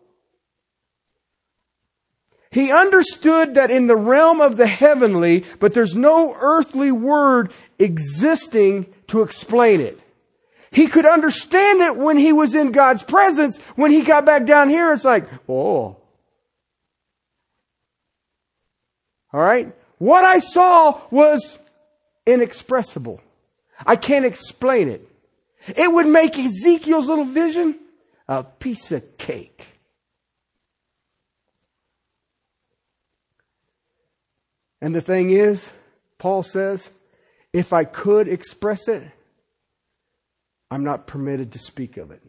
He 2.51 2.69
understood 2.69 3.55
that 3.55 3.71
in 3.71 3.87
the 3.87 3.95
realm 3.95 4.41
of 4.41 4.57
the 4.57 4.67
heavenly, 4.67 5.45
but 5.61 5.73
there's 5.73 5.95
no 5.95 6.35
earthly 6.37 6.91
word 6.91 7.53
existing 7.79 8.93
to 9.07 9.21
explain 9.21 9.79
it. 9.79 9.97
He 10.69 10.87
could 10.87 11.05
understand 11.05 11.79
it 11.79 11.95
when 11.95 12.17
he 12.17 12.33
was 12.33 12.53
in 12.53 12.73
God's 12.73 13.03
presence. 13.03 13.57
When 13.77 13.91
he 13.91 14.01
got 14.01 14.25
back 14.25 14.45
down 14.45 14.69
here, 14.69 14.91
it's 14.91 15.05
like, 15.05 15.27
oh. 15.47 15.95
Alright? 19.33 19.73
What 19.97 20.25
I 20.25 20.39
saw 20.39 20.99
was 21.09 21.57
inexpressible. 22.25 23.21
I 23.85 23.95
can't 23.95 24.25
explain 24.25 24.89
it. 24.89 25.07
It 25.67 25.91
would 25.91 26.07
make 26.07 26.37
Ezekiel's 26.37 27.07
little 27.07 27.25
vision 27.25 27.77
a 28.27 28.43
piece 28.43 28.91
of 28.91 29.17
cake. 29.17 29.65
And 34.81 34.95
the 34.95 35.01
thing 35.01 35.29
is, 35.29 35.69
Paul 36.17 36.41
says, 36.41 36.89
if 37.53 37.73
I 37.73 37.83
could 37.83 38.27
express 38.27 38.87
it, 38.87 39.03
I'm 40.71 40.83
not 40.83 41.05
permitted 41.05 41.51
to 41.51 41.59
speak 41.59 41.97
of 41.97 42.11
it. 42.11 42.23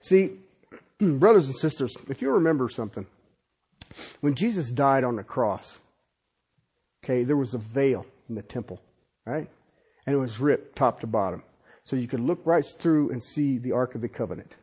See, 0.00 0.32
brothers 0.98 1.46
and 1.46 1.56
sisters, 1.56 1.96
if 2.08 2.20
you 2.20 2.30
remember 2.30 2.68
something, 2.68 3.06
when 4.20 4.34
Jesus 4.34 4.70
died 4.70 5.02
on 5.02 5.16
the 5.16 5.24
cross, 5.24 5.78
Okay, 7.04 7.22
there 7.22 7.36
was 7.36 7.52
a 7.52 7.58
veil 7.58 8.06
in 8.30 8.34
the 8.34 8.42
temple, 8.42 8.80
right? 9.26 9.48
And 10.06 10.16
it 10.16 10.18
was 10.18 10.40
ripped 10.40 10.74
top 10.74 11.00
to 11.00 11.06
bottom. 11.06 11.42
So 11.82 11.96
you 11.96 12.08
could 12.08 12.20
look 12.20 12.40
right 12.46 12.64
through 12.64 13.10
and 13.10 13.22
see 13.22 13.58
the 13.58 13.72
Ark 13.72 13.94
of 13.94 14.00
the 14.00 14.08
Covenant. 14.08 14.56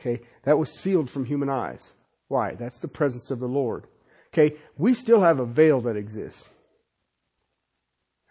Okay, 0.00 0.20
that 0.42 0.58
was 0.58 0.76
sealed 0.76 1.08
from 1.08 1.24
human 1.24 1.48
eyes. 1.48 1.92
Why? 2.26 2.54
That's 2.54 2.80
the 2.80 2.88
presence 2.88 3.30
of 3.30 3.38
the 3.38 3.46
Lord. 3.46 3.84
Okay, 4.32 4.56
we 4.76 4.92
still 4.92 5.20
have 5.20 5.38
a 5.38 5.46
veil 5.46 5.80
that 5.82 5.96
exists. 5.96 6.48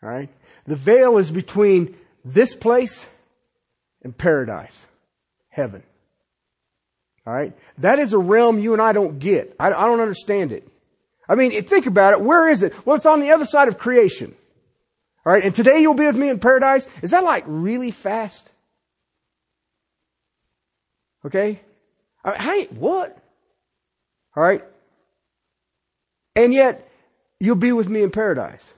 All 0.04 0.10
right? 0.10 0.30
The 0.66 0.76
veil 0.76 1.18
is 1.18 1.32
between 1.32 1.96
this 2.24 2.54
place 2.54 3.08
and 4.04 4.16
paradise, 4.16 4.86
heaven. 5.50 5.84
All 7.26 7.34
right? 7.34 7.58
That 7.78 8.00
is 8.00 8.14
a 8.14 8.18
realm 8.18 8.60
you 8.60 8.74
and 8.74 8.82
I 8.82 8.92
don't 8.92 9.20
get. 9.20 9.56
I, 9.60 9.68
I 9.68 9.86
don't 9.86 10.02
understand 10.02 10.52
it. 10.52 10.68
I 11.30 11.36
mean, 11.36 11.62
think 11.64 11.86
about 11.86 12.14
it. 12.14 12.22
Where 12.22 12.50
is 12.50 12.64
it? 12.64 12.74
Well, 12.86 12.96
it's 12.96 13.06
on 13.06 13.20
the 13.20 13.32
other 13.32 13.46
side 13.46 13.68
of 13.68 13.78
creation. 13.78 14.34
All 15.26 15.34
right. 15.34 15.44
And 15.44 15.54
today 15.54 15.82
you'll 15.82 15.94
be 15.94 16.06
with 16.06 16.16
me 16.16 16.30
in 16.30 16.40
paradise. 16.40 16.88
Is 17.02 17.12
that 17.12 17.24
like 17.24 17.44
really 17.48 17.92
fast? 17.92 18.50
Okay. 21.26 21.60
I 22.24 22.32
mean, 22.32 22.40
hey, 22.40 22.66
what? 22.76 23.18
All 24.36 24.44
right. 24.44 24.64
And 26.36 26.54
yet 26.54 26.90
you'll 27.40 27.56
be 27.56 27.74
with 27.74 27.90
me 27.90 28.04
in 28.04 28.12
paradise. 28.12 28.74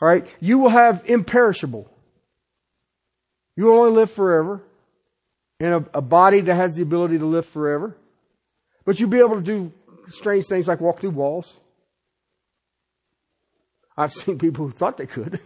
All 0.00 0.08
right. 0.08 0.26
You 0.40 0.58
will 0.58 0.68
have 0.68 1.04
imperishable. 1.06 1.90
You 3.56 3.64
will 3.64 3.78
only 3.78 3.92
live 3.92 4.10
forever. 4.10 4.62
in 5.60 5.72
a, 5.72 5.84
a 5.94 6.00
body 6.00 6.40
that 6.40 6.54
has 6.54 6.76
the 6.76 6.82
ability 6.82 7.18
to 7.18 7.26
live 7.26 7.46
forever. 7.46 7.96
But 8.84 9.00
you'll 9.00 9.10
be 9.10 9.18
able 9.18 9.36
to 9.36 9.42
do 9.42 9.72
strange 10.08 10.46
things 10.46 10.68
like 10.68 10.80
walk 10.80 11.00
through 11.00 11.10
walls. 11.10 11.58
I've 13.96 14.12
seen 14.12 14.38
people 14.38 14.66
who 14.66 14.70
thought 14.70 14.96
they 14.96 15.06
could, 15.06 15.40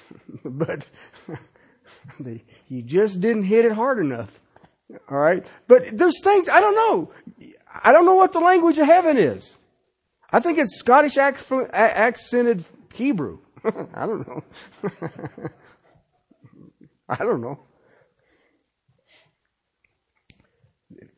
but 0.44 0.86
they, 2.20 2.44
you 2.68 2.82
just 2.82 3.20
didn't 3.20 3.44
hit 3.44 3.64
it 3.64 3.72
hard 3.72 3.98
enough. 3.98 4.40
All 5.10 5.18
right. 5.18 5.50
But 5.66 5.96
there's 5.96 6.20
things, 6.22 6.48
I 6.48 6.60
don't 6.60 6.74
know. 6.74 7.12
I 7.82 7.92
don't 7.92 8.04
know 8.04 8.14
what 8.14 8.32
the 8.32 8.40
language 8.40 8.78
of 8.78 8.86
heaven 8.86 9.16
is. 9.16 9.56
I 10.30 10.40
think 10.40 10.58
it's 10.58 10.76
Scottish 10.76 11.16
accented 11.16 12.64
Hebrew. 12.94 13.38
I 13.64 14.06
don't 14.06 14.26
know. 14.28 14.44
I 17.08 17.16
don't 17.16 17.40
know. 17.40 17.60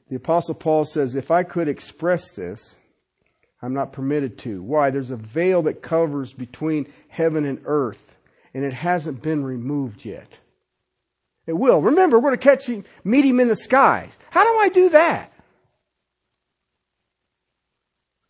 The 0.08 0.16
Apostle 0.16 0.54
Paul 0.54 0.84
says, 0.84 1.16
if 1.16 1.30
I 1.30 1.42
could 1.42 1.68
express 1.68 2.30
this, 2.30 2.76
I'm 3.62 3.74
not 3.74 3.92
permitted 3.92 4.38
to. 4.40 4.62
Why? 4.62 4.90
There's 4.90 5.10
a 5.10 5.16
veil 5.16 5.62
that 5.62 5.82
covers 5.82 6.32
between 6.32 6.92
heaven 7.08 7.44
and 7.44 7.60
earth, 7.64 8.16
and 8.52 8.64
it 8.64 8.72
hasn't 8.72 9.22
been 9.22 9.44
removed 9.44 10.04
yet. 10.04 10.40
It 11.46 11.54
will. 11.54 11.80
Remember, 11.80 12.18
we're 12.18 12.32
to 12.32 12.36
catch 12.36 12.66
him, 12.66 12.84
meet 13.04 13.24
him 13.24 13.40
in 13.40 13.48
the 13.48 13.56
skies. 13.56 14.16
How 14.30 14.44
do 14.44 14.58
I 14.58 14.68
do 14.68 14.88
that? 14.90 15.32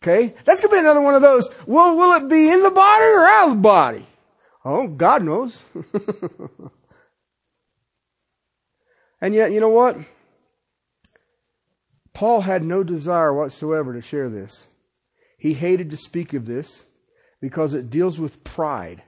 Okay? 0.03 0.35
That's 0.45 0.61
to 0.61 0.69
be 0.69 0.77
another 0.77 1.01
one 1.01 1.15
of 1.15 1.21
those. 1.21 1.49
Will, 1.65 1.97
will 1.97 2.13
it 2.13 2.29
be 2.29 2.49
in 2.49 2.63
the 2.63 2.71
body 2.71 3.05
or 3.05 3.27
out 3.27 3.49
of 3.49 3.55
the 3.55 3.61
body? 3.61 4.05
Oh, 4.63 4.87
God 4.87 5.23
knows. 5.23 5.61
and 9.21 9.33
yet, 9.33 9.51
you 9.51 9.59
know 9.59 9.69
what? 9.69 9.97
Paul 12.13 12.41
had 12.41 12.63
no 12.63 12.83
desire 12.83 13.33
whatsoever 13.33 13.93
to 13.93 14.01
share 14.01 14.29
this. 14.29 14.67
He 15.37 15.53
hated 15.53 15.91
to 15.91 15.97
speak 15.97 16.33
of 16.33 16.45
this 16.45 16.83
because 17.39 17.73
it 17.73 17.89
deals 17.89 18.19
with 18.19 18.43
pride. 18.43 19.03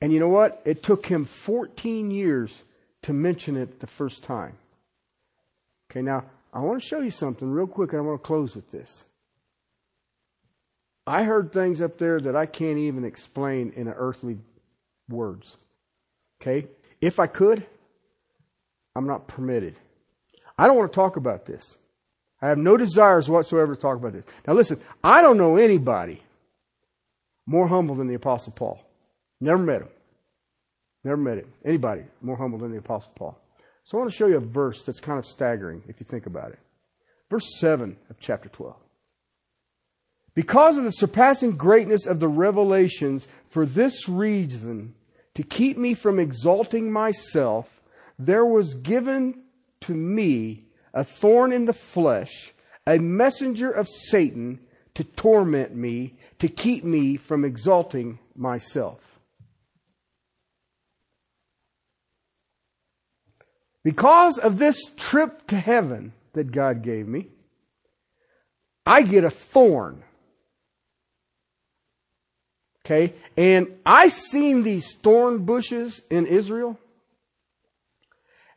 And 0.00 0.12
you 0.12 0.20
know 0.20 0.28
what? 0.28 0.62
It 0.64 0.82
took 0.82 1.06
him 1.06 1.24
14 1.24 2.10
years 2.10 2.62
to 3.02 3.12
mention 3.12 3.56
it 3.56 3.80
the 3.80 3.86
first 3.86 4.22
time. 4.22 4.54
Okay, 5.90 6.02
now 6.02 6.24
I 6.52 6.60
want 6.60 6.80
to 6.80 6.86
show 6.86 7.00
you 7.00 7.10
something 7.10 7.50
real 7.50 7.66
quick 7.66 7.92
and 7.92 8.00
I 8.00 8.04
want 8.04 8.22
to 8.22 8.26
close 8.26 8.54
with 8.54 8.70
this. 8.70 9.04
I 11.06 11.24
heard 11.24 11.52
things 11.52 11.82
up 11.82 11.98
there 11.98 12.18
that 12.20 12.36
I 12.36 12.46
can't 12.46 12.78
even 12.78 13.04
explain 13.04 13.72
in 13.76 13.88
earthly 13.88 14.38
words. 15.08 15.56
Okay? 16.40 16.66
If 17.00 17.18
I 17.18 17.26
could, 17.26 17.66
I'm 18.96 19.06
not 19.06 19.26
permitted. 19.26 19.76
I 20.56 20.66
don't 20.66 20.76
want 20.76 20.92
to 20.92 20.96
talk 20.96 21.16
about 21.16 21.46
this. 21.46 21.76
I 22.44 22.48
have 22.48 22.58
no 22.58 22.76
desires 22.76 23.26
whatsoever 23.26 23.74
to 23.74 23.80
talk 23.80 23.96
about 23.96 24.12
this. 24.12 24.26
Now 24.46 24.52
listen, 24.52 24.78
I 25.02 25.22
don't 25.22 25.38
know 25.38 25.56
anybody 25.56 26.22
more 27.46 27.66
humble 27.66 27.94
than 27.94 28.06
the 28.06 28.16
Apostle 28.16 28.52
Paul. 28.52 28.78
Never 29.40 29.62
met 29.62 29.80
him. 29.80 29.88
Never 31.04 31.16
met 31.16 31.38
him. 31.38 31.50
Anybody 31.64 32.02
more 32.20 32.36
humble 32.36 32.58
than 32.58 32.70
the 32.70 32.76
Apostle 32.76 33.12
Paul. 33.14 33.38
So 33.84 33.96
I 33.96 34.00
want 34.00 34.10
to 34.10 34.16
show 34.16 34.26
you 34.26 34.36
a 34.36 34.40
verse 34.40 34.84
that's 34.84 35.00
kind 35.00 35.18
of 35.18 35.24
staggering 35.24 35.84
if 35.88 35.98
you 36.00 36.04
think 36.04 36.26
about 36.26 36.50
it. 36.50 36.58
Verse 37.30 37.46
7 37.60 37.96
of 38.10 38.20
chapter 38.20 38.50
12. 38.50 38.76
Because 40.34 40.76
of 40.76 40.84
the 40.84 40.90
surpassing 40.90 41.52
greatness 41.52 42.06
of 42.06 42.20
the 42.20 42.28
revelations, 42.28 43.26
for 43.48 43.64
this 43.64 44.06
reason, 44.06 44.94
to 45.34 45.42
keep 45.42 45.78
me 45.78 45.94
from 45.94 46.18
exalting 46.18 46.92
myself, 46.92 47.80
there 48.18 48.44
was 48.44 48.74
given 48.74 49.44
to 49.80 49.94
me 49.94 50.64
a 50.94 51.04
thorn 51.04 51.52
in 51.52 51.66
the 51.66 51.72
flesh, 51.72 52.54
a 52.86 52.98
messenger 52.98 53.70
of 53.70 53.88
Satan 53.88 54.60
to 54.94 55.04
torment 55.04 55.74
me, 55.74 56.14
to 56.38 56.48
keep 56.48 56.84
me 56.84 57.16
from 57.16 57.44
exalting 57.44 58.20
myself. 58.36 59.18
Because 63.82 64.38
of 64.38 64.58
this 64.58 64.80
trip 64.96 65.46
to 65.48 65.56
heaven 65.56 66.12
that 66.32 66.52
God 66.52 66.82
gave 66.82 67.06
me, 67.06 67.28
I 68.86 69.02
get 69.02 69.24
a 69.24 69.30
thorn. 69.30 70.02
Okay? 72.86 73.14
And 73.36 73.78
I 73.84 74.08
seen 74.08 74.62
these 74.62 74.94
thorn 74.94 75.44
bushes 75.44 76.00
in 76.08 76.26
Israel. 76.26 76.78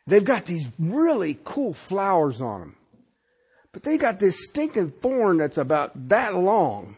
They've 0.08 0.24
got 0.24 0.46
these 0.46 0.68
really 0.80 1.38
cool 1.44 1.74
flowers 1.74 2.42
on 2.42 2.62
them. 2.62 2.76
But 3.74 3.84
they 3.84 3.98
got 3.98 4.20
this 4.20 4.46
stinking 4.46 4.92
thorn 4.92 5.38
that's 5.38 5.58
about 5.58 6.10
that 6.10 6.34
long 6.34 6.96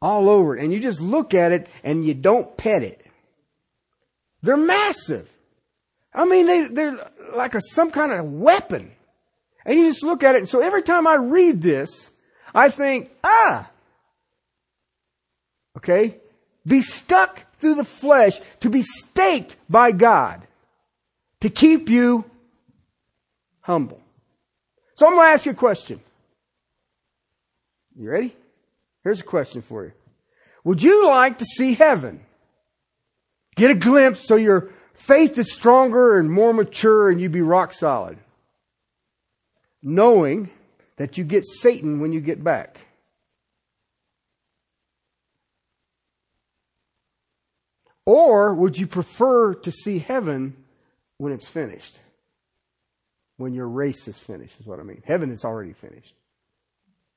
all 0.00 0.28
over 0.28 0.56
it. 0.56 0.62
And 0.62 0.72
you 0.72 0.78
just 0.78 1.00
look 1.00 1.32
at 1.32 1.50
it 1.50 1.66
and 1.82 2.04
you 2.04 2.12
don't 2.12 2.56
pet 2.56 2.82
it. 2.82 3.04
They're 4.42 4.56
massive. 4.56 5.30
I 6.14 6.26
mean, 6.26 6.46
they, 6.46 6.66
they're 6.66 7.10
like 7.34 7.54
a, 7.54 7.60
some 7.60 7.90
kind 7.90 8.12
of 8.12 8.26
weapon. 8.26 8.92
And 9.64 9.78
you 9.78 9.88
just 9.88 10.02
look 10.02 10.22
at 10.22 10.34
it. 10.34 10.38
And 10.38 10.48
so 10.48 10.60
every 10.60 10.82
time 10.82 11.06
I 11.06 11.14
read 11.14 11.62
this, 11.62 12.10
I 12.54 12.68
think, 12.68 13.10
ah, 13.24 13.70
okay, 15.78 16.18
be 16.66 16.82
stuck 16.82 17.44
through 17.58 17.76
the 17.76 17.84
flesh 17.84 18.38
to 18.60 18.68
be 18.68 18.82
staked 18.82 19.56
by 19.70 19.92
God 19.92 20.46
to 21.40 21.48
keep 21.48 21.88
you 21.88 22.24
humble. 23.62 24.00
So 24.94 25.06
I'm 25.06 25.14
going 25.14 25.26
to 25.26 25.32
ask 25.32 25.46
you 25.46 25.52
a 25.52 25.56
question. 25.56 26.00
You 27.96 28.10
ready? 28.10 28.36
Here's 29.02 29.20
a 29.20 29.24
question 29.24 29.62
for 29.62 29.84
you. 29.84 29.92
Would 30.64 30.82
you 30.82 31.08
like 31.08 31.38
to 31.38 31.44
see 31.44 31.74
heaven? 31.74 32.20
Get 33.56 33.70
a 33.70 33.74
glimpse 33.74 34.26
so 34.26 34.36
your 34.36 34.70
faith 34.94 35.38
is 35.38 35.52
stronger 35.52 36.18
and 36.18 36.30
more 36.30 36.52
mature 36.52 37.10
and 37.10 37.20
you 37.20 37.28
be 37.28 37.42
rock 37.42 37.72
solid. 37.72 38.18
Knowing 39.82 40.50
that 40.96 41.18
you 41.18 41.24
get 41.24 41.44
Satan 41.44 42.00
when 42.00 42.12
you 42.12 42.20
get 42.20 42.44
back. 42.44 42.78
Or 48.04 48.54
would 48.54 48.78
you 48.78 48.86
prefer 48.86 49.54
to 49.54 49.70
see 49.70 49.98
heaven 49.98 50.56
when 51.18 51.32
it's 51.32 51.48
finished? 51.48 52.00
When 53.42 53.54
your 53.54 53.68
race 53.68 54.06
is 54.06 54.18
finished, 54.18 54.60
is 54.60 54.66
what 54.66 54.78
I 54.78 54.84
mean. 54.84 55.02
Heaven 55.04 55.30
is 55.30 55.44
already 55.44 55.72
finished. 55.72 56.14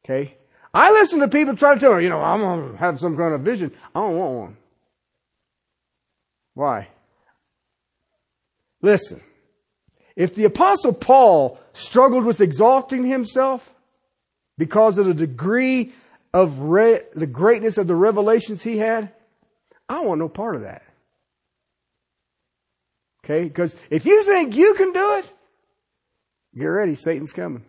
Okay? 0.03 0.35
I 0.73 0.91
listen 0.91 1.19
to 1.19 1.27
people 1.27 1.55
try 1.55 1.75
to 1.75 1.79
tell 1.79 1.95
me, 1.95 2.03
you 2.03 2.09
know, 2.09 2.19
I'm 2.19 2.41
going 2.41 2.71
to 2.71 2.77
have 2.77 2.99
some 2.99 3.15
kind 3.15 3.33
of 3.33 3.41
vision. 3.41 3.71
I 3.93 3.99
don't 3.99 4.17
want 4.17 4.33
one. 4.33 4.57
Why? 6.55 6.87
Listen. 8.81 9.21
If 10.15 10.33
the 10.33 10.45
apostle 10.45 10.93
Paul 10.93 11.59
struggled 11.73 12.25
with 12.25 12.41
exalting 12.41 13.05
himself 13.05 13.73
because 14.57 14.97
of 14.97 15.05
the 15.05 15.13
degree 15.13 15.93
of 16.33 16.59
re- 16.59 17.01
the 17.13 17.27
greatness 17.27 17.77
of 17.77 17.87
the 17.87 17.95
revelations 17.95 18.63
he 18.63 18.77
had, 18.77 19.13
I 19.87 20.01
want 20.01 20.19
no 20.19 20.29
part 20.29 20.55
of 20.55 20.63
that. 20.63 20.81
Okay? 23.23 23.43
Because 23.43 23.75
if 23.89 24.05
you 24.05 24.23
think 24.23 24.55
you 24.55 24.73
can 24.73 24.91
do 24.91 25.17
it, 25.17 25.33
Get 26.57 26.65
ready, 26.65 26.95
Satan's 26.95 27.33
coming. 27.33 27.63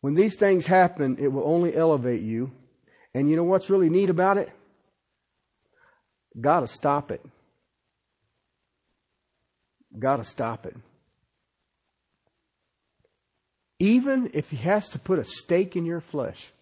When 0.00 0.14
these 0.14 0.36
things 0.38 0.66
happen, 0.66 1.16
it 1.18 1.28
will 1.28 1.44
only 1.44 1.74
elevate 1.74 2.22
you. 2.22 2.52
And 3.14 3.28
you 3.28 3.36
know 3.36 3.44
what's 3.44 3.70
really 3.70 3.88
neat 3.88 4.10
about 4.10 4.36
it? 4.36 4.50
Gotta 6.38 6.66
stop 6.66 7.10
it. 7.10 7.24
Gotta 9.98 10.24
stop 10.24 10.66
it. 10.66 10.76
Even 13.78 14.30
if 14.34 14.50
he 14.50 14.56
has 14.58 14.88
to 14.90 14.98
put 14.98 15.18
a 15.18 15.24
stake 15.24 15.76
in 15.76 15.84
your 15.84 16.00
flesh. 16.00 16.52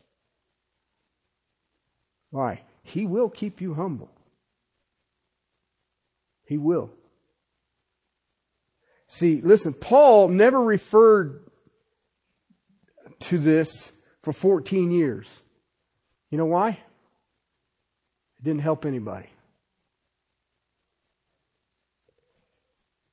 Why? 2.31 2.63
He 2.83 3.07
will 3.07 3.29
keep 3.29 3.61
you 3.61 3.75
humble. 3.75 4.11
He 6.47 6.59
will. 6.59 6.91
See, 9.15 9.43
listen, 9.43 9.75
Paul 9.75 10.29
never 10.29 10.59
referred 10.59 11.45
to 13.21 13.37
this 13.37 13.93
for 14.23 14.33
14 14.33 14.91
years. 14.91 15.43
You 16.31 16.39
know 16.39 16.47
why? 16.47 16.71
It 16.71 18.43
didn't 18.43 18.63
help 18.63 18.87
anybody. 18.87 19.29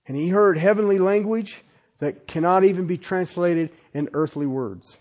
And 0.08 0.16
he 0.16 0.30
heard 0.30 0.58
heavenly 0.58 1.00
language 1.00 1.66
that 1.98 2.28
cannot 2.28 2.64
even 2.64 2.88
be 2.88 2.98
translated 2.98 3.70
in 3.94 4.08
earthly 4.14 4.48
words 4.48 5.00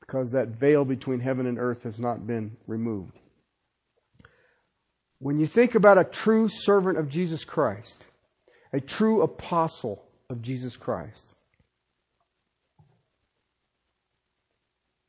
because 0.00 0.32
that 0.32 0.48
veil 0.48 0.84
between 0.84 1.20
heaven 1.20 1.46
and 1.46 1.58
earth 1.58 1.84
has 1.84 1.98
not 1.98 2.26
been 2.26 2.58
removed. 2.66 3.18
When 5.20 5.38
you 5.38 5.46
think 5.46 5.74
about 5.74 5.96
a 5.96 6.04
true 6.04 6.48
servant 6.50 6.98
of 6.98 7.08
Jesus 7.08 7.46
Christ, 7.46 8.08
a 8.76 8.80
true 8.80 9.22
apostle 9.22 10.04
of 10.28 10.42
Jesus 10.42 10.76
Christ? 10.76 11.32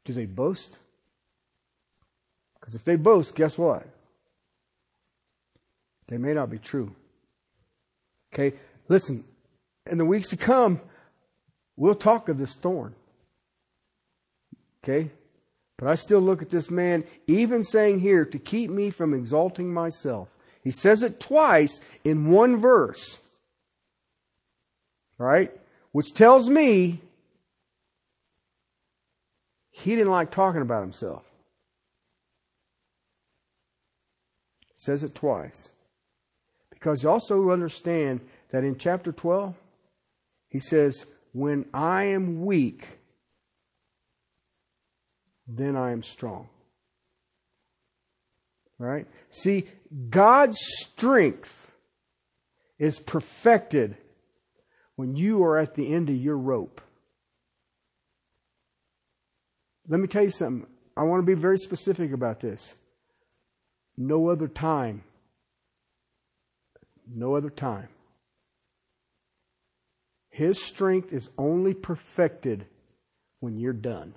Do 0.06 0.14
they 0.14 0.26
boast? 0.26 0.80
Because 2.58 2.76
if 2.76 2.86
they 2.86 2.96
boast, 2.96 3.36
guess 3.36 3.58
what? 3.58 3.86
They 6.08 6.18
may 6.18 6.34
not 6.34 6.50
be 6.50 6.60
true. 6.60 6.96
Okay, 8.34 8.56
listen, 8.88 9.26
in 9.86 9.98
the 9.98 10.06
weeks 10.06 10.30
to 10.30 10.38
come, 10.38 10.80
we'll 11.76 11.94
talk 11.94 12.30
of 12.30 12.38
this 12.38 12.56
thorn. 12.56 12.96
Okay? 14.82 15.12
But 15.78 15.90
I 15.90 15.96
still 15.96 16.22
look 16.22 16.42
at 16.42 16.50
this 16.50 16.72
man, 16.72 17.04
even 17.28 17.66
saying 17.66 18.00
here, 18.00 18.24
to 18.24 18.40
keep 18.40 18.72
me 18.72 18.92
from 18.92 19.14
exalting 19.14 19.74
myself. 19.74 20.30
He 20.64 20.72
says 20.72 21.04
it 21.04 21.20
twice 21.20 21.82
in 22.06 22.32
one 22.32 22.56
verse. 22.56 23.20
Right? 25.18 25.52
Which 25.92 26.14
tells 26.14 26.50
me 26.50 27.02
he 29.72 29.96
didn't 29.96 30.12
like 30.12 30.32
talking 30.32 30.62
about 30.62 30.82
himself. 30.82 31.24
Says 34.74 35.04
it 35.04 35.16
twice. 35.16 35.72
Because 36.70 37.04
you 37.04 37.10
also 37.10 37.50
understand 37.50 38.22
that 38.52 38.64
in 38.64 38.78
chapter 38.78 39.12
12, 39.12 39.56
he 40.50 40.60
says, 40.60 41.06
When 41.34 41.66
I 41.74 42.06
am 42.06 42.46
weak, 42.46 42.88
then 45.48 45.76
I 45.76 45.92
am 45.92 46.04
strong. 46.04 46.50
Right? 48.78 49.08
See, 49.30 49.68
God's 50.10 50.58
strength 50.60 51.72
is 52.78 53.00
perfected 53.00 53.98
when 54.98 55.16
you 55.16 55.44
are 55.44 55.58
at 55.58 55.76
the 55.76 55.94
end 55.94 56.10
of 56.10 56.16
your 56.16 56.38
rope. 56.38 56.82
Let 59.88 60.02
me 60.02 60.08
tell 60.08 60.24
you 60.24 60.32
something. 60.32 60.68
I 60.98 61.04
want 61.04 61.22
to 61.22 61.26
be 61.26 61.40
very 61.40 61.60
specific 61.60 62.12
about 62.12 62.42
this. 62.42 62.76
No 63.96 64.30
other 64.30 64.48
time. 64.48 65.04
No 67.10 67.36
other 67.36 67.52
time. 67.52 67.88
His 70.30 70.62
strength 70.62 71.14
is 71.14 71.30
only 71.38 71.74
perfected 71.74 72.66
when 73.40 73.58
you're 73.58 73.74
done. 73.74 74.14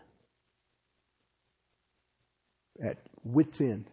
At 2.83 2.99
wit's 3.23 3.61
end. 3.61 3.85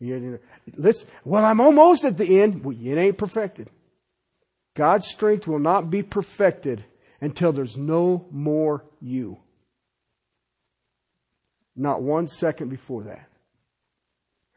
Listen, 0.00 1.08
well, 1.24 1.44
I'm 1.44 1.60
almost 1.60 2.04
at 2.04 2.16
the 2.16 2.40
end. 2.40 2.64
Well, 2.64 2.76
it 2.76 2.96
ain't 2.96 3.18
perfected. 3.18 3.68
God's 4.74 5.06
strength 5.06 5.46
will 5.46 5.58
not 5.58 5.90
be 5.90 6.02
perfected 6.02 6.84
until 7.20 7.52
there's 7.52 7.76
no 7.76 8.26
more 8.30 8.84
you. 9.00 9.38
Not 11.76 12.02
one 12.02 12.26
second 12.26 12.68
before 12.68 13.04
that. 13.04 13.28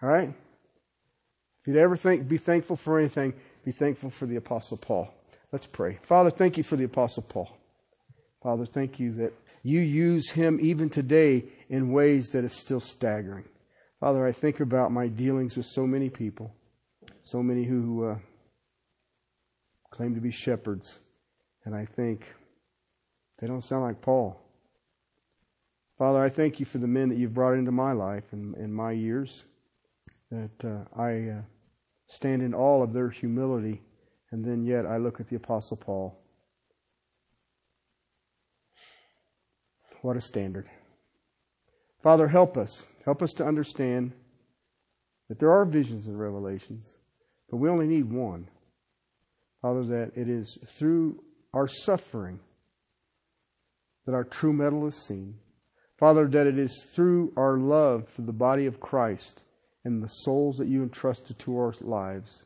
All 0.01 0.09
right? 0.09 0.29
If 0.29 1.67
you'd 1.67 1.77
ever 1.77 1.95
think, 1.95 2.27
be 2.27 2.37
thankful 2.37 2.75
for 2.75 2.99
anything, 2.99 3.33
be 3.63 3.71
thankful 3.71 4.09
for 4.09 4.25
the 4.25 4.35
Apostle 4.35 4.77
Paul. 4.77 5.13
Let's 5.51 5.65
pray. 5.65 5.99
Father, 6.03 6.29
thank 6.29 6.57
you 6.57 6.63
for 6.63 6.75
the 6.75 6.83
Apostle 6.83 7.23
Paul. 7.23 7.49
Father, 8.43 8.65
thank 8.65 8.99
you 8.99 9.13
that 9.15 9.33
you 9.63 9.79
use 9.79 10.29
him 10.29 10.59
even 10.61 10.89
today 10.89 11.45
in 11.69 11.91
ways 11.91 12.27
that 12.33 12.43
is 12.43 12.53
still 12.53 12.79
staggering. 12.79 13.45
Father, 13.99 14.27
I 14.27 14.31
think 14.31 14.59
about 14.59 14.91
my 14.91 15.07
dealings 15.07 15.57
with 15.57 15.65
so 15.65 15.87
many 15.87 16.09
people, 16.09 16.53
so 17.23 17.41
many 17.41 17.63
who 17.63 18.05
uh, 18.05 18.17
claim 19.95 20.13
to 20.13 20.21
be 20.21 20.31
shepherds, 20.31 20.99
and 21.63 21.73
I 21.73 21.85
think 21.85 22.25
they 23.39 23.47
don't 23.47 23.63
sound 23.63 23.83
like 23.83 24.01
Paul. 24.01 24.37
Father, 25.97 26.19
I 26.19 26.29
thank 26.29 26.59
you 26.59 26.65
for 26.65 26.79
the 26.79 26.87
men 26.87 27.07
that 27.09 27.17
you've 27.17 27.33
brought 27.33 27.53
into 27.53 27.71
my 27.71 27.93
life 27.93 28.25
and 28.33 28.55
in 28.57 28.73
my 28.73 28.91
years, 28.91 29.45
that 30.31 30.65
uh, 30.65 30.99
I 30.99 31.29
uh, 31.29 31.41
stand 32.07 32.41
in 32.41 32.53
all 32.53 32.83
of 32.83 32.91
their 32.91 33.09
humility, 33.09 33.81
and 34.31 34.43
then 34.43 34.65
yet 34.65 34.85
I 34.85 34.97
look 34.97 35.21
at 35.21 35.29
the 35.29 35.37
Apostle 35.37 35.77
Paul. 35.77 36.19
What 40.01 40.17
a 40.17 40.21
standard. 40.21 40.69
Father, 42.03 42.27
help 42.27 42.57
us. 42.57 42.83
Help 43.05 43.23
us 43.23 43.33
to 43.35 43.45
understand 43.45 44.11
that 45.29 45.39
there 45.39 45.51
are 45.51 45.63
visions 45.63 46.07
and 46.07 46.19
revelations, 46.19 46.97
but 47.49 47.57
we 47.57 47.69
only 47.69 47.87
need 47.87 48.11
one. 48.11 48.49
Father, 49.65 49.83
that 49.83 50.11
it 50.15 50.29
is 50.29 50.59
through 50.77 51.23
our 51.51 51.67
suffering 51.67 52.39
that 54.05 54.13
our 54.13 54.23
true 54.23 54.53
mettle 54.53 54.85
is 54.85 55.07
seen. 55.07 55.39
Father, 55.97 56.27
that 56.27 56.45
it 56.45 56.59
is 56.59 56.85
through 56.91 57.33
our 57.35 57.57
love 57.57 58.07
for 58.07 58.21
the 58.21 58.31
body 58.31 58.67
of 58.67 58.79
Christ 58.79 59.41
and 59.83 60.03
the 60.03 60.07
souls 60.07 60.57
that 60.57 60.67
you 60.67 60.83
entrusted 60.83 61.39
to 61.39 61.57
our 61.57 61.73
lives 61.81 62.45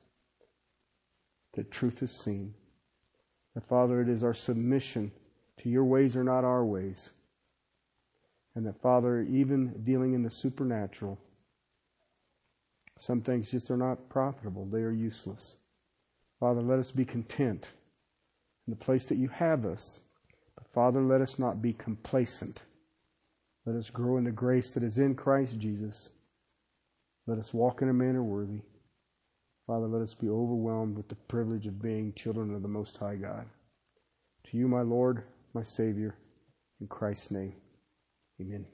that 1.56 1.72
truth 1.72 2.02
is 2.02 2.22
seen. 2.24 2.54
That, 3.54 3.68
Father, 3.68 4.00
it 4.00 4.08
is 4.08 4.24
our 4.24 4.34
submission 4.34 5.12
to 5.58 5.68
your 5.68 5.84
ways 5.84 6.16
are 6.16 6.24
not 6.24 6.46
our 6.46 6.64
ways. 6.64 7.12
And 8.56 8.66
that, 8.66 8.82
Father, 8.82 9.24
even 9.24 9.84
dealing 9.84 10.14
in 10.14 10.24
the 10.24 10.30
supernatural, 10.30 11.20
some 12.96 13.20
things 13.20 13.52
just 13.52 13.70
are 13.70 13.76
not 13.76 14.08
profitable, 14.08 14.66
they 14.68 14.84
are 14.84 14.94
useless. 14.94 15.58
Father, 16.40 16.62
let 16.62 16.80
us 16.80 16.92
be 16.92 17.06
content 17.06 17.70
in 18.68 18.72
the 18.72 18.86
place 18.86 19.08
that 19.08 19.18
you 19.18 19.28
have 19.30 19.66
us. 19.66 20.00
But, 20.56 20.68
Father, 20.74 21.02
let 21.02 21.22
us 21.22 21.38
not 21.38 21.62
be 21.62 21.74
complacent. 21.74 22.64
Let 23.66 23.76
us 23.76 23.90
grow 23.90 24.18
in 24.18 24.24
the 24.24 24.32
grace 24.32 24.72
that 24.72 24.84
is 24.84 24.98
in 24.98 25.16
Christ 25.16 25.60
Jesus. 25.60 26.12
Let 27.28 27.38
us 27.38 27.54
walk 27.54 27.82
in 27.82 27.90
a 27.90 27.94
manner 27.94 28.24
worthy. 28.24 28.62
Father, 29.68 29.88
let 29.88 30.02
us 30.02 30.16
be 30.16 30.30
overwhelmed 30.30 30.98
with 30.98 31.10
the 31.10 31.16
privilege 31.16 31.68
of 31.68 31.82
being 31.82 32.14
children 32.14 32.56
of 32.56 32.64
the 32.64 32.68
Most 32.68 32.98
High 32.98 33.18
God. 33.18 33.46
To 34.50 34.58
you, 34.58 34.68
my 34.68 34.82
Lord, 34.82 35.24
my 35.54 35.62
Savior, 35.62 36.16
in 36.82 36.88
Christ's 36.88 37.30
name, 37.30 37.54
amen. 38.42 38.66